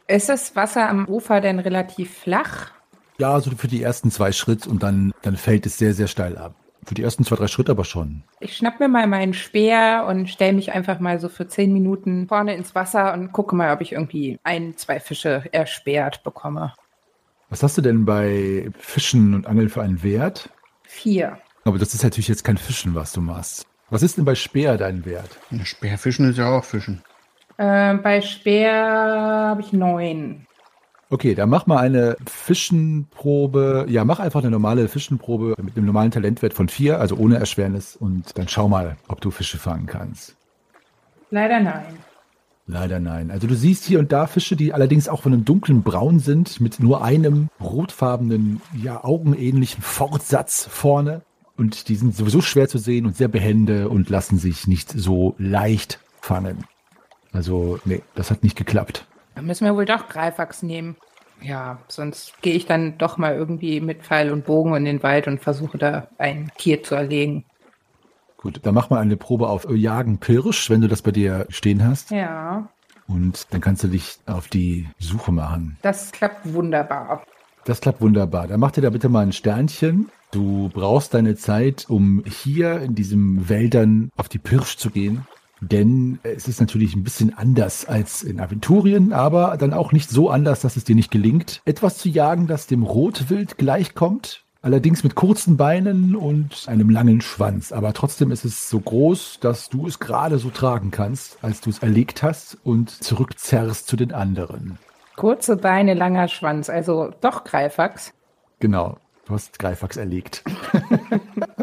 Ist 0.08 0.30
das 0.30 0.56
Wasser 0.56 0.88
am 0.88 1.08
Ufer 1.08 1.42
denn 1.42 1.60
relativ 1.60 2.14
flach? 2.16 2.72
Ja, 3.18 3.40
so 3.40 3.52
für 3.52 3.68
die 3.68 3.82
ersten 3.82 4.12
zwei 4.12 4.32
Schritt 4.32 4.68
und 4.68 4.84
dann, 4.84 5.12
dann 5.24 5.38
fällt 5.38 5.66
es 5.66 5.78
sehr, 5.78 5.94
sehr 5.94 6.08
steil 6.08 6.38
ab. 6.38 6.54
Für 6.84 6.96
die 6.96 7.04
ersten 7.04 7.24
zwei, 7.24 7.36
drei 7.36 7.48
Schritte 7.48 7.72
aber 7.72 7.86
schon. 7.86 8.24
Ich 8.40 8.58
schnapp 8.58 8.80
mir 8.80 8.88
mal 8.88 9.06
meinen 9.08 9.34
Speer 9.34 10.06
und 10.10 10.28
stelle 10.30 10.54
mich 10.54 10.72
einfach 10.72 11.00
mal 11.00 11.20
so 11.20 11.30
für 11.30 11.48
zehn 11.48 11.72
Minuten 11.72 12.28
vorne 12.28 12.56
ins 12.56 12.74
Wasser 12.74 13.14
und 13.14 13.32
gucke 13.32 13.56
mal, 13.56 13.74
ob 13.74 13.82
ich 13.82 13.92
irgendwie 13.92 14.40
ein, 14.44 14.76
zwei 14.78 15.00
Fische 15.00 15.44
ersperrt 15.52 16.24
bekomme. 16.24 16.74
Was 17.50 17.62
hast 17.64 17.78
du 17.78 17.82
denn 17.82 18.06
bei 18.06 18.70
Fischen 18.80 19.34
und 19.34 19.46
Angeln 19.46 19.70
für 19.70 19.82
einen 19.82 20.02
Wert? 20.04 20.50
Vier. 20.84 21.38
Aber 21.66 21.78
das 21.78 21.94
ist 21.94 22.04
natürlich 22.04 22.28
jetzt 22.28 22.44
kein 22.44 22.58
Fischen, 22.58 22.96
was 22.96 23.12
du 23.12 23.22
machst. 23.22 23.68
Was 23.90 24.04
ist 24.04 24.18
denn 24.18 24.26
bei 24.26 24.36
Speer 24.36 24.78
dein 24.78 25.06
Wert? 25.06 25.38
Speerfischen 25.64 26.30
ist 26.30 26.38
ja 26.38 26.50
auch 26.50 26.64
Fischen. 26.64 27.04
Äh, 27.58 27.96
bei 27.96 28.22
Speer 28.22 28.74
habe 28.74 29.62
ich 29.62 29.74
neun. 29.74 30.48
Okay, 31.12 31.36
dann 31.36 31.50
mach 31.50 31.68
mal 31.68 31.78
eine 31.78 32.16
Fischenprobe. 32.26 33.86
Ja, 33.90 34.06
mach 34.06 34.20
einfach 34.22 34.40
eine 34.40 34.50
normale 34.50 34.88
Fischenprobe 34.88 35.56
mit 35.62 35.76
einem 35.76 35.86
normalen 35.86 36.10
Talentwert 36.10 36.54
von 36.54 36.70
vier, 36.70 37.02
also 37.02 37.18
ohne 37.18 37.36
Erschwernis. 37.36 37.98
Und 37.98 38.38
dann 38.38 38.48
schau 38.48 38.70
mal, 38.70 38.96
ob 39.10 39.20
du 39.20 39.30
Fische 39.30 39.58
fangen 39.58 39.88
kannst. 39.88 40.38
Leider 41.30 41.60
nein. 41.60 41.98
Leider 42.66 43.02
nein. 43.02 43.30
Also 43.30 43.46
du 43.46 43.56
siehst 43.56 43.84
hier 43.84 44.00
und 44.00 44.14
da 44.14 44.26
Fische, 44.26 44.56
die 44.56 44.74
allerdings 44.74 45.10
auch 45.10 45.24
von 45.24 45.34
einem 45.34 45.44
dunklen 45.44 45.84
Braun 45.84 46.20
sind, 46.20 46.62
mit 46.62 46.80
nur 46.80 47.04
einem 47.04 47.50
rotfarbenen, 47.60 48.62
ja, 48.82 49.04
augenähnlichen 49.04 49.84
Fortsatz 49.84 50.66
vorne. 50.66 51.24
Und 51.58 51.90
die 51.90 51.96
sind 51.96 52.16
sowieso 52.16 52.40
schwer 52.40 52.70
zu 52.70 52.78
sehen 52.78 53.06
und 53.06 53.18
sehr 53.18 53.28
behende 53.28 53.90
und 53.90 54.10
lassen 54.10 54.38
sich 54.38 54.66
nicht 54.66 54.90
so 54.90 55.36
leicht 55.38 56.00
fangen. 56.22 56.64
Also, 57.34 57.80
nee, 57.84 58.02
das 58.16 58.32
hat 58.32 58.44
nicht 58.44 58.56
geklappt. 58.56 59.08
Dann 59.36 59.46
müssen 59.46 59.66
wir 59.66 59.76
wohl 59.76 59.86
doch 59.86 60.10
Greifax 60.10 60.64
nehmen. 60.64 60.96
Ja, 61.42 61.80
sonst 61.88 62.40
gehe 62.42 62.54
ich 62.54 62.66
dann 62.66 62.98
doch 62.98 63.18
mal 63.18 63.34
irgendwie 63.36 63.82
mit 63.82 64.04
Pfeil 64.04 64.32
und 64.32 64.46
Bogen 64.46 64.76
in 64.76 64.86
den 64.86 65.02
Wald 65.02 65.28
und 65.28 65.42
versuche 65.42 65.78
da 65.78 66.08
ein 66.20 66.52
Tier 66.58 66.84
zu 66.84 66.94
erlegen. 66.96 67.46
Gut, 68.38 68.60
dann 68.64 68.74
mach 68.76 68.90
mal 68.90 69.00
eine 69.00 69.18
Probe 69.18 69.48
auf 69.48 69.68
Jagen 69.70 70.20
Pirsch, 70.20 70.70
wenn 70.70 70.82
du 70.82 70.88
das 70.88 71.02
bei 71.02 71.12
dir 71.12 71.46
stehen 71.50 71.84
hast. 71.86 72.12
Ja, 72.12 72.70
Und 73.08 73.48
dann 73.54 73.62
kannst 73.62 73.84
du 73.84 73.88
dich 73.88 74.20
auf 74.26 74.48
die 74.48 74.88
Suche 75.00 75.32
machen. 75.32 75.78
das 75.82 76.12
klappt 76.12 76.54
wunderbar. 76.54 77.24
Das 77.66 77.82
klappt 77.82 78.02
wunderbar. 78.02 78.48
Dann 78.48 78.60
mach 78.60 78.72
dir 78.72 78.82
da 78.82 78.90
bitte 78.90 79.10
mal 79.10 79.22
ein 79.22 79.32
Sternchen. 79.34 80.10
Du 80.32 80.70
brauchst 80.74 81.14
deine 81.14 81.36
Zeit, 81.36 81.86
um 81.90 82.24
hier 82.26 82.80
in 82.82 82.96
diesen 82.96 83.50
Wäldern 83.50 84.10
auf 84.16 84.30
die 84.30 84.40
Pirsch 84.40 84.78
zu 84.78 84.90
gehen. 84.90 85.26
Denn 85.62 86.20
es 86.24 86.48
ist 86.48 86.60
natürlich 86.60 86.96
ein 86.96 87.04
bisschen 87.04 87.38
anders 87.38 87.86
als 87.86 88.24
in 88.24 88.40
Aventurien, 88.40 89.14
aber 89.14 89.58
dann 89.58 89.74
auch 89.74 89.92
nicht 89.92 90.10
so 90.10 90.32
anders, 90.32 90.62
dass 90.62 90.76
es 90.76 90.84
dir 90.84 90.96
nicht 90.96 91.12
gelingt, 91.12 91.62
etwas 91.66 92.00
zu 92.00 92.10
jagen, 92.10 92.48
das 92.48 92.66
dem 92.66 92.82
Rotwild 92.82 93.60
gleichkommt. 93.60 94.44
Allerdings 94.64 95.04
mit 95.04 95.16
kurzen 95.16 95.58
Beinen 95.58 96.16
und 96.16 96.66
einem 96.68 96.90
langen 96.90 97.22
Schwanz. 97.22 97.72
Aber 97.72 97.94
trotzdem 97.94 98.32
ist 98.32 98.46
es 98.46 98.70
so 98.70 98.80
groß, 98.80 99.40
dass 99.40 99.70
du 99.70 99.88
es 99.88 100.00
gerade 100.00 100.40
so 100.40 100.50
tragen 100.50 100.92
kannst, 100.92 101.44
als 101.44 101.62
du 101.62 101.70
es 101.70 101.80
erlegt 101.80 102.22
hast 102.22 102.58
und 102.64 102.90
zurückzerrst 102.90 103.88
zu 103.88 103.96
den 103.96 104.14
anderen. 104.14 104.78
Kurze 105.16 105.58
Beine, 105.58 105.94
langer 105.94 106.28
Schwanz, 106.28 106.70
also 106.70 107.12
doch 107.22 107.44
Greifax. 107.44 108.14
Genau, 108.60 108.98
du 109.26 109.34
hast 109.34 109.60
Greifax 109.60 109.98
erlegt. 109.98 110.44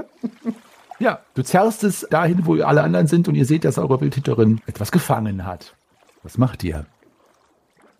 ja, 1.09 1.21
du 1.33 1.43
zerrst 1.43 1.85
es 1.85 2.07
dahin, 2.11 2.45
wo 2.45 2.61
alle 2.63 2.83
anderen 2.83 3.07
sind 3.07 3.29
und 3.29 3.35
ihr 3.35 3.47
seht, 3.47 3.65
dass 3.65 3.79
eure 3.79 4.01
Wildhüterin 4.01 4.61
etwas 4.67 4.93
gefangen 4.93 5.47
hat. 5.47 5.75
Was 6.23 6.37
macht 6.37 6.63
ihr? 6.65 6.85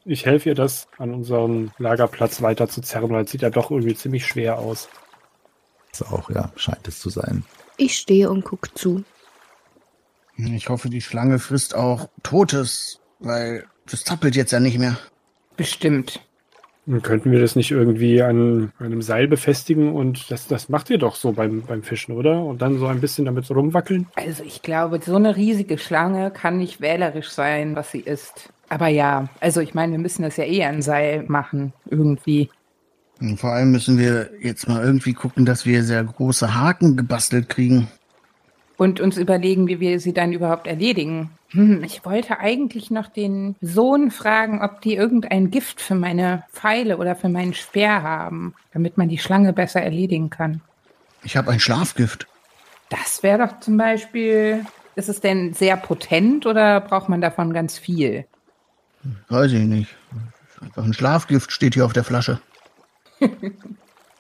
Ich 0.05 0.27
helfe 0.27 0.51
ihr, 0.51 0.55
das 0.55 0.89
an 0.99 1.15
unserem 1.15 1.71
Lagerplatz 1.79 2.43
weiter 2.43 2.69
zu 2.69 2.83
zerren, 2.83 3.11
weil 3.11 3.25
es 3.25 3.31
sieht 3.31 3.43
ja 3.43 3.51
doch 3.51 3.71
irgendwie 3.71 3.95
ziemlich 3.95 4.27
schwer 4.27 4.59
aus. 4.59 4.89
Das 5.91 6.03
auch, 6.03 6.31
ja, 6.31 6.53
scheint 6.57 6.87
es 6.87 7.01
zu 7.01 7.09
sein. 7.09 7.45
Ich 7.79 7.97
stehe 7.97 8.31
und 8.31 8.45
gucke 8.45 8.73
zu. 8.75 9.05
Ich 10.37 10.69
hoffe, 10.69 10.91
die 10.91 11.01
Schlange 11.01 11.39
frisst 11.39 11.75
auch 11.75 12.11
Totes, 12.23 13.01
weil 13.21 13.65
das 13.87 14.05
zappelt 14.05 14.37
jetzt 14.37 14.53
ja 14.53 14.61
nicht 14.61 14.79
mehr. 14.79 14.99
Bestimmt. 15.57 16.21
Und 16.89 17.03
könnten 17.03 17.31
wir 17.31 17.39
das 17.39 17.55
nicht 17.55 17.71
irgendwie 17.71 18.23
an 18.23 18.73
einem 18.79 19.03
Seil 19.03 19.29
befestigen 19.29 19.93
und 19.93 20.31
das, 20.31 20.47
das 20.47 20.71
macht 20.71 20.89
ihr 20.89 20.97
doch 20.97 21.17
so 21.17 21.33
beim, 21.33 21.61
beim 21.61 21.83
Fischen, 21.83 22.15
oder? 22.15 22.43
Und 22.43 22.63
dann 22.63 22.79
so 22.79 22.87
ein 22.87 23.03
bisschen 23.03 23.27
damit 23.27 23.51
rumwackeln? 23.51 24.07
Also 24.15 24.43
ich 24.43 24.63
glaube, 24.63 24.99
so 25.05 25.17
eine 25.17 25.37
riesige 25.37 25.77
Schlange 25.77 26.31
kann 26.31 26.57
nicht 26.57 26.81
wählerisch 26.81 27.29
sein, 27.29 27.77
was 27.77 27.91
sie 27.91 28.01
ist. 28.01 28.51
Aber 28.71 28.89
ja, 28.89 29.29
also 29.39 29.61
ich 29.61 29.75
meine, 29.75 29.93
wir 29.93 29.99
müssen 29.99 30.23
das 30.23 30.39
ja 30.39 30.45
eh 30.45 30.65
an 30.65 30.81
Seil 30.81 31.25
machen, 31.29 31.75
irgendwie. 31.91 32.49
Und 33.21 33.39
vor 33.39 33.51
allem 33.51 33.71
müssen 33.71 33.99
wir 33.99 34.31
jetzt 34.41 34.67
mal 34.67 34.83
irgendwie 34.83 35.13
gucken, 35.13 35.45
dass 35.45 35.67
wir 35.67 35.85
sehr 35.85 36.03
große 36.03 36.55
Haken 36.55 36.97
gebastelt 36.97 37.51
kriegen. 37.51 37.89
Und 38.79 38.99
uns 38.99 39.19
überlegen, 39.19 39.69
wie 39.69 39.81
wir 39.81 40.01
sie 40.01 40.15
dann 40.15 40.33
überhaupt 40.33 40.67
erledigen. 40.67 41.29
Hm, 41.51 41.83
ich 41.83 42.05
wollte 42.05 42.41
eigentlich 42.41 42.91
noch 42.91 43.09
den 43.09 43.57
Sohn 43.61 44.11
fragen, 44.11 44.61
ob 44.63 44.83
die 44.83 44.95
irgendein 44.95 45.51
Gift 45.51 45.81
für 45.81 45.95
meine 45.95 46.45
Pfeile 46.53 46.99
oder 46.99 47.17
für 47.17 47.29
meinen 47.29 47.55
Speer 47.55 48.03
haben, 48.03 48.55
damit 48.73 48.99
man 48.99 49.09
die 49.09 49.19
Schlange 49.19 49.53
besser 49.53 49.81
erledigen 49.81 50.29
kann. 50.29 50.61
Ich 51.23 51.37
habe 51.37 51.51
ein 51.51 51.61
Schlafgift. 51.61 52.27
Das 52.91 53.23
wäre 53.23 53.47
doch 53.47 53.61
zum 53.61 53.77
Beispiel. 53.77 54.65
Ist 54.95 55.09
es 55.09 55.21
denn 55.21 55.55
sehr 55.55 55.77
potent 55.77 56.45
oder 56.45 56.81
braucht 56.81 57.09
man 57.09 57.21
davon 57.21 57.53
ganz 57.53 57.79
viel? 57.79 58.27
Weiß 59.29 59.53
ich 59.53 59.65
nicht. 59.65 59.95
Einfach 60.61 60.85
ein 60.85 60.93
Schlafgift 60.93 61.53
steht 61.53 61.75
hier 61.75 61.85
auf 61.85 61.93
der 61.93 62.05
Flasche. 62.05 62.41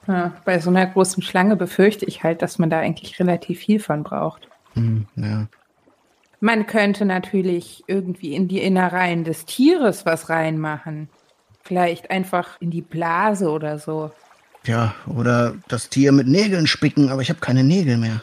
Ja, 0.09 0.33
bei 0.47 0.59
so 0.59 0.70
einer 0.70 0.87
großen 0.87 1.22
Schlange 1.22 1.55
befürchte 1.55 2.07
ich 2.07 2.24
halt, 2.24 2.41
dass 2.41 2.59
man 2.59 2.70
da 2.70 2.79
eigentlich 2.79 3.20
relativ 3.20 3.59
viel 3.59 3.79
von 3.79 4.05
braucht. 4.05 4.49
Hm, 4.72 5.07
ja. 5.16 5.47
Man 6.41 6.66
könnte 6.66 7.05
natürlich 7.05 7.84
irgendwie 7.86 8.34
in 8.34 8.49
die 8.49 8.61
Innereien 8.61 9.24
des 9.24 9.45
Tieres 9.45 10.07
was 10.07 10.28
reinmachen. 10.28 11.09
Vielleicht 11.62 12.11
einfach 12.11 12.61
in 12.61 12.70
die 12.70 12.82
Blase 12.82 13.51
oder 13.51 13.78
so. 13.78 14.11
Ja, 14.64 14.95
oder 15.07 15.55
das 15.68 15.89
Tier 15.89 16.12
mit 16.12 16.28
Nägeln 16.28 16.66
spicken, 16.66 17.11
aber 17.11 17.22
ich 17.22 17.30
habe 17.30 17.41
keine 17.41 17.64
Nägel 17.64 17.97
mehr. 17.97 18.22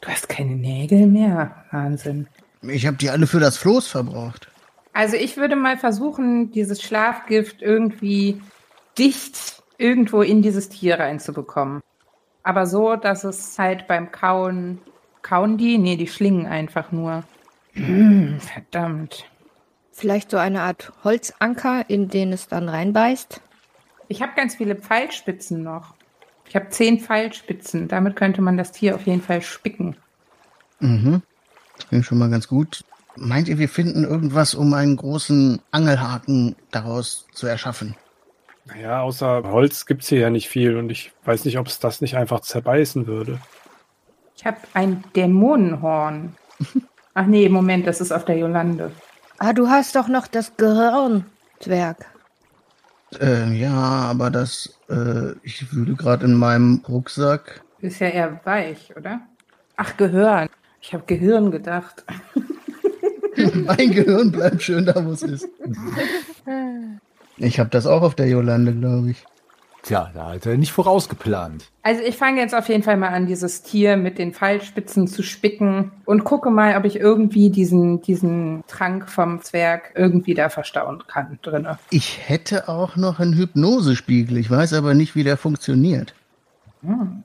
Du 0.00 0.08
hast 0.08 0.28
keine 0.28 0.56
Nägel 0.56 1.06
mehr. 1.06 1.64
Wahnsinn. 1.70 2.26
Ich 2.62 2.86
habe 2.86 2.96
die 2.96 3.10
alle 3.10 3.26
für 3.26 3.40
das 3.40 3.56
Floß 3.56 3.88
verbraucht. 3.88 4.48
Also 4.92 5.16
ich 5.16 5.36
würde 5.36 5.56
mal 5.56 5.78
versuchen, 5.78 6.52
dieses 6.52 6.82
Schlafgift 6.82 7.62
irgendwie 7.62 8.40
dicht 8.98 9.62
irgendwo 9.78 10.22
in 10.22 10.42
dieses 10.42 10.68
Tier 10.68 10.98
reinzubekommen. 10.98 11.80
Aber 12.42 12.66
so, 12.66 12.96
dass 12.96 13.24
es 13.24 13.58
halt 13.58 13.86
beim 13.86 14.10
Kauen. 14.12 14.78
Kauen 15.22 15.56
die? 15.56 15.78
Nee, 15.78 15.96
die 15.96 16.08
schlingen 16.08 16.46
einfach 16.46 16.90
nur. 16.92 17.24
Hm, 17.72 18.38
verdammt. 18.40 19.24
Vielleicht 19.90 20.30
so 20.30 20.36
eine 20.36 20.62
Art 20.62 20.92
Holzanker, 21.04 21.88
in 21.88 22.08
den 22.08 22.32
es 22.32 22.48
dann 22.48 22.68
reinbeißt. 22.68 23.40
Ich 24.08 24.22
habe 24.22 24.32
ganz 24.34 24.56
viele 24.56 24.76
Pfeilspitzen 24.76 25.62
noch. 25.62 25.94
Ich 26.48 26.56
habe 26.56 26.68
zehn 26.68 27.00
Pfeilspitzen. 27.00 27.88
Damit 27.88 28.16
könnte 28.16 28.42
man 28.42 28.56
das 28.56 28.72
Tier 28.72 28.94
auf 28.94 29.06
jeden 29.06 29.22
Fall 29.22 29.42
spicken. 29.42 29.96
Mhm. 30.80 31.22
Das 31.76 31.88
klingt 31.88 32.04
schon 32.04 32.18
mal 32.18 32.30
ganz 32.30 32.48
gut. 32.48 32.84
Meint 33.16 33.48
ihr, 33.48 33.58
wir 33.58 33.68
finden 33.68 34.04
irgendwas, 34.04 34.54
um 34.54 34.72
einen 34.74 34.96
großen 34.96 35.60
Angelhaken 35.70 36.56
daraus 36.70 37.26
zu 37.32 37.46
erschaffen? 37.46 37.94
Naja, 38.66 39.02
außer 39.02 39.42
Holz 39.44 39.86
gibt's 39.86 40.08
hier 40.08 40.20
ja 40.20 40.30
nicht 40.30 40.48
viel 40.48 40.76
und 40.76 40.90
ich 40.90 41.12
weiß 41.24 41.44
nicht, 41.44 41.58
ob 41.58 41.66
es 41.66 41.78
das 41.78 42.00
nicht 42.00 42.16
einfach 42.16 42.40
zerbeißen 42.40 43.06
würde. 43.06 43.40
Ich 44.36 44.46
habe 44.46 44.58
ein 44.74 45.04
Dämonenhorn. 45.14 46.36
Ach 47.14 47.26
nee, 47.26 47.48
Moment, 47.48 47.86
das 47.86 48.00
ist 48.00 48.12
auf 48.12 48.24
der 48.24 48.38
Jolande. 48.38 48.90
Ah, 49.38 49.52
du 49.52 49.68
hast 49.68 49.96
doch 49.96 50.08
noch 50.08 50.26
das 50.26 50.56
Gehirn, 50.56 51.26
Zwerg. 51.60 52.06
Äh, 53.20 53.52
ja, 53.52 53.72
aber 53.72 54.30
das, 54.30 54.78
äh, 54.88 55.32
ich 55.42 55.72
wühle 55.72 55.94
gerade 55.94 56.24
in 56.24 56.34
meinem 56.34 56.82
Rucksack. 56.88 57.62
Ist 57.80 58.00
ja 58.00 58.08
eher 58.08 58.40
weich, 58.44 58.94
oder? 58.96 59.20
Ach, 59.76 59.96
Gehirn. 59.96 60.48
Ich 60.80 60.94
habe 60.94 61.04
Gehirn 61.06 61.50
gedacht. 61.50 62.04
mein 63.54 63.90
Gehirn 63.90 64.32
bleibt 64.32 64.62
schön 64.62 64.86
da, 64.86 65.04
wo 65.04 65.12
es 65.12 65.22
ist. 65.22 65.48
Ich 67.38 67.58
habe 67.58 67.70
das 67.70 67.86
auch 67.86 68.02
auf 68.02 68.14
der 68.14 68.28
Jolande, 68.28 68.72
glaube 68.72 69.10
ich. 69.10 69.24
Tja, 69.82 70.12
da 70.14 70.32
hat 70.32 70.46
er 70.46 70.56
nicht 70.56 70.70
vorausgeplant. 70.70 71.68
Also 71.82 72.02
ich 72.02 72.16
fange 72.16 72.40
jetzt 72.40 72.54
auf 72.54 72.68
jeden 72.68 72.84
Fall 72.84 72.96
mal 72.96 73.08
an, 73.08 73.26
dieses 73.26 73.62
Tier 73.62 73.96
mit 73.96 74.16
den 74.16 74.32
Pfeilspitzen 74.32 75.08
zu 75.08 75.24
spicken 75.24 75.90
und 76.04 76.22
gucke 76.22 76.50
mal, 76.50 76.76
ob 76.76 76.84
ich 76.84 77.00
irgendwie 77.00 77.50
diesen, 77.50 78.00
diesen 78.00 78.62
Trank 78.68 79.10
vom 79.10 79.42
Zwerg 79.42 79.92
irgendwie 79.96 80.34
da 80.34 80.50
verstauen 80.50 81.02
kann 81.08 81.40
drinne. 81.42 81.78
Ich 81.90 82.28
hätte 82.28 82.68
auch 82.68 82.94
noch 82.94 83.18
einen 83.18 83.36
Hypnosespiegel. 83.36 84.38
Ich 84.38 84.48
weiß 84.48 84.72
aber 84.74 84.94
nicht, 84.94 85.16
wie 85.16 85.24
der 85.24 85.36
funktioniert. 85.36 86.14
Hm. 86.82 87.24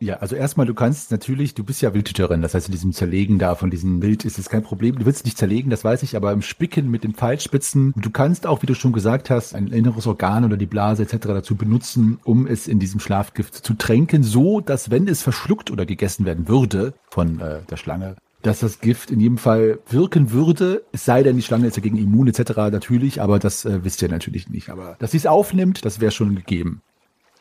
Ja, 0.00 0.16
also 0.16 0.36
erstmal, 0.36 0.66
du 0.66 0.74
kannst 0.74 1.10
natürlich, 1.10 1.54
du 1.54 1.64
bist 1.64 1.82
ja 1.82 1.92
Wildhüterin, 1.92 2.40
das 2.40 2.54
heißt, 2.54 2.68
in 2.68 2.72
diesem 2.72 2.92
Zerlegen 2.92 3.38
da 3.38 3.56
von 3.56 3.70
diesem 3.70 4.00
Wild 4.00 4.24
ist 4.24 4.38
es 4.38 4.48
kein 4.48 4.62
Problem. 4.62 4.96
Du 4.96 5.06
willst 5.06 5.24
nicht 5.24 5.36
zerlegen, 5.36 5.70
das 5.70 5.82
weiß 5.82 6.04
ich, 6.04 6.16
aber 6.16 6.32
im 6.32 6.42
Spicken 6.42 6.88
mit 6.88 7.02
den 7.02 7.14
Pfeilspitzen, 7.14 7.92
du 7.96 8.10
kannst 8.10 8.46
auch, 8.46 8.62
wie 8.62 8.66
du 8.66 8.74
schon 8.74 8.92
gesagt 8.92 9.28
hast, 9.28 9.54
ein 9.54 9.68
inneres 9.68 10.06
Organ 10.06 10.44
oder 10.44 10.56
die 10.56 10.66
Blase 10.66 11.02
etc. 11.02 11.16
dazu 11.28 11.56
benutzen, 11.56 12.20
um 12.24 12.46
es 12.46 12.68
in 12.68 12.78
diesem 12.78 13.00
Schlafgift 13.00 13.54
zu 13.54 13.74
tränken, 13.74 14.22
so 14.22 14.60
dass, 14.60 14.90
wenn 14.90 15.08
es 15.08 15.22
verschluckt 15.22 15.70
oder 15.70 15.84
gegessen 15.84 16.24
werden 16.24 16.46
würde 16.46 16.94
von 17.10 17.40
äh, 17.40 17.60
der 17.68 17.76
Schlange, 17.76 18.14
dass 18.42 18.60
das 18.60 18.80
Gift 18.80 19.10
in 19.10 19.18
jedem 19.18 19.38
Fall 19.38 19.80
wirken 19.88 20.30
würde, 20.30 20.84
es 20.92 21.04
sei 21.04 21.22
denn, 21.22 21.36
die 21.36 21.42
Schlange 21.42 21.66
ist 21.66 21.76
dagegen 21.76 21.98
immun 21.98 22.28
etc. 22.28 22.56
natürlich, 22.70 23.20
aber 23.20 23.38
das 23.38 23.64
äh, 23.64 23.84
wisst 23.84 24.00
ihr 24.02 24.08
natürlich 24.08 24.48
nicht. 24.48 24.70
Aber 24.70 24.96
dass 25.00 25.10
sie 25.10 25.16
es 25.16 25.26
aufnimmt, 25.26 25.84
das 25.84 26.00
wäre 26.00 26.12
schon 26.12 26.36
gegeben. 26.36 26.82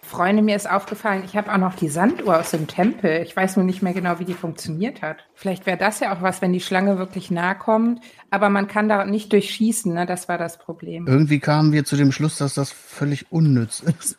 Freunde, 0.08 0.42
mir 0.42 0.56
ist 0.56 0.70
aufgefallen, 0.70 1.24
ich 1.26 1.36
habe 1.36 1.52
auch 1.54 1.58
noch 1.58 1.76
die 1.76 1.90
Sanduhr 1.90 2.40
aus 2.40 2.52
dem 2.52 2.68
Tempel. 2.68 3.22
Ich 3.22 3.36
weiß 3.36 3.58
nur 3.58 3.66
nicht 3.66 3.82
mehr 3.82 3.94
genau, 3.94 4.20
wie 4.20 4.26
die 4.26 4.34
funktioniert 4.34 5.02
hat. 5.02 5.18
Vielleicht 5.36 5.66
wäre 5.66 5.78
das 5.78 6.00
ja 6.00 6.16
auch 6.16 6.22
was, 6.22 6.42
wenn 6.42 6.54
die 6.54 6.62
Schlange 6.62 6.98
wirklich 6.98 7.30
nahe 7.30 7.56
kommt. 7.56 8.02
Aber 8.32 8.50
man 8.50 8.68
kann 8.68 8.90
da 8.90 9.06
nicht 9.06 9.32
durchschießen, 9.34 9.94
ne? 9.94 10.06
Das 10.06 10.28
war 10.28 10.38
das 10.38 10.58
Problem. 10.58 11.08
Irgendwie 11.08 11.40
kamen 11.40 11.72
wir 11.72 11.86
zu 11.86 11.96
dem 11.96 12.12
Schluss, 12.12 12.38
dass 12.38 12.54
das 12.56 12.72
völlig 12.72 13.32
unnütz 13.32 13.82
ist. 13.82 14.18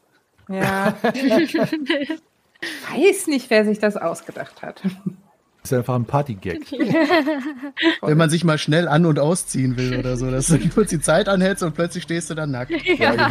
Ja. 0.48 0.94
weiß 2.90 3.26
nicht, 3.28 3.50
wer 3.50 3.64
sich 3.64 3.78
das 3.78 3.96
ausgedacht 3.96 4.62
hat. 4.62 4.82
Das 5.62 5.72
ist 5.72 5.78
einfach 5.78 5.96
ein 5.96 6.04
Partygag. 6.04 6.60
Wenn 8.02 8.16
man 8.16 8.30
sich 8.30 8.44
mal 8.44 8.58
schnell 8.58 8.88
an- 8.88 9.06
und 9.06 9.18
ausziehen 9.18 9.76
will 9.76 9.98
oder 9.98 10.16
so, 10.16 10.30
dass 10.30 10.46
du 10.46 10.58
kurz 10.68 10.90
die 10.90 11.00
Zeit 11.00 11.28
anhältst 11.28 11.62
und 11.62 11.74
plötzlich 11.74 12.04
stehst 12.04 12.30
du 12.30 12.34
dann 12.34 12.52
nackt. 12.52 12.70
Ja. 12.98 13.30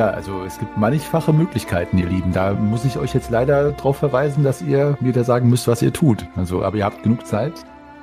Ja, 0.00 0.08
also 0.08 0.44
es 0.44 0.58
gibt 0.58 0.78
mannigfache 0.78 1.30
Möglichkeiten, 1.30 1.98
ihr 1.98 2.06
Lieben. 2.06 2.32
Da 2.32 2.54
muss 2.54 2.86
ich 2.86 2.96
euch 2.96 3.12
jetzt 3.12 3.28
leider 3.28 3.72
darauf 3.72 3.98
verweisen, 3.98 4.42
dass 4.42 4.62
ihr 4.62 4.96
mir 5.02 5.12
da 5.12 5.24
sagen 5.24 5.50
müsst, 5.50 5.68
was 5.68 5.82
ihr 5.82 5.92
tut. 5.92 6.26
Also, 6.36 6.64
aber 6.64 6.78
ihr 6.78 6.86
habt 6.86 7.02
genug 7.02 7.26
Zeit. 7.26 7.52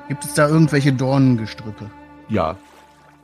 Gibt 0.08 0.24
es 0.24 0.36
da 0.36 0.48
irgendwelche 0.48 0.94
Dornengestrüppe? 0.94 1.90
Ja, 2.30 2.56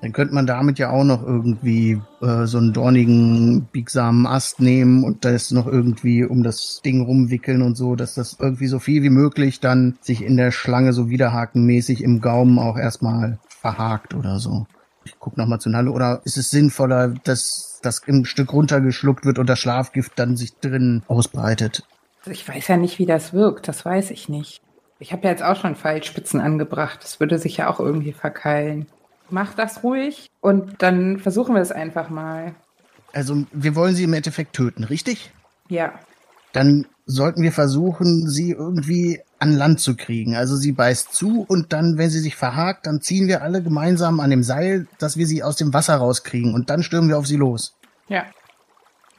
Dann 0.02 0.12
könnte 0.12 0.34
man 0.34 0.48
damit 0.48 0.80
ja 0.80 0.90
auch 0.90 1.04
noch 1.04 1.22
irgendwie 1.22 2.02
äh, 2.24 2.48
so 2.48 2.58
einen 2.58 2.74
dornigen, 2.74 3.68
biegsamen 3.72 4.26
Ast 4.26 4.60
nehmen 4.60 5.04
und 5.04 5.24
das 5.24 5.52
noch 5.52 5.68
irgendwie 5.68 6.26
um 6.26 6.42
das 6.42 6.82
Ding 6.84 7.04
rumwickeln 7.04 7.62
und 7.62 7.78
so, 7.78 7.96
dass 7.96 8.16
das 8.16 8.38
irgendwie 8.40 8.66
so 8.66 8.80
viel 8.80 9.04
wie 9.04 9.12
möglich 9.12 9.60
dann 9.60 10.00
sich 10.02 10.24
in 10.24 10.36
der 10.36 10.50
Schlange 10.50 10.94
so 10.94 11.12
widerhakenmäßig 11.12 12.04
im 12.04 12.22
Gaumen 12.22 12.58
auch 12.58 12.78
erstmal 12.78 13.38
verhakt 13.48 14.16
oder 14.16 14.40
so. 14.40 14.66
Ich 15.06 15.16
guck 15.20 15.38
nochmal 15.38 15.60
zu 15.60 15.70
Nalle. 15.70 15.92
Oder 15.92 16.22
ist 16.26 16.38
es 16.38 16.50
sinnvoller, 16.50 17.10
dass 17.24 17.80
das 17.82 18.02
im 18.06 18.26
Stück 18.26 18.54
runtergeschluckt 18.54 19.26
wird 19.26 19.40
und 19.40 19.48
das 19.48 19.60
Schlafgift 19.60 20.14
dann 20.16 20.38
sich 20.38 20.56
drin 20.56 21.04
ausbreitet? 21.08 21.84
Also 22.20 22.32
ich 22.32 22.48
weiß 22.48 22.68
ja 22.70 22.78
nicht, 22.78 23.00
wie 23.00 23.06
das 23.06 23.34
wirkt, 23.34 23.68
das 23.68 23.84
weiß 23.84 24.12
ich 24.12 24.30
nicht. 24.30 24.62
Ich 25.00 25.12
habe 25.12 25.24
ja 25.24 25.32
jetzt 25.32 25.44
auch 25.44 25.58
schon 25.58 25.76
Pfeilspitzen 25.76 26.40
angebracht, 26.40 27.00
das 27.04 27.20
würde 27.20 27.38
sich 27.38 27.58
ja 27.58 27.70
auch 27.70 27.80
irgendwie 27.80 28.14
verkeilen. 28.14 28.88
Mach 29.30 29.54
das 29.54 29.84
ruhig 29.84 30.30
und 30.40 30.82
dann 30.82 31.20
versuchen 31.20 31.56
wir 31.56 31.62
es 31.62 31.72
einfach 31.72 32.10
mal. 32.10 32.56
Also 33.12 33.44
wir 33.52 33.76
wollen 33.76 33.96
sie 33.96 34.06
im 34.06 34.14
Endeffekt 34.14 34.54
töten, 34.54 34.86
richtig? 34.86 35.32
Ja. 35.68 35.94
Dann 36.54 36.86
sollten 37.06 37.42
wir 37.42 37.52
versuchen, 37.52 38.30
sie 38.30 38.52
irgendwie 38.52 39.20
an 39.44 39.58
Land 39.58 39.82
zu 39.82 39.98
kriegen. 39.98 40.36
Also 40.36 40.56
sie 40.56 40.72
beißt 40.72 41.14
zu 41.14 41.46
und 41.46 41.74
dann, 41.74 41.98
wenn 41.98 42.10
sie 42.10 42.20
sich 42.20 42.38
verhakt, 42.38 42.88
dann 42.88 43.02
ziehen 43.02 43.28
wir 43.28 43.42
alle 43.42 43.62
gemeinsam 43.62 44.22
an 44.22 44.30
dem 44.30 44.42
Seil, 44.42 44.88
dass 45.00 45.18
wir 45.18 45.28
sie 45.28 45.44
aus 45.44 45.58
dem 45.58 45.74
Wasser 45.74 45.96
rauskriegen 45.96 46.54
und 46.54 46.70
dann 46.70 46.82
stürmen 46.82 47.10
wir 47.10 47.18
auf 47.18 47.28
sie 47.28 47.36
los. 47.36 47.76
Ja. 48.08 48.24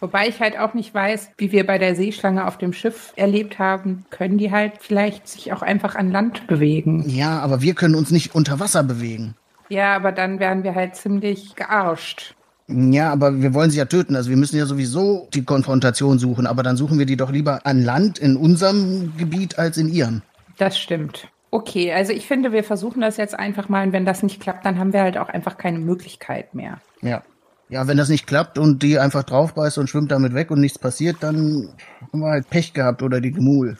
Wobei 0.01 0.29
ich 0.29 0.41
halt 0.41 0.59
auch 0.59 0.73
nicht 0.73 0.95
weiß, 0.95 1.31
wie 1.37 1.53
wir 1.53 1.67
bei 1.67 1.77
der 1.77 1.95
Seeschlange 1.95 2.47
auf 2.47 2.57
dem 2.57 2.73
Schiff 2.73 3.13
erlebt 3.17 3.59
haben, 3.59 4.07
können 4.11 4.39
die 4.39 4.51
halt 4.51 4.75
vielleicht 4.81 5.29
sich 5.29 5.53
auch 5.53 5.63
einfach 5.63 5.95
an 5.95 6.11
Land 6.11 6.47
bewegen. 6.47 7.07
Ja, 7.07 7.41
aber 7.41 7.61
wir 7.61 7.75
können 7.75 7.95
uns 7.95 8.11
nicht 8.11 8.35
unter 8.35 8.61
Wasser 8.61 8.83
bewegen. 8.83 9.35
Ja, 9.69 9.95
aber 9.95 10.13
dann 10.13 10.41
wären 10.41 10.63
wir 10.65 10.75
halt 10.75 10.97
ziemlich 10.97 11.55
gearscht. 11.55 12.35
Ja, 12.67 13.13
aber 13.13 13.43
wir 13.43 13.53
wollen 13.53 13.71
sie 13.71 13.79
ja 13.79 13.85
töten. 13.85 14.17
Also 14.17 14.31
wir 14.31 14.37
müssen 14.37 14.57
ja 14.57 14.67
sowieso 14.67 15.29
die 15.35 15.45
Konfrontation 15.45 16.19
suchen. 16.19 16.47
Aber 16.47 16.63
dann 16.63 16.77
suchen 16.77 16.99
wir 16.99 17.07
die 17.07 17.17
doch 17.17 17.31
lieber 17.31 17.67
an 17.67 17.83
Land 17.83 18.19
in 18.19 18.37
unserem 18.37 19.17
Gebiet 19.17 19.59
als 19.59 19.77
in 19.77 19.89
ihrem. 19.89 20.23
Das 20.57 20.79
stimmt. 20.79 21.29
Okay, 21.51 21.93
also 21.93 22.13
ich 22.13 22.27
finde, 22.27 22.53
wir 22.53 22.65
versuchen 22.65 23.01
das 23.01 23.17
jetzt 23.17 23.39
einfach 23.39 23.69
mal. 23.69 23.87
Und 23.87 23.93
wenn 23.93 24.07
das 24.07 24.23
nicht 24.23 24.41
klappt, 24.41 24.65
dann 24.65 24.79
haben 24.79 24.93
wir 24.93 25.03
halt 25.03 25.19
auch 25.19 25.29
einfach 25.29 25.59
keine 25.59 25.79
Möglichkeit 25.79 26.55
mehr. 26.55 26.81
Ja. 27.03 27.23
Ja, 27.69 27.89
wenn 27.89 27.97
das 27.97 28.09
nicht 28.09 28.27
klappt 28.27 28.59
und 28.59 28.83
die 28.83 28.99
einfach 28.99 29.23
draufbeißt 29.23 29.79
und 29.79 29.89
schwimmt 29.89 30.11
damit 30.11 30.35
weg 30.35 30.51
und 30.51 30.61
nichts 30.61 30.79
passiert, 30.79 31.17
dann 31.21 31.71
haben 32.13 32.21
wir 32.21 32.29
halt 32.29 32.51
Pech 32.51 32.75
gehabt 32.75 33.03
oder 33.03 33.21
die 33.21 33.33
Gemul. 33.33 33.79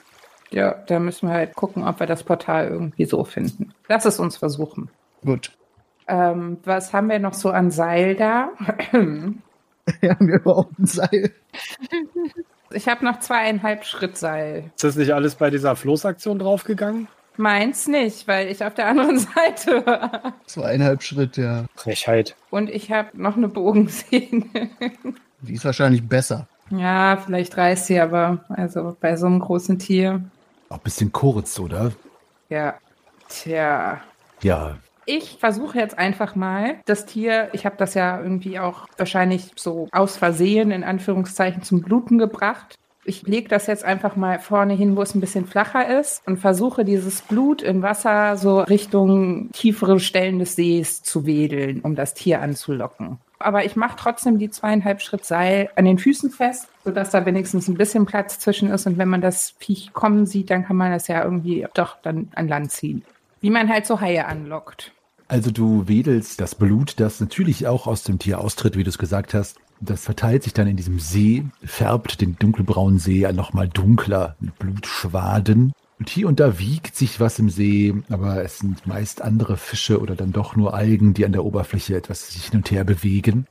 Ja, 0.51 0.73
da 0.87 0.99
müssen 0.99 1.27
wir 1.27 1.33
halt 1.35 1.55
gucken, 1.55 1.83
ob 1.83 1.99
wir 1.99 2.07
das 2.07 2.23
Portal 2.23 2.67
irgendwie 2.67 3.05
so 3.05 3.23
finden. 3.23 3.73
Lass 3.87 4.05
es 4.05 4.19
uns 4.19 4.37
versuchen. 4.37 4.89
Gut. 5.23 5.51
Ähm, 6.07 6.57
was 6.63 6.93
haben 6.93 7.09
wir 7.09 7.19
noch 7.19 7.33
so 7.33 7.49
an 7.49 7.71
Seil 7.71 8.15
da? 8.15 8.49
Wir 10.01 10.09
haben 10.09 10.27
wir 10.27 10.37
überhaupt 10.37 10.79
ein 10.79 10.87
Seil? 10.87 11.31
Ich 12.71 12.87
habe 12.87 13.05
noch 13.05 13.19
zweieinhalb 13.19 13.85
Schritt 13.85 14.17
Seil. 14.17 14.71
Ist 14.75 14.83
das 14.83 14.95
nicht 14.95 15.11
alles 15.13 15.35
bei 15.35 15.51
dieser 15.51 15.75
Floßaktion 15.75 16.39
draufgegangen? 16.39 17.07
Meins 17.37 17.87
nicht, 17.87 18.27
weil 18.27 18.47
ich 18.47 18.63
auf 18.63 18.73
der 18.73 18.87
anderen 18.87 19.19
Seite 19.35 19.85
war. 19.85 20.33
Zweieinhalb 20.47 21.03
Schritt, 21.03 21.37
ja. 21.37 21.65
Frechheit. 21.75 22.35
Und 22.49 22.71
ich 22.71 22.91
habe 22.91 23.09
noch 23.13 23.37
eine 23.37 23.47
Bogensehne. 23.47 24.45
Die 25.41 25.53
ist 25.53 25.65
wahrscheinlich 25.65 26.07
besser. 26.07 26.47
ja, 26.71 27.17
vielleicht 27.23 27.55
reißt 27.55 27.85
sie 27.85 27.99
aber. 27.99 28.43
Also 28.49 28.97
bei 28.99 29.15
so 29.17 29.27
einem 29.27 29.39
großen 29.39 29.77
Tier. 29.77 30.23
Auch 30.69 30.77
ein 30.77 30.83
bisschen 30.83 31.11
kurz, 31.11 31.59
oder? 31.59 31.91
Ja. 32.49 32.73
Tja. 33.29 34.01
Ja, 34.41 34.77
Ich 35.05 35.37
versuche 35.39 35.77
jetzt 35.77 35.97
einfach 35.97 36.35
mal 36.35 36.77
das 36.85 37.05
Tier, 37.05 37.49
ich 37.53 37.65
habe 37.65 37.75
das 37.77 37.93
ja 37.93 38.19
irgendwie 38.19 38.59
auch 38.59 38.87
wahrscheinlich 38.97 39.51
so 39.55 39.87
aus 39.91 40.17
Versehen 40.17 40.71
in 40.71 40.83
Anführungszeichen 40.83 41.61
zum 41.61 41.81
Bluten 41.81 42.17
gebracht. 42.17 42.75
Ich 43.07 43.21
lege 43.21 43.47
das 43.47 43.67
jetzt 43.67 43.85
einfach 43.85 44.15
mal 44.15 44.39
vorne 44.39 44.73
hin, 44.73 44.95
wo 44.95 45.03
es 45.03 45.13
ein 45.13 45.21
bisschen 45.21 45.45
flacher 45.45 45.99
ist 45.99 46.23
und 46.25 46.37
versuche 46.37 46.83
dieses 46.83 47.21
Blut 47.21 47.61
in 47.61 47.83
Wasser 47.83 48.35
so 48.35 48.61
Richtung 48.61 49.51
tiefere 49.51 49.99
Stellen 49.99 50.39
des 50.39 50.55
Sees 50.55 51.03
zu 51.03 51.27
wedeln, 51.27 51.81
um 51.81 51.95
das 51.95 52.15
Tier 52.15 52.41
anzulocken. 52.41 53.19
Aber 53.37 53.63
ich 53.63 53.75
mache 53.75 53.95
trotzdem 53.95 54.39
die 54.39 54.49
zweieinhalb 54.49 55.01
Schritt 55.01 55.23
Seil 55.23 55.69
an 55.75 55.85
den 55.85 55.99
Füßen 55.99 56.31
fest, 56.31 56.67
sodass 56.83 57.11
da 57.11 57.27
wenigstens 57.27 57.67
ein 57.67 57.75
bisschen 57.75 58.07
Platz 58.07 58.39
zwischen 58.39 58.71
ist. 58.71 58.87
Und 58.87 58.97
wenn 58.97 59.09
man 59.09 59.21
das 59.21 59.53
Viech 59.59 59.93
kommen 59.93 60.25
sieht, 60.25 60.49
dann 60.49 60.65
kann 60.65 60.77
man 60.77 60.91
das 60.91 61.07
ja 61.07 61.23
irgendwie 61.23 61.67
doch 61.75 61.97
dann 62.01 62.29
an 62.33 62.47
Land 62.47 62.71
ziehen. 62.71 63.03
Wie 63.41 63.51
man 63.51 63.69
halt 63.69 63.85
so 63.85 64.01
Haie 64.01 64.25
anlockt. 64.25 64.94
Also 65.27 65.49
du 65.49 65.87
wedelst 65.87 66.39
das 66.39 66.55
Blut, 66.55 66.99
das 66.99 67.19
natürlich 67.19 67.65
auch 67.67 67.87
aus 67.87 68.03
dem 68.03 68.19
Tier 68.19 68.39
austritt, 68.39 68.77
wie 68.77 68.83
du 68.83 68.89
es 68.89 68.97
gesagt 68.97 69.33
hast. 69.33 69.57
Das 69.81 70.03
verteilt 70.03 70.43
sich 70.43 70.53
dann 70.53 70.67
in 70.67 70.77
diesem 70.77 70.99
See, 70.99 71.45
färbt 71.63 72.21
den 72.21 72.37
dunkelbraunen 72.37 72.99
See 72.99 73.29
nochmal 73.33 73.67
dunkler 73.67 74.35
mit 74.39 74.57
Blutschwaden. 74.59 75.73
Und 75.97 76.09
hier 76.09 76.27
und 76.27 76.39
da 76.39 76.59
wiegt 76.59 76.95
sich 76.95 77.19
was 77.19 77.39
im 77.39 77.49
See, 77.49 77.93
aber 78.09 78.43
es 78.43 78.59
sind 78.59 78.85
meist 78.85 79.21
andere 79.21 79.57
Fische 79.57 79.99
oder 79.99 80.15
dann 80.15 80.31
doch 80.31 80.55
nur 80.55 80.73
Algen, 80.73 81.13
die 81.13 81.25
an 81.25 81.31
der 81.31 81.43
Oberfläche 81.43 81.95
etwas 81.95 82.31
sich 82.31 82.45
hin 82.45 82.59
und 82.59 82.71
her 82.71 82.83
bewegen. 82.83 83.47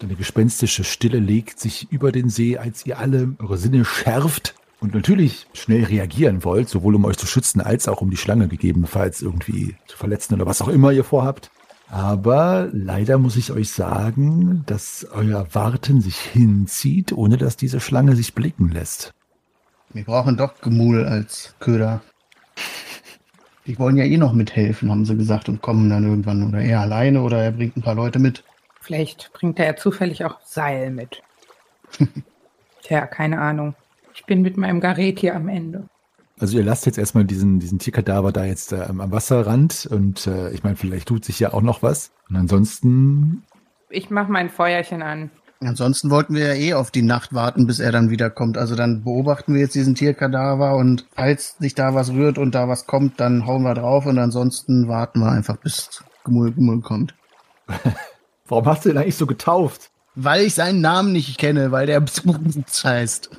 Eine 0.00 0.14
gespenstische 0.14 0.84
Stille 0.84 1.18
legt 1.18 1.58
sich 1.58 1.90
über 1.90 2.12
den 2.12 2.28
See, 2.28 2.56
als 2.56 2.86
ihr 2.86 2.98
alle 2.98 3.34
eure 3.40 3.58
Sinne 3.58 3.84
schärft 3.84 4.54
und 4.80 4.94
natürlich 4.94 5.46
schnell 5.54 5.84
reagieren 5.84 6.44
wollt, 6.44 6.68
sowohl 6.68 6.94
um 6.94 7.04
euch 7.04 7.18
zu 7.18 7.26
schützen 7.26 7.60
als 7.60 7.88
auch 7.88 8.00
um 8.00 8.10
die 8.10 8.16
Schlange 8.16 8.48
gegebenenfalls 8.48 9.22
irgendwie 9.22 9.76
zu 9.86 9.96
verletzen 9.96 10.34
oder 10.34 10.46
was 10.46 10.62
auch 10.62 10.68
immer 10.68 10.92
ihr 10.92 11.04
vorhabt. 11.04 11.50
Aber 11.90 12.68
leider 12.72 13.18
muss 13.18 13.36
ich 13.36 13.50
euch 13.50 13.70
sagen, 13.70 14.62
dass 14.66 15.06
euer 15.10 15.46
Warten 15.54 16.00
sich 16.00 16.18
hinzieht, 16.18 17.12
ohne 17.12 17.38
dass 17.38 17.56
diese 17.56 17.80
Schlange 17.80 18.14
sich 18.14 18.34
blicken 18.34 18.68
lässt. 18.68 19.14
Wir 19.94 20.04
brauchen 20.04 20.36
doch 20.36 20.60
Gemul 20.60 21.06
als 21.06 21.54
Köder. 21.60 22.02
Die 23.66 23.78
wollen 23.78 23.96
ja 23.96 24.04
eh 24.04 24.18
noch 24.18 24.34
mithelfen, 24.34 24.90
haben 24.90 25.06
sie 25.06 25.16
gesagt, 25.16 25.48
und 25.48 25.62
kommen 25.62 25.88
dann 25.88 26.04
irgendwann. 26.04 26.46
Oder 26.46 26.60
er 26.60 26.80
alleine 26.80 27.22
oder 27.22 27.42
er 27.42 27.52
bringt 27.52 27.76
ein 27.76 27.82
paar 27.82 27.94
Leute 27.94 28.18
mit. 28.18 28.44
Vielleicht 28.80 29.30
bringt 29.32 29.58
er 29.58 29.66
ja 29.66 29.76
zufällig 29.76 30.24
auch 30.24 30.40
Seil 30.44 30.90
mit. 30.90 31.22
Tja, 32.82 33.06
keine 33.06 33.40
Ahnung. 33.40 33.74
Ich 34.28 34.34
bin 34.34 34.42
mit 34.42 34.58
meinem 34.58 34.80
Garret 34.80 35.20
hier 35.20 35.34
am 35.34 35.48
Ende. 35.48 35.88
Also 36.38 36.58
ihr 36.58 36.62
lasst 36.62 36.84
jetzt 36.84 36.98
erstmal 36.98 37.24
diesen, 37.24 37.60
diesen 37.60 37.78
Tierkadaver 37.78 38.30
da 38.30 38.44
jetzt 38.44 38.74
äh, 38.74 38.82
am 38.82 39.10
Wasserrand 39.10 39.88
und 39.90 40.26
äh, 40.26 40.50
ich 40.50 40.62
meine, 40.62 40.76
vielleicht 40.76 41.08
tut 41.08 41.24
sich 41.24 41.40
ja 41.40 41.54
auch 41.54 41.62
noch 41.62 41.82
was. 41.82 42.10
Und 42.28 42.36
ansonsten, 42.36 43.44
Ich 43.88 44.10
mache 44.10 44.30
mein 44.30 44.50
Feuerchen 44.50 45.00
an. 45.00 45.30
Ansonsten 45.60 46.10
wollten 46.10 46.34
wir 46.34 46.48
ja 46.48 46.52
eh 46.52 46.74
auf 46.74 46.90
die 46.90 47.00
Nacht 47.00 47.32
warten, 47.32 47.66
bis 47.66 47.78
er 47.78 47.90
dann 47.90 48.10
wiederkommt. 48.10 48.58
Also 48.58 48.76
dann 48.76 49.02
beobachten 49.02 49.54
wir 49.54 49.62
jetzt 49.62 49.74
diesen 49.74 49.94
Tierkadaver 49.94 50.76
und 50.76 51.06
falls 51.14 51.56
sich 51.56 51.74
da 51.74 51.94
was 51.94 52.12
rührt 52.12 52.36
und 52.36 52.54
da 52.54 52.68
was 52.68 52.86
kommt, 52.86 53.18
dann 53.20 53.46
hauen 53.46 53.62
wir 53.62 53.72
drauf 53.72 54.04
und 54.04 54.18
ansonsten 54.18 54.88
warten 54.88 55.20
wir 55.20 55.32
einfach, 55.32 55.56
bis 55.56 56.04
Gemul 56.22 56.52
Gemul 56.52 56.82
kommt. 56.82 57.14
warum 58.46 58.66
hast 58.66 58.84
du 58.84 58.90
den 58.90 58.98
eigentlich 58.98 59.16
so 59.16 59.26
getauft? 59.26 59.88
Weil 60.14 60.42
ich 60.42 60.54
seinen 60.54 60.82
Namen 60.82 61.12
nicht 61.12 61.38
kenne, 61.38 61.72
weil 61.72 61.86
der 61.86 62.04
heißt. 62.84 63.30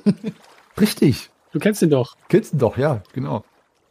Richtig, 0.78 1.30
Du 1.52 1.58
kennst 1.58 1.82
ihn 1.82 1.90
doch. 1.90 2.14
kennst 2.28 2.52
ihn 2.52 2.58
doch, 2.58 2.76
ja, 2.76 3.02
genau. 3.12 3.44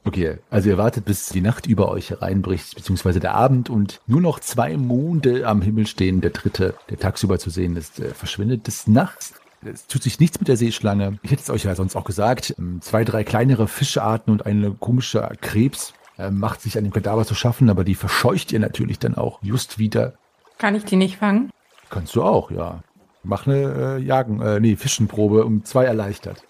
Okay, 0.06 0.38
also 0.50 0.70
ihr 0.70 0.78
wartet, 0.78 1.04
bis 1.06 1.28
die 1.28 1.42
Nacht 1.42 1.68
über 1.68 1.90
euch 1.90 2.10
hereinbricht, 2.10 2.76
beziehungsweise 2.76 3.20
der 3.20 3.36
Abend 3.36 3.70
und 3.70 4.00
nur 4.08 4.22
noch 4.22 4.40
zwei 4.40 4.78
Monde 4.78 5.46
am 5.46 5.62
Himmel 5.62 5.88
stehen. 5.88 6.22
Der 6.22 6.32
dritte, 6.32 6.74
der 6.90 6.98
tagsüber 6.98 7.38
zu 7.38 7.50
sehen 7.50 7.76
ist, 7.76 8.00
äh, 8.00 8.14
verschwindet 8.14 8.68
des 8.68 8.88
Nachts. 8.88 9.34
Es 9.64 9.88
tut 9.88 10.02
sich 10.04 10.20
nichts 10.22 10.40
mit 10.40 10.48
der 10.48 10.56
Seeschlange. 10.56 11.20
Ich 11.22 11.32
hätte 11.32 11.42
es 11.44 11.50
euch 11.50 11.66
ja 11.66 11.76
sonst 11.76 11.98
auch 11.98 12.06
gesagt. 12.06 12.56
Ähm, 12.58 12.82
Zwei, 12.82 13.04
drei 13.04 13.26
kleinere 13.26 13.68
Fischarten 13.68 14.32
und 14.32 14.46
eine 14.46 14.72
komische 14.72 15.30
Krebs 15.42 15.94
äh, 16.18 16.32
macht 16.32 16.62
sich 16.62 16.78
an 16.78 16.86
dem 16.86 16.94
Kadaver 16.94 17.26
zu 17.26 17.36
schaffen, 17.36 17.70
aber 17.70 17.84
die 17.84 17.96
verscheucht 17.96 18.54
ihr 18.54 18.60
natürlich 18.60 19.00
dann 19.00 19.16
auch 19.16 19.40
just 19.44 19.80
wieder. 19.80 20.14
Kann 20.58 20.76
ich 20.76 20.86
die 20.86 20.96
nicht 20.96 21.18
fangen? 21.18 21.52
Kannst 21.90 22.16
du 22.16 22.24
auch, 22.24 22.52
ja. 22.52 22.84
Mach 23.24 23.48
eine 23.48 23.98
äh, 23.98 24.02
Jagen, 24.02 24.42
äh, 24.42 24.62
nee, 24.62 24.78
Fischenprobe 24.78 25.44
um 25.44 25.66
zwei 25.66 25.84
erleichtert. 25.84 26.42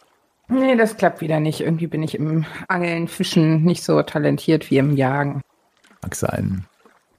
Nee, 0.49 0.75
das 0.75 0.97
klappt 0.97 1.21
wieder 1.21 1.39
nicht. 1.39 1.61
Irgendwie 1.61 1.87
bin 1.87 2.03
ich 2.03 2.15
im 2.15 2.45
Angeln, 2.67 3.07
Fischen 3.07 3.63
nicht 3.63 3.83
so 3.83 4.01
talentiert 4.01 4.69
wie 4.71 4.77
im 4.77 4.95
Jagen. 4.95 5.41
Mag 6.01 6.15
sein. 6.15 6.65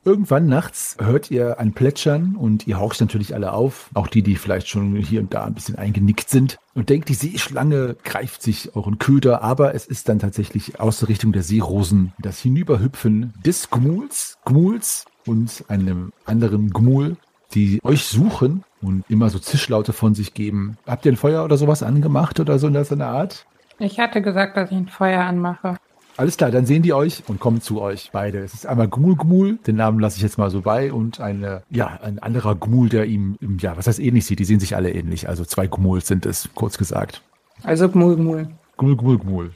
Irgendwann 0.03 0.47
nachts 0.47 0.97
hört 0.99 1.31
ihr 1.31 1.61
ein 1.61 1.74
Plätschern 1.74 2.35
und 2.35 2.66
ihr 2.66 2.81
horcht 2.81 3.03
natürlich 3.03 3.35
alle 3.35 3.53
auf, 3.53 3.91
auch 3.93 4.07
die, 4.07 4.22
die 4.22 4.37
vielleicht 4.37 4.66
schon 4.66 4.97
hier 4.97 5.20
und 5.20 5.35
da 5.35 5.45
ein 5.45 5.53
bisschen 5.53 5.76
eingenickt 5.76 6.31
sind 6.31 6.59
und 6.74 6.89
denkt, 6.89 7.11
die 7.11 7.14
Seeschlange 7.14 7.97
greift 8.03 8.43
sich 8.43 8.74
euren 8.74 8.99
Köder, 8.99 9.43
aber 9.43 9.74
es 9.74 9.85
ist 9.85 10.09
dann 10.09 10.18
tatsächlich 10.18 10.81
aus 10.81 11.01
der 11.01 11.11
Richtung 11.11 11.33
der 11.33 11.43
Seerosen 11.43 12.14
das 12.18 12.41
Hinüberhüpfen 12.41 13.35
des 13.45 13.68
Gmuls, 13.68 14.39
Gmuls 14.47 15.05
und 15.26 15.64
einem 15.68 16.14
anderen 16.24 16.70
Gmul, 16.70 17.18
die 17.55 17.81
euch 17.83 18.05
suchen 18.05 18.65
und 18.83 19.05
immer 19.09 19.31
so 19.31 19.39
Zischlaute 19.39 19.93
von 19.93 20.15
sich 20.15 20.35
geben. 20.35 20.79
Habt 20.87 21.05
ihr 21.07 21.13
ein 21.13 21.17
Feuer 21.17 21.45
oder 21.45 21.57
sowas 21.57 21.83
angemacht 21.83 22.41
oder 22.41 22.59
so 22.59 22.67
in 22.67 22.75
der 22.75 23.07
Art? 23.07 23.47
Ich 23.79 23.99
hatte 23.99 24.23
gesagt, 24.23 24.57
dass 24.57 24.71
ich 24.71 24.77
ein 24.77 24.89
Feuer 24.89 25.23
anmache. 25.23 25.77
Alles 26.17 26.37
klar, 26.37 26.51
dann 26.51 26.67
sehen 26.67 26.83
die 26.83 26.93
euch 26.93 27.23
und 27.29 27.41
kommen 27.41 27.63
zu 27.63 27.81
euch 27.81 28.11
beide. 28.13 28.41
Es 28.41 28.53
ist 28.53 28.67
einmal 28.67 28.89
Gmul 28.89 29.17
Gmul, 29.17 29.57
den 29.67 29.77
Namen 29.77 30.01
lasse 30.01 30.17
ich 30.17 30.23
jetzt 30.23 30.37
mal 30.37 30.51
so 30.51 30.61
bei, 30.61 30.93
und 30.93 31.19
eine, 31.19 31.63
ja, 31.71 31.99
ein 32.03 32.19
anderer 32.19 32.57
Gmul, 32.57 32.91
der 32.91 33.07
ihm, 33.07 33.39
ja, 33.59 33.77
was 33.77 33.87
heißt 33.87 34.01
ähnlich 34.01 34.27
sieht. 34.27 34.39
Die 34.39 34.45
sehen 34.45 34.61
sich 34.61 34.77
alle 34.77 34.93
ähnlich. 34.93 35.29
Also 35.29 35.47
zwei 35.47 35.67
Gmuls 35.67 36.07
sind 36.07 36.27
es, 36.27 36.51
kurz 36.55 36.77
gesagt. 36.77 37.23
Also 37.63 37.89
Gmul, 37.89 38.17
Gmul. 38.17 38.49
Gmul 38.77 38.97
Gmul 38.97 39.19
Gmul. 39.19 39.51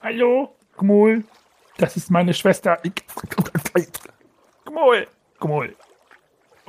Hallo, 0.00 0.54
Gmul. 0.78 1.24
Das 1.76 1.98
ist 1.98 2.10
meine 2.10 2.32
Schwester. 2.32 2.78
Gmul, 4.64 5.06
Gmul. 5.38 5.74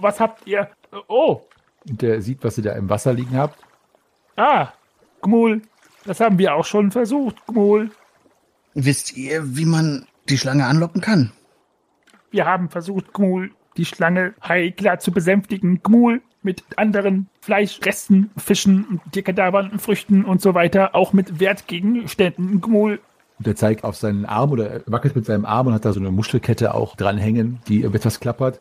Was 0.01 0.19
habt 0.19 0.47
ihr? 0.47 0.69
Oh, 1.07 1.41
Und 1.87 2.01
der 2.01 2.21
sieht, 2.21 2.43
was 2.43 2.57
ihr 2.57 2.63
da 2.63 2.73
im 2.73 2.89
Wasser 2.89 3.13
liegen 3.13 3.37
habt. 3.37 3.57
ah, 4.35 4.69
Gmul. 5.21 5.61
Das 6.05 6.19
haben 6.19 6.39
wir 6.39 6.55
auch 6.55 6.65
schon 6.65 6.89
versucht, 6.91 7.45
Gmul. 7.45 7.91
Wisst 8.73 9.15
ihr, 9.15 9.55
wie 9.55 9.65
man 9.65 10.07
die 10.29 10.37
Schlange 10.39 10.65
anlocken 10.65 10.99
kann? 11.01 11.31
Wir 12.31 12.45
haben 12.47 12.69
versucht, 12.69 13.13
Gmul, 13.13 13.51
die 13.77 13.85
Schlange 13.85 14.33
Heikla 14.43 14.97
zu 14.97 15.11
besänftigen. 15.11 15.83
Gmul 15.83 16.21
mit 16.41 16.63
anderen 16.77 17.29
Fleischresten, 17.41 18.31
Fischen, 18.35 18.99
Tierkadavern, 19.11 19.77
Früchten 19.77 20.25
und 20.25 20.41
so 20.41 20.55
weiter. 20.55 20.95
Auch 20.95 21.13
mit 21.13 21.39
Wertgegenständen. 21.39 22.61
Gmul. 22.61 22.99
Und 23.37 23.47
er 23.47 23.55
zeigt 23.55 23.83
auf 23.83 23.95
seinen 23.95 24.25
Arm 24.25 24.51
oder 24.51 24.69
er 24.71 24.81
wackelt 24.87 25.15
mit 25.15 25.25
seinem 25.25 25.45
Arm 25.45 25.67
und 25.67 25.73
hat 25.73 25.85
da 25.85 25.93
so 25.93 25.99
eine 25.99 26.09
Muschelkette 26.11 26.73
auch 26.73 26.95
dranhängen, 26.95 27.59
die 27.67 27.83
etwas 27.83 28.19
klappert. 28.19 28.59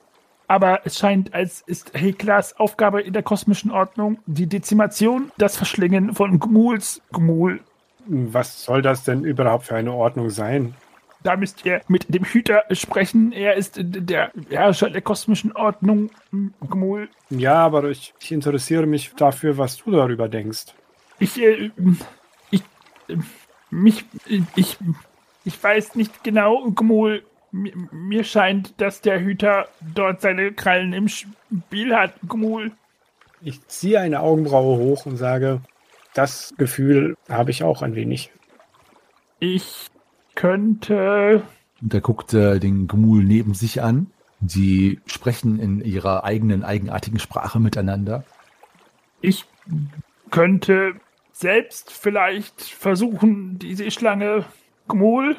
Aber 0.50 0.80
es 0.82 0.98
scheint, 0.98 1.32
als 1.32 1.60
ist 1.60 1.92
Heklas 1.94 2.58
Aufgabe 2.58 3.02
in 3.02 3.12
der 3.12 3.22
kosmischen 3.22 3.70
Ordnung 3.70 4.18
die 4.26 4.48
Dezimation, 4.48 5.30
das 5.38 5.56
Verschlingen 5.56 6.12
von 6.12 6.40
Gmuls. 6.40 7.00
Gmul. 7.12 7.60
Was 8.06 8.64
soll 8.64 8.82
das 8.82 9.04
denn 9.04 9.22
überhaupt 9.22 9.66
für 9.66 9.76
eine 9.76 9.92
Ordnung 9.92 10.28
sein? 10.28 10.74
Da 11.22 11.36
müsst 11.36 11.64
ihr 11.64 11.82
mit 11.86 12.12
dem 12.12 12.24
Hüter 12.24 12.64
sprechen. 12.72 13.30
Er 13.30 13.54
ist 13.54 13.78
der 13.80 14.32
Herrscher 14.48 14.90
der 14.90 15.02
kosmischen 15.02 15.52
Ordnung. 15.52 16.10
Gmul. 16.68 17.08
Ja, 17.28 17.64
aber 17.64 17.84
ich, 17.84 18.12
ich 18.18 18.32
interessiere 18.32 18.86
mich 18.86 19.14
dafür, 19.14 19.56
was 19.56 19.76
du 19.76 19.92
darüber 19.92 20.28
denkst. 20.28 20.74
Ich, 21.20 21.40
äh, 21.40 21.70
ich, 22.50 22.62
äh, 23.06 23.18
mich, 23.70 24.04
äh, 24.28 24.40
ich, 24.56 24.78
ich 25.44 25.62
weiß 25.62 25.94
nicht 25.94 26.24
genau, 26.24 26.72
Gmul. 26.72 27.22
Mir, 27.52 27.72
mir 27.90 28.24
scheint, 28.24 28.80
dass 28.80 29.00
der 29.00 29.20
Hüter 29.20 29.68
dort 29.94 30.20
seine 30.20 30.52
Krallen 30.52 30.92
im 30.92 31.08
Spiel 31.08 31.94
hat, 31.94 32.14
Gmul. 32.28 32.72
Ich 33.42 33.66
ziehe 33.66 34.00
eine 34.00 34.20
Augenbraue 34.20 34.78
hoch 34.78 35.06
und 35.06 35.16
sage, 35.16 35.60
das 36.14 36.54
Gefühl 36.58 37.16
habe 37.28 37.50
ich 37.50 37.62
auch 37.62 37.82
ein 37.82 37.94
wenig. 37.94 38.30
Ich 39.38 39.86
könnte. 40.34 41.42
Und 41.80 41.94
er 41.94 42.00
guckt 42.00 42.34
äh, 42.34 42.58
den 42.58 42.88
Gmul 42.88 43.24
neben 43.24 43.54
sich 43.54 43.82
an. 43.82 44.08
Sie 44.46 45.00
sprechen 45.06 45.58
in 45.58 45.80
ihrer 45.80 46.24
eigenen, 46.24 46.62
eigenartigen 46.62 47.18
Sprache 47.18 47.60
miteinander. 47.60 48.24
Ich 49.20 49.44
könnte 50.30 50.94
selbst 51.32 51.92
vielleicht 51.92 52.60
versuchen, 52.60 53.58
die 53.58 53.74
Seeschlange 53.74 54.44
Gmul. 54.88 55.36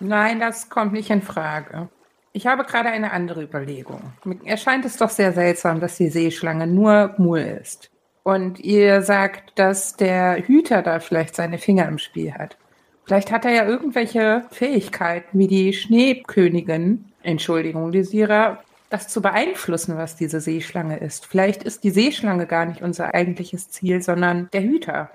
Nein, 0.00 0.40
das 0.40 0.68
kommt 0.68 0.92
nicht 0.92 1.10
in 1.10 1.22
Frage. 1.22 1.88
Ich 2.32 2.46
habe 2.46 2.64
gerade 2.64 2.88
eine 2.88 3.12
andere 3.12 3.42
Überlegung. 3.42 4.12
Mir 4.24 4.38
erscheint 4.44 4.84
es 4.84 4.96
doch 4.96 5.10
sehr 5.10 5.32
seltsam, 5.32 5.80
dass 5.80 5.96
die 5.96 6.08
Seeschlange 6.08 6.66
nur 6.66 7.14
Gmul 7.16 7.38
ist. 7.38 7.90
Und 8.24 8.58
ihr 8.58 9.02
sagt, 9.02 9.58
dass 9.58 9.96
der 9.96 10.38
Hüter 10.46 10.82
da 10.82 10.98
vielleicht 10.98 11.36
seine 11.36 11.58
Finger 11.58 11.86
im 11.86 11.98
Spiel 11.98 12.34
hat. 12.34 12.56
Vielleicht 13.04 13.30
hat 13.30 13.44
er 13.44 13.52
ja 13.52 13.64
irgendwelche 13.66 14.44
Fähigkeiten, 14.50 15.38
wie 15.38 15.46
die 15.46 15.72
Schneekönigin, 15.74 17.12
Entschuldigung, 17.22 17.92
Lysira, 17.92 18.58
das 18.90 19.08
zu 19.08 19.20
beeinflussen, 19.20 19.96
was 19.96 20.16
diese 20.16 20.40
Seeschlange 20.40 20.96
ist. 20.96 21.26
Vielleicht 21.26 21.62
ist 21.62 21.84
die 21.84 21.90
Seeschlange 21.90 22.46
gar 22.46 22.64
nicht 22.64 22.82
unser 22.82 23.14
eigentliches 23.14 23.70
Ziel, 23.70 24.02
sondern 24.02 24.48
der 24.52 24.62
Hüter. 24.62 25.10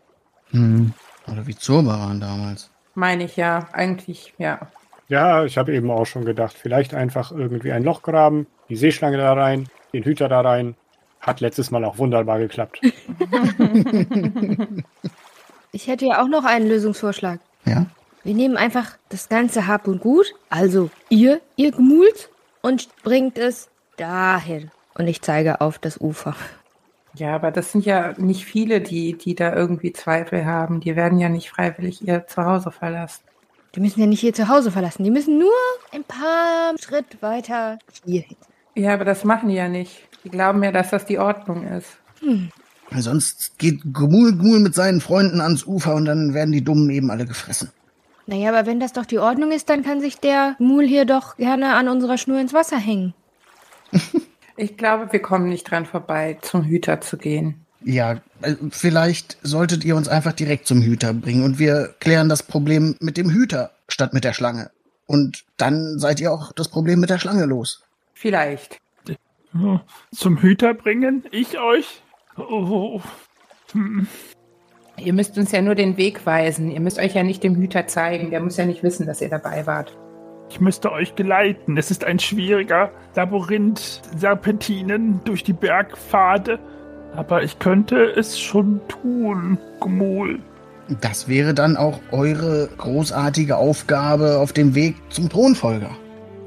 Hm. 0.52 0.94
Oder 1.32 1.48
wie 1.48 1.56
Zurbaran 1.56 2.20
damals. 2.20 2.70
Meine 3.00 3.24
ich 3.24 3.38
ja, 3.38 3.70
eigentlich, 3.72 4.34
ja. 4.38 4.60
Ja, 5.08 5.46
ich 5.46 5.58
habe 5.58 5.74
eben 5.74 5.90
auch 5.90 6.06
schon 6.06 6.26
gedacht, 6.26 6.58
vielleicht 6.58 6.94
einfach 6.94 7.32
irgendwie 7.32 7.72
ein 7.72 7.84
Loch 7.84 8.02
graben, 8.02 8.46
die 8.68 8.76
Seeschlange 8.76 9.16
da 9.18 9.32
rein, 9.32 9.70
den 9.94 10.04
Hüter 10.04 10.28
da 10.28 10.42
rein. 10.42 10.76
Hat 11.22 11.40
letztes 11.40 11.72
Mal 11.72 11.86
auch 11.86 11.98
wunderbar 11.98 12.40
geklappt. 12.40 12.82
Ich 15.72 15.86
hätte 15.86 16.08
ja 16.08 16.20
auch 16.24 16.28
noch 16.28 16.46
einen 16.46 16.68
Lösungsvorschlag. 16.68 17.40
Ja? 17.64 17.86
Wir 18.24 18.34
nehmen 18.34 18.58
einfach 18.58 18.98
das 19.10 19.30
ganze 19.30 19.68
Hab 19.68 19.88
und 19.88 20.02
Gut, 20.02 20.34
also 20.50 20.90
ihr, 21.10 21.42
ihr 21.58 21.72
Gmult, 21.72 22.32
und 22.64 22.90
bringt 23.04 23.38
es 23.38 23.70
dahin. 23.96 24.72
Und 24.96 25.08
ich 25.08 25.22
zeige 25.22 25.62
auf 25.62 25.78
das 25.78 26.02
Ufer. 26.02 26.36
Ja, 27.20 27.36
aber 27.36 27.52
das 27.52 27.74
sind 27.74 27.86
ja 27.86 28.14
nicht 28.18 28.46
viele, 28.46 28.80
die, 28.80 29.18
die 29.18 29.36
da 29.36 29.54
irgendwie 29.54 29.92
Zweifel 29.92 30.46
haben. 30.46 30.80
Die 30.80 30.96
werden 30.96 31.20
ja 31.20 31.28
nicht 31.28 31.50
freiwillig 31.50 32.08
ihr 32.08 32.26
Zuhause 32.28 32.72
verlassen. 32.72 33.24
Die 33.76 33.82
müssen 33.82 34.00
ja 34.00 34.08
nicht 34.08 34.24
ihr 34.24 34.34
Zuhause 34.34 34.72
verlassen. 34.72 35.04
Die 35.04 35.12
müssen 35.12 35.38
nur 35.38 35.52
ein 35.92 36.06
paar 36.06 36.74
Schritt 36.80 37.22
weiter 37.22 37.78
hier 38.06 38.22
hin. 38.22 38.38
Ja, 38.76 38.94
aber 38.94 39.04
das 39.04 39.26
machen 39.26 39.50
die 39.50 39.56
ja 39.56 39.68
nicht. 39.68 40.08
Die 40.24 40.30
glauben 40.30 40.64
ja, 40.64 40.72
dass 40.72 40.92
das 40.92 41.06
die 41.06 41.20
Ordnung 41.20 41.68
ist. 41.68 41.90
Weil 42.22 43.02
Sonst 43.02 43.60
geht 43.60 43.82
Gmul 43.94 44.38
Gmul 44.38 44.62
mit 44.62 44.74
seinen 44.74 45.02
Freunden 45.02 45.42
ans 45.42 45.66
Ufer 45.66 45.96
und 45.96 46.06
dann 46.06 46.34
werden 46.34 46.54
die 46.54 46.64
Dummen 46.64 46.90
eben 46.90 47.12
alle 47.12 47.26
gefressen. 47.26 47.70
Naja, 48.28 48.50
aber 48.50 48.66
wenn 48.66 48.80
das 48.80 48.94
doch 48.94 49.06
die 49.06 49.20
Ordnung 49.20 49.52
ist, 49.52 49.70
dann 49.70 49.84
kann 49.84 50.00
sich 50.00 50.20
der 50.20 50.56
Mul 50.60 50.88
hier 50.88 51.04
doch 51.04 51.36
gerne 51.36 51.74
an 51.76 51.90
unserer 51.90 52.18
Schnur 52.18 52.40
ins 52.40 52.54
Wasser 52.54 52.78
hängen. 52.78 53.14
Ich 54.60 54.76
glaube, 54.76 55.14
wir 55.14 55.22
kommen 55.22 55.48
nicht 55.48 55.72
dran 55.72 55.86
vorbei, 55.86 56.38
zum 56.42 56.66
Hüter 56.66 57.00
zu 57.00 57.18
gehen. 57.18 57.66
Ja, 57.82 58.20
äh, 58.42 58.56
vielleicht 58.72 59.38
solltet 59.42 59.86
ihr 59.86 59.96
uns 59.96 60.10
einfach 60.10 60.34
direkt 60.34 60.68
zum 60.68 60.82
Hüter 60.82 61.14
bringen 61.14 61.46
und 61.46 61.60
wir 61.60 61.96
klären 62.02 62.28
das 62.28 62.44
Problem 62.44 62.98
mit 63.00 63.16
dem 63.16 63.30
Hüter 63.30 63.72
statt 63.88 64.14
mit 64.14 64.26
der 64.26 64.34
Schlange. 64.34 64.70
Und 65.06 65.46
dann 65.56 65.98
seid 65.98 66.20
ihr 66.20 66.34
auch 66.34 66.52
das 66.52 66.68
Problem 66.68 67.00
mit 67.00 67.10
der 67.10 67.20
Schlange 67.20 67.46
los. 67.46 67.84
Vielleicht. 68.14 68.80
Zum 70.14 70.42
Hüter 70.42 70.74
bringen? 70.74 71.24
Ich 71.32 71.58
euch? 71.58 72.04
Oh, 72.36 73.02
Ihr 74.98 75.14
müsst 75.14 75.38
uns 75.38 75.54
ja 75.54 75.62
nur 75.62 75.76
den 75.76 75.96
Weg 75.96 76.26
weisen. 76.26 76.70
Ihr 76.70 76.82
müsst 76.82 77.00
euch 77.00 77.16
ja 77.16 77.24
nicht 77.24 77.44
dem 77.44 77.56
Hüter 77.56 77.88
zeigen. 77.88 78.30
Der 78.30 78.42
muss 78.42 78.58
ja 78.58 78.66
nicht 78.66 78.84
wissen, 78.84 79.06
dass 79.06 79.22
ihr 79.22 79.30
dabei 79.30 79.66
wart. 79.66 79.98
Ich 80.50 80.60
müsste 80.60 80.92
euch 80.92 81.16
geleiten. 81.16 81.78
Es 81.78 81.92
ist 81.92 82.04
ein 82.04 82.20
schwieriger 82.20 82.92
Labyrinth, 83.16 84.02
Serpentinen 84.18 85.22
durch 85.26 85.44
die 85.44 85.54
Bergpfade. 85.54 86.60
Aber 87.16 87.44
ich 87.44 87.60
könnte 87.60 88.04
es 88.04 88.40
schon 88.40 88.82
tun, 88.88 89.58
Gmul. 89.82 90.40
Das 91.02 91.28
wäre 91.28 91.54
dann 91.54 91.78
auch 91.78 92.00
eure 92.12 92.70
großartige 92.78 93.58
Aufgabe 93.58 94.40
auf 94.40 94.54
dem 94.54 94.74
Weg 94.76 94.96
zum 95.10 95.30
Thronfolger. 95.30 95.92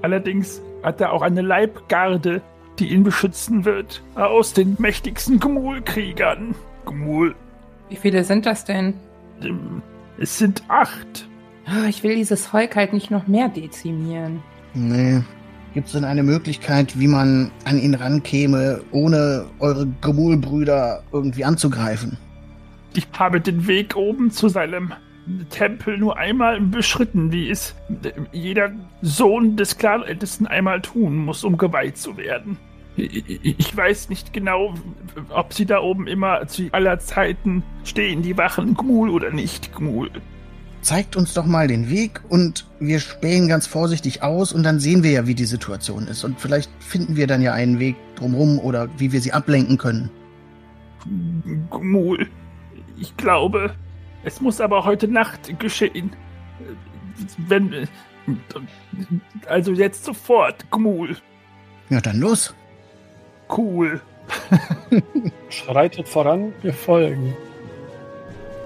Allerdings 0.03 0.61
hat 0.83 1.01
er 1.01 1.13
auch 1.13 1.23
eine 1.23 1.43
Leibgarde, 1.43 2.43
die 2.79 2.89
ihn 2.89 3.05
beschützen 3.05 3.65
wird. 3.65 4.03
Aus 4.17 4.53
den 4.53 4.77
mächtigsten 4.79 5.39
Gmul-Kriegern. 5.39 6.55
Gmul. 6.87 7.35
Wie 7.89 7.97
viele 7.97 8.25
sind 8.25 8.47
das 8.47 8.65
denn? 8.65 8.95
ähm, 9.43 9.83
Es 10.19 10.39
sind 10.39 10.63
acht. 10.69 11.29
Ah, 11.67 11.87
Ich 11.89 12.03
will 12.03 12.17
dieses 12.17 12.47
Volk 12.47 12.77
halt 12.77 12.93
nicht 12.93 13.11
noch 13.11 13.27
mehr 13.27 13.49
dezimieren. 13.49 14.43
Nee. 14.75 15.23
Gibt 15.75 15.87
es 15.87 15.93
denn 15.95 16.05
eine 16.05 16.23
Möglichkeit, 16.23 16.99
wie 16.99 17.07
man 17.09 17.51
an 17.65 17.79
ihn 17.79 17.95
rankäme, 17.95 18.83
ohne 18.91 19.47
eure 19.59 19.87
Gemulbrüder 20.03 21.03
irgendwie 21.13 21.45
anzugreifen? 21.45 22.19
Ich 22.95 23.07
habe 23.19 23.41
den 23.41 23.67
Weg 23.67 23.97
oben 23.97 24.31
zu 24.31 24.49
seinem 24.49 24.93
Tempel 25.49 25.97
nur 25.97 26.19
einmal 26.19 26.61
beschritten, 26.61 27.33
wie 27.33 27.49
es 27.49 27.75
jeder 28.33 28.73
Sohn 29.01 29.57
des 29.57 29.79
Clanältesten 29.79 30.47
einmal 30.47 30.83
tun 30.83 31.17
muss, 31.17 31.43
um 31.43 31.57
geweiht 31.57 31.97
zu 31.97 32.19
werden. 32.19 32.59
Ich 32.97 33.25
ich 33.59 33.75
weiß 33.75 34.11
nicht 34.11 34.35
genau, 34.35 34.75
ob 35.31 35.55
sie 35.55 35.65
da 35.65 35.81
oben 35.81 36.07
immer 36.07 36.47
zu 36.49 36.69
aller 36.73 36.99
Zeiten 36.99 37.63
stehen, 37.85 38.21
die 38.21 38.37
Wachen 38.37 38.75
Gmul 38.75 39.09
oder 39.09 39.31
nicht 39.31 39.75
Gmul. 39.75 40.11
Zeigt 40.83 41.15
uns 41.15 41.33
doch 41.33 41.47
mal 41.47 41.69
den 41.69 41.89
Weg 41.89 42.21
und 42.29 42.67
wir 42.81 42.99
spähen 42.99 43.47
ganz 43.47 43.69
vorsichtig 43.69 44.25
aus 44.25 44.53
und 44.53 44.65
dann 44.65 44.81
sehen 44.81 45.05
wir 45.05 45.13
ja, 45.13 45.27
wie 45.29 45.35
die 45.37 45.45
Situation 45.45 46.09
ist. 46.09 46.25
Und 46.25 46.41
vielleicht 46.41 46.71
finden 46.81 47.15
wir 47.15 47.29
dann 47.29 47.41
ja 47.41 47.53
einen 47.53 47.79
Weg 47.79 47.95
drumherum 48.17 48.59
oder 48.59 48.89
wie 48.99 49.13
wir 49.13 49.21
sie 49.21 49.33
ablenken 49.33 49.79
können. 49.79 50.11
Gmul. 51.71 52.29
Ich 52.99 53.17
glaube, 53.17 53.75
es 54.25 54.41
muss 54.41 54.61
aber 54.61 54.85
heute 54.85 55.07
Nacht 55.07 55.57
geschehen. 55.61 56.11
Wenn. 57.39 57.89
Also 59.47 59.73
jetzt 59.73 60.05
sofort, 60.05 60.69
Gmul. 60.73 61.17
Ja, 61.91 62.01
dann 62.01 62.19
los. 62.19 62.55
Cool. 63.57 64.01
Schreitet 65.49 66.09
voran, 66.09 66.53
wir 66.63 66.75
folgen. 66.75 67.35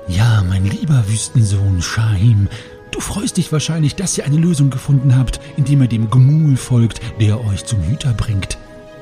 Ja, 0.08 0.42
mein 0.48 0.64
lieber 0.64 1.08
Wüstensohn 1.08 1.82
Shahim, 1.82 2.48
Du 2.96 3.02
freust 3.02 3.36
dich 3.36 3.52
wahrscheinlich, 3.52 3.94
dass 3.94 4.16
ihr 4.16 4.24
eine 4.24 4.38
Lösung 4.38 4.70
gefunden 4.70 5.18
habt, 5.18 5.38
indem 5.58 5.82
ihr 5.82 5.88
dem 5.88 6.08
Gmul 6.08 6.56
folgt, 6.56 7.02
der 7.20 7.44
euch 7.44 7.66
zum 7.66 7.82
Hüter 7.82 8.14
bringt. 8.14 8.56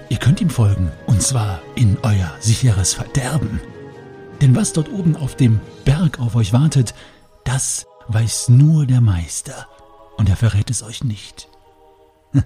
Ihr 0.09 0.17
könnt 0.17 0.41
ihm 0.41 0.51
folgen, 0.51 0.91
und 1.07 1.23
zwar 1.23 1.61
in 1.77 1.97
euer 2.03 2.35
sicheres 2.41 2.95
Verderben. 2.95 3.61
Denn 4.41 4.57
was 4.57 4.73
dort 4.73 4.91
oben 4.91 5.15
auf 5.15 5.37
dem 5.37 5.61
Berg 5.85 6.19
auf 6.19 6.35
euch 6.35 6.53
wartet, 6.53 6.93
das 7.45 7.87
weiß 8.09 8.49
nur 8.49 8.85
der 8.85 9.01
Meister, 9.01 9.69
und 10.17 10.29
er 10.29 10.37
verrät 10.37 10.71
es 10.71 10.83
euch 10.83 11.05
nicht. 11.05 11.49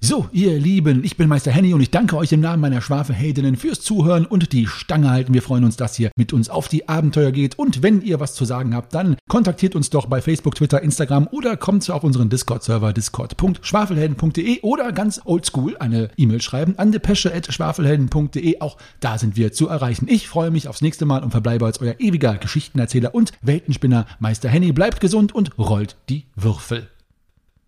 So, 0.00 0.28
ihr 0.30 0.56
Lieben, 0.60 1.02
ich 1.02 1.16
bin 1.16 1.28
Meister 1.28 1.50
Henny 1.50 1.74
und 1.74 1.80
ich 1.80 1.90
danke 1.90 2.16
euch 2.16 2.30
im 2.30 2.38
Namen 2.38 2.60
meiner 2.60 2.80
Schwafelheldinnen 2.80 3.56
fürs 3.56 3.80
Zuhören 3.80 4.26
und 4.26 4.52
die 4.52 4.68
Stange 4.68 5.10
halten. 5.10 5.34
Wir 5.34 5.42
freuen 5.42 5.64
uns, 5.64 5.76
dass 5.76 5.98
ihr 5.98 6.12
mit 6.14 6.32
uns 6.32 6.48
auf 6.48 6.68
die 6.68 6.88
Abenteuer 6.88 7.32
geht. 7.32 7.58
Und 7.58 7.82
wenn 7.82 8.00
ihr 8.02 8.20
was 8.20 8.34
zu 8.34 8.44
sagen 8.44 8.76
habt, 8.76 8.94
dann 8.94 9.16
kontaktiert 9.28 9.74
uns 9.74 9.90
doch 9.90 10.06
bei 10.06 10.22
Facebook, 10.22 10.54
Twitter, 10.54 10.80
Instagram 10.82 11.26
oder 11.32 11.56
kommt 11.56 11.90
auf 11.90 12.04
unseren 12.04 12.28
Discord-Server 12.28 12.92
discord.schwafelhelden.de 12.92 14.60
oder 14.60 14.92
ganz 14.92 15.20
oldschool 15.24 15.76
eine 15.78 16.10
E-Mail 16.16 16.42
schreiben 16.42 16.78
an 16.78 16.92
depesche.schwafelhelden.de. 16.92 18.60
Auch 18.60 18.76
da 19.00 19.18
sind 19.18 19.36
wir 19.36 19.52
zu 19.52 19.66
erreichen. 19.66 20.06
Ich 20.08 20.28
freue 20.28 20.52
mich 20.52 20.68
aufs 20.68 20.80
nächste 20.80 21.06
Mal 21.06 21.24
und 21.24 21.32
verbleibe 21.32 21.66
als 21.66 21.80
euer 21.80 21.96
ewiger 21.98 22.36
Geschichtenerzähler 22.36 23.16
und 23.16 23.32
Weltenspinner 23.42 24.06
Meister 24.20 24.48
Henny. 24.48 24.70
Bleibt 24.70 25.00
gesund 25.00 25.34
und 25.34 25.58
rollt 25.58 25.96
die 26.08 26.26
Würfel. 26.36 26.86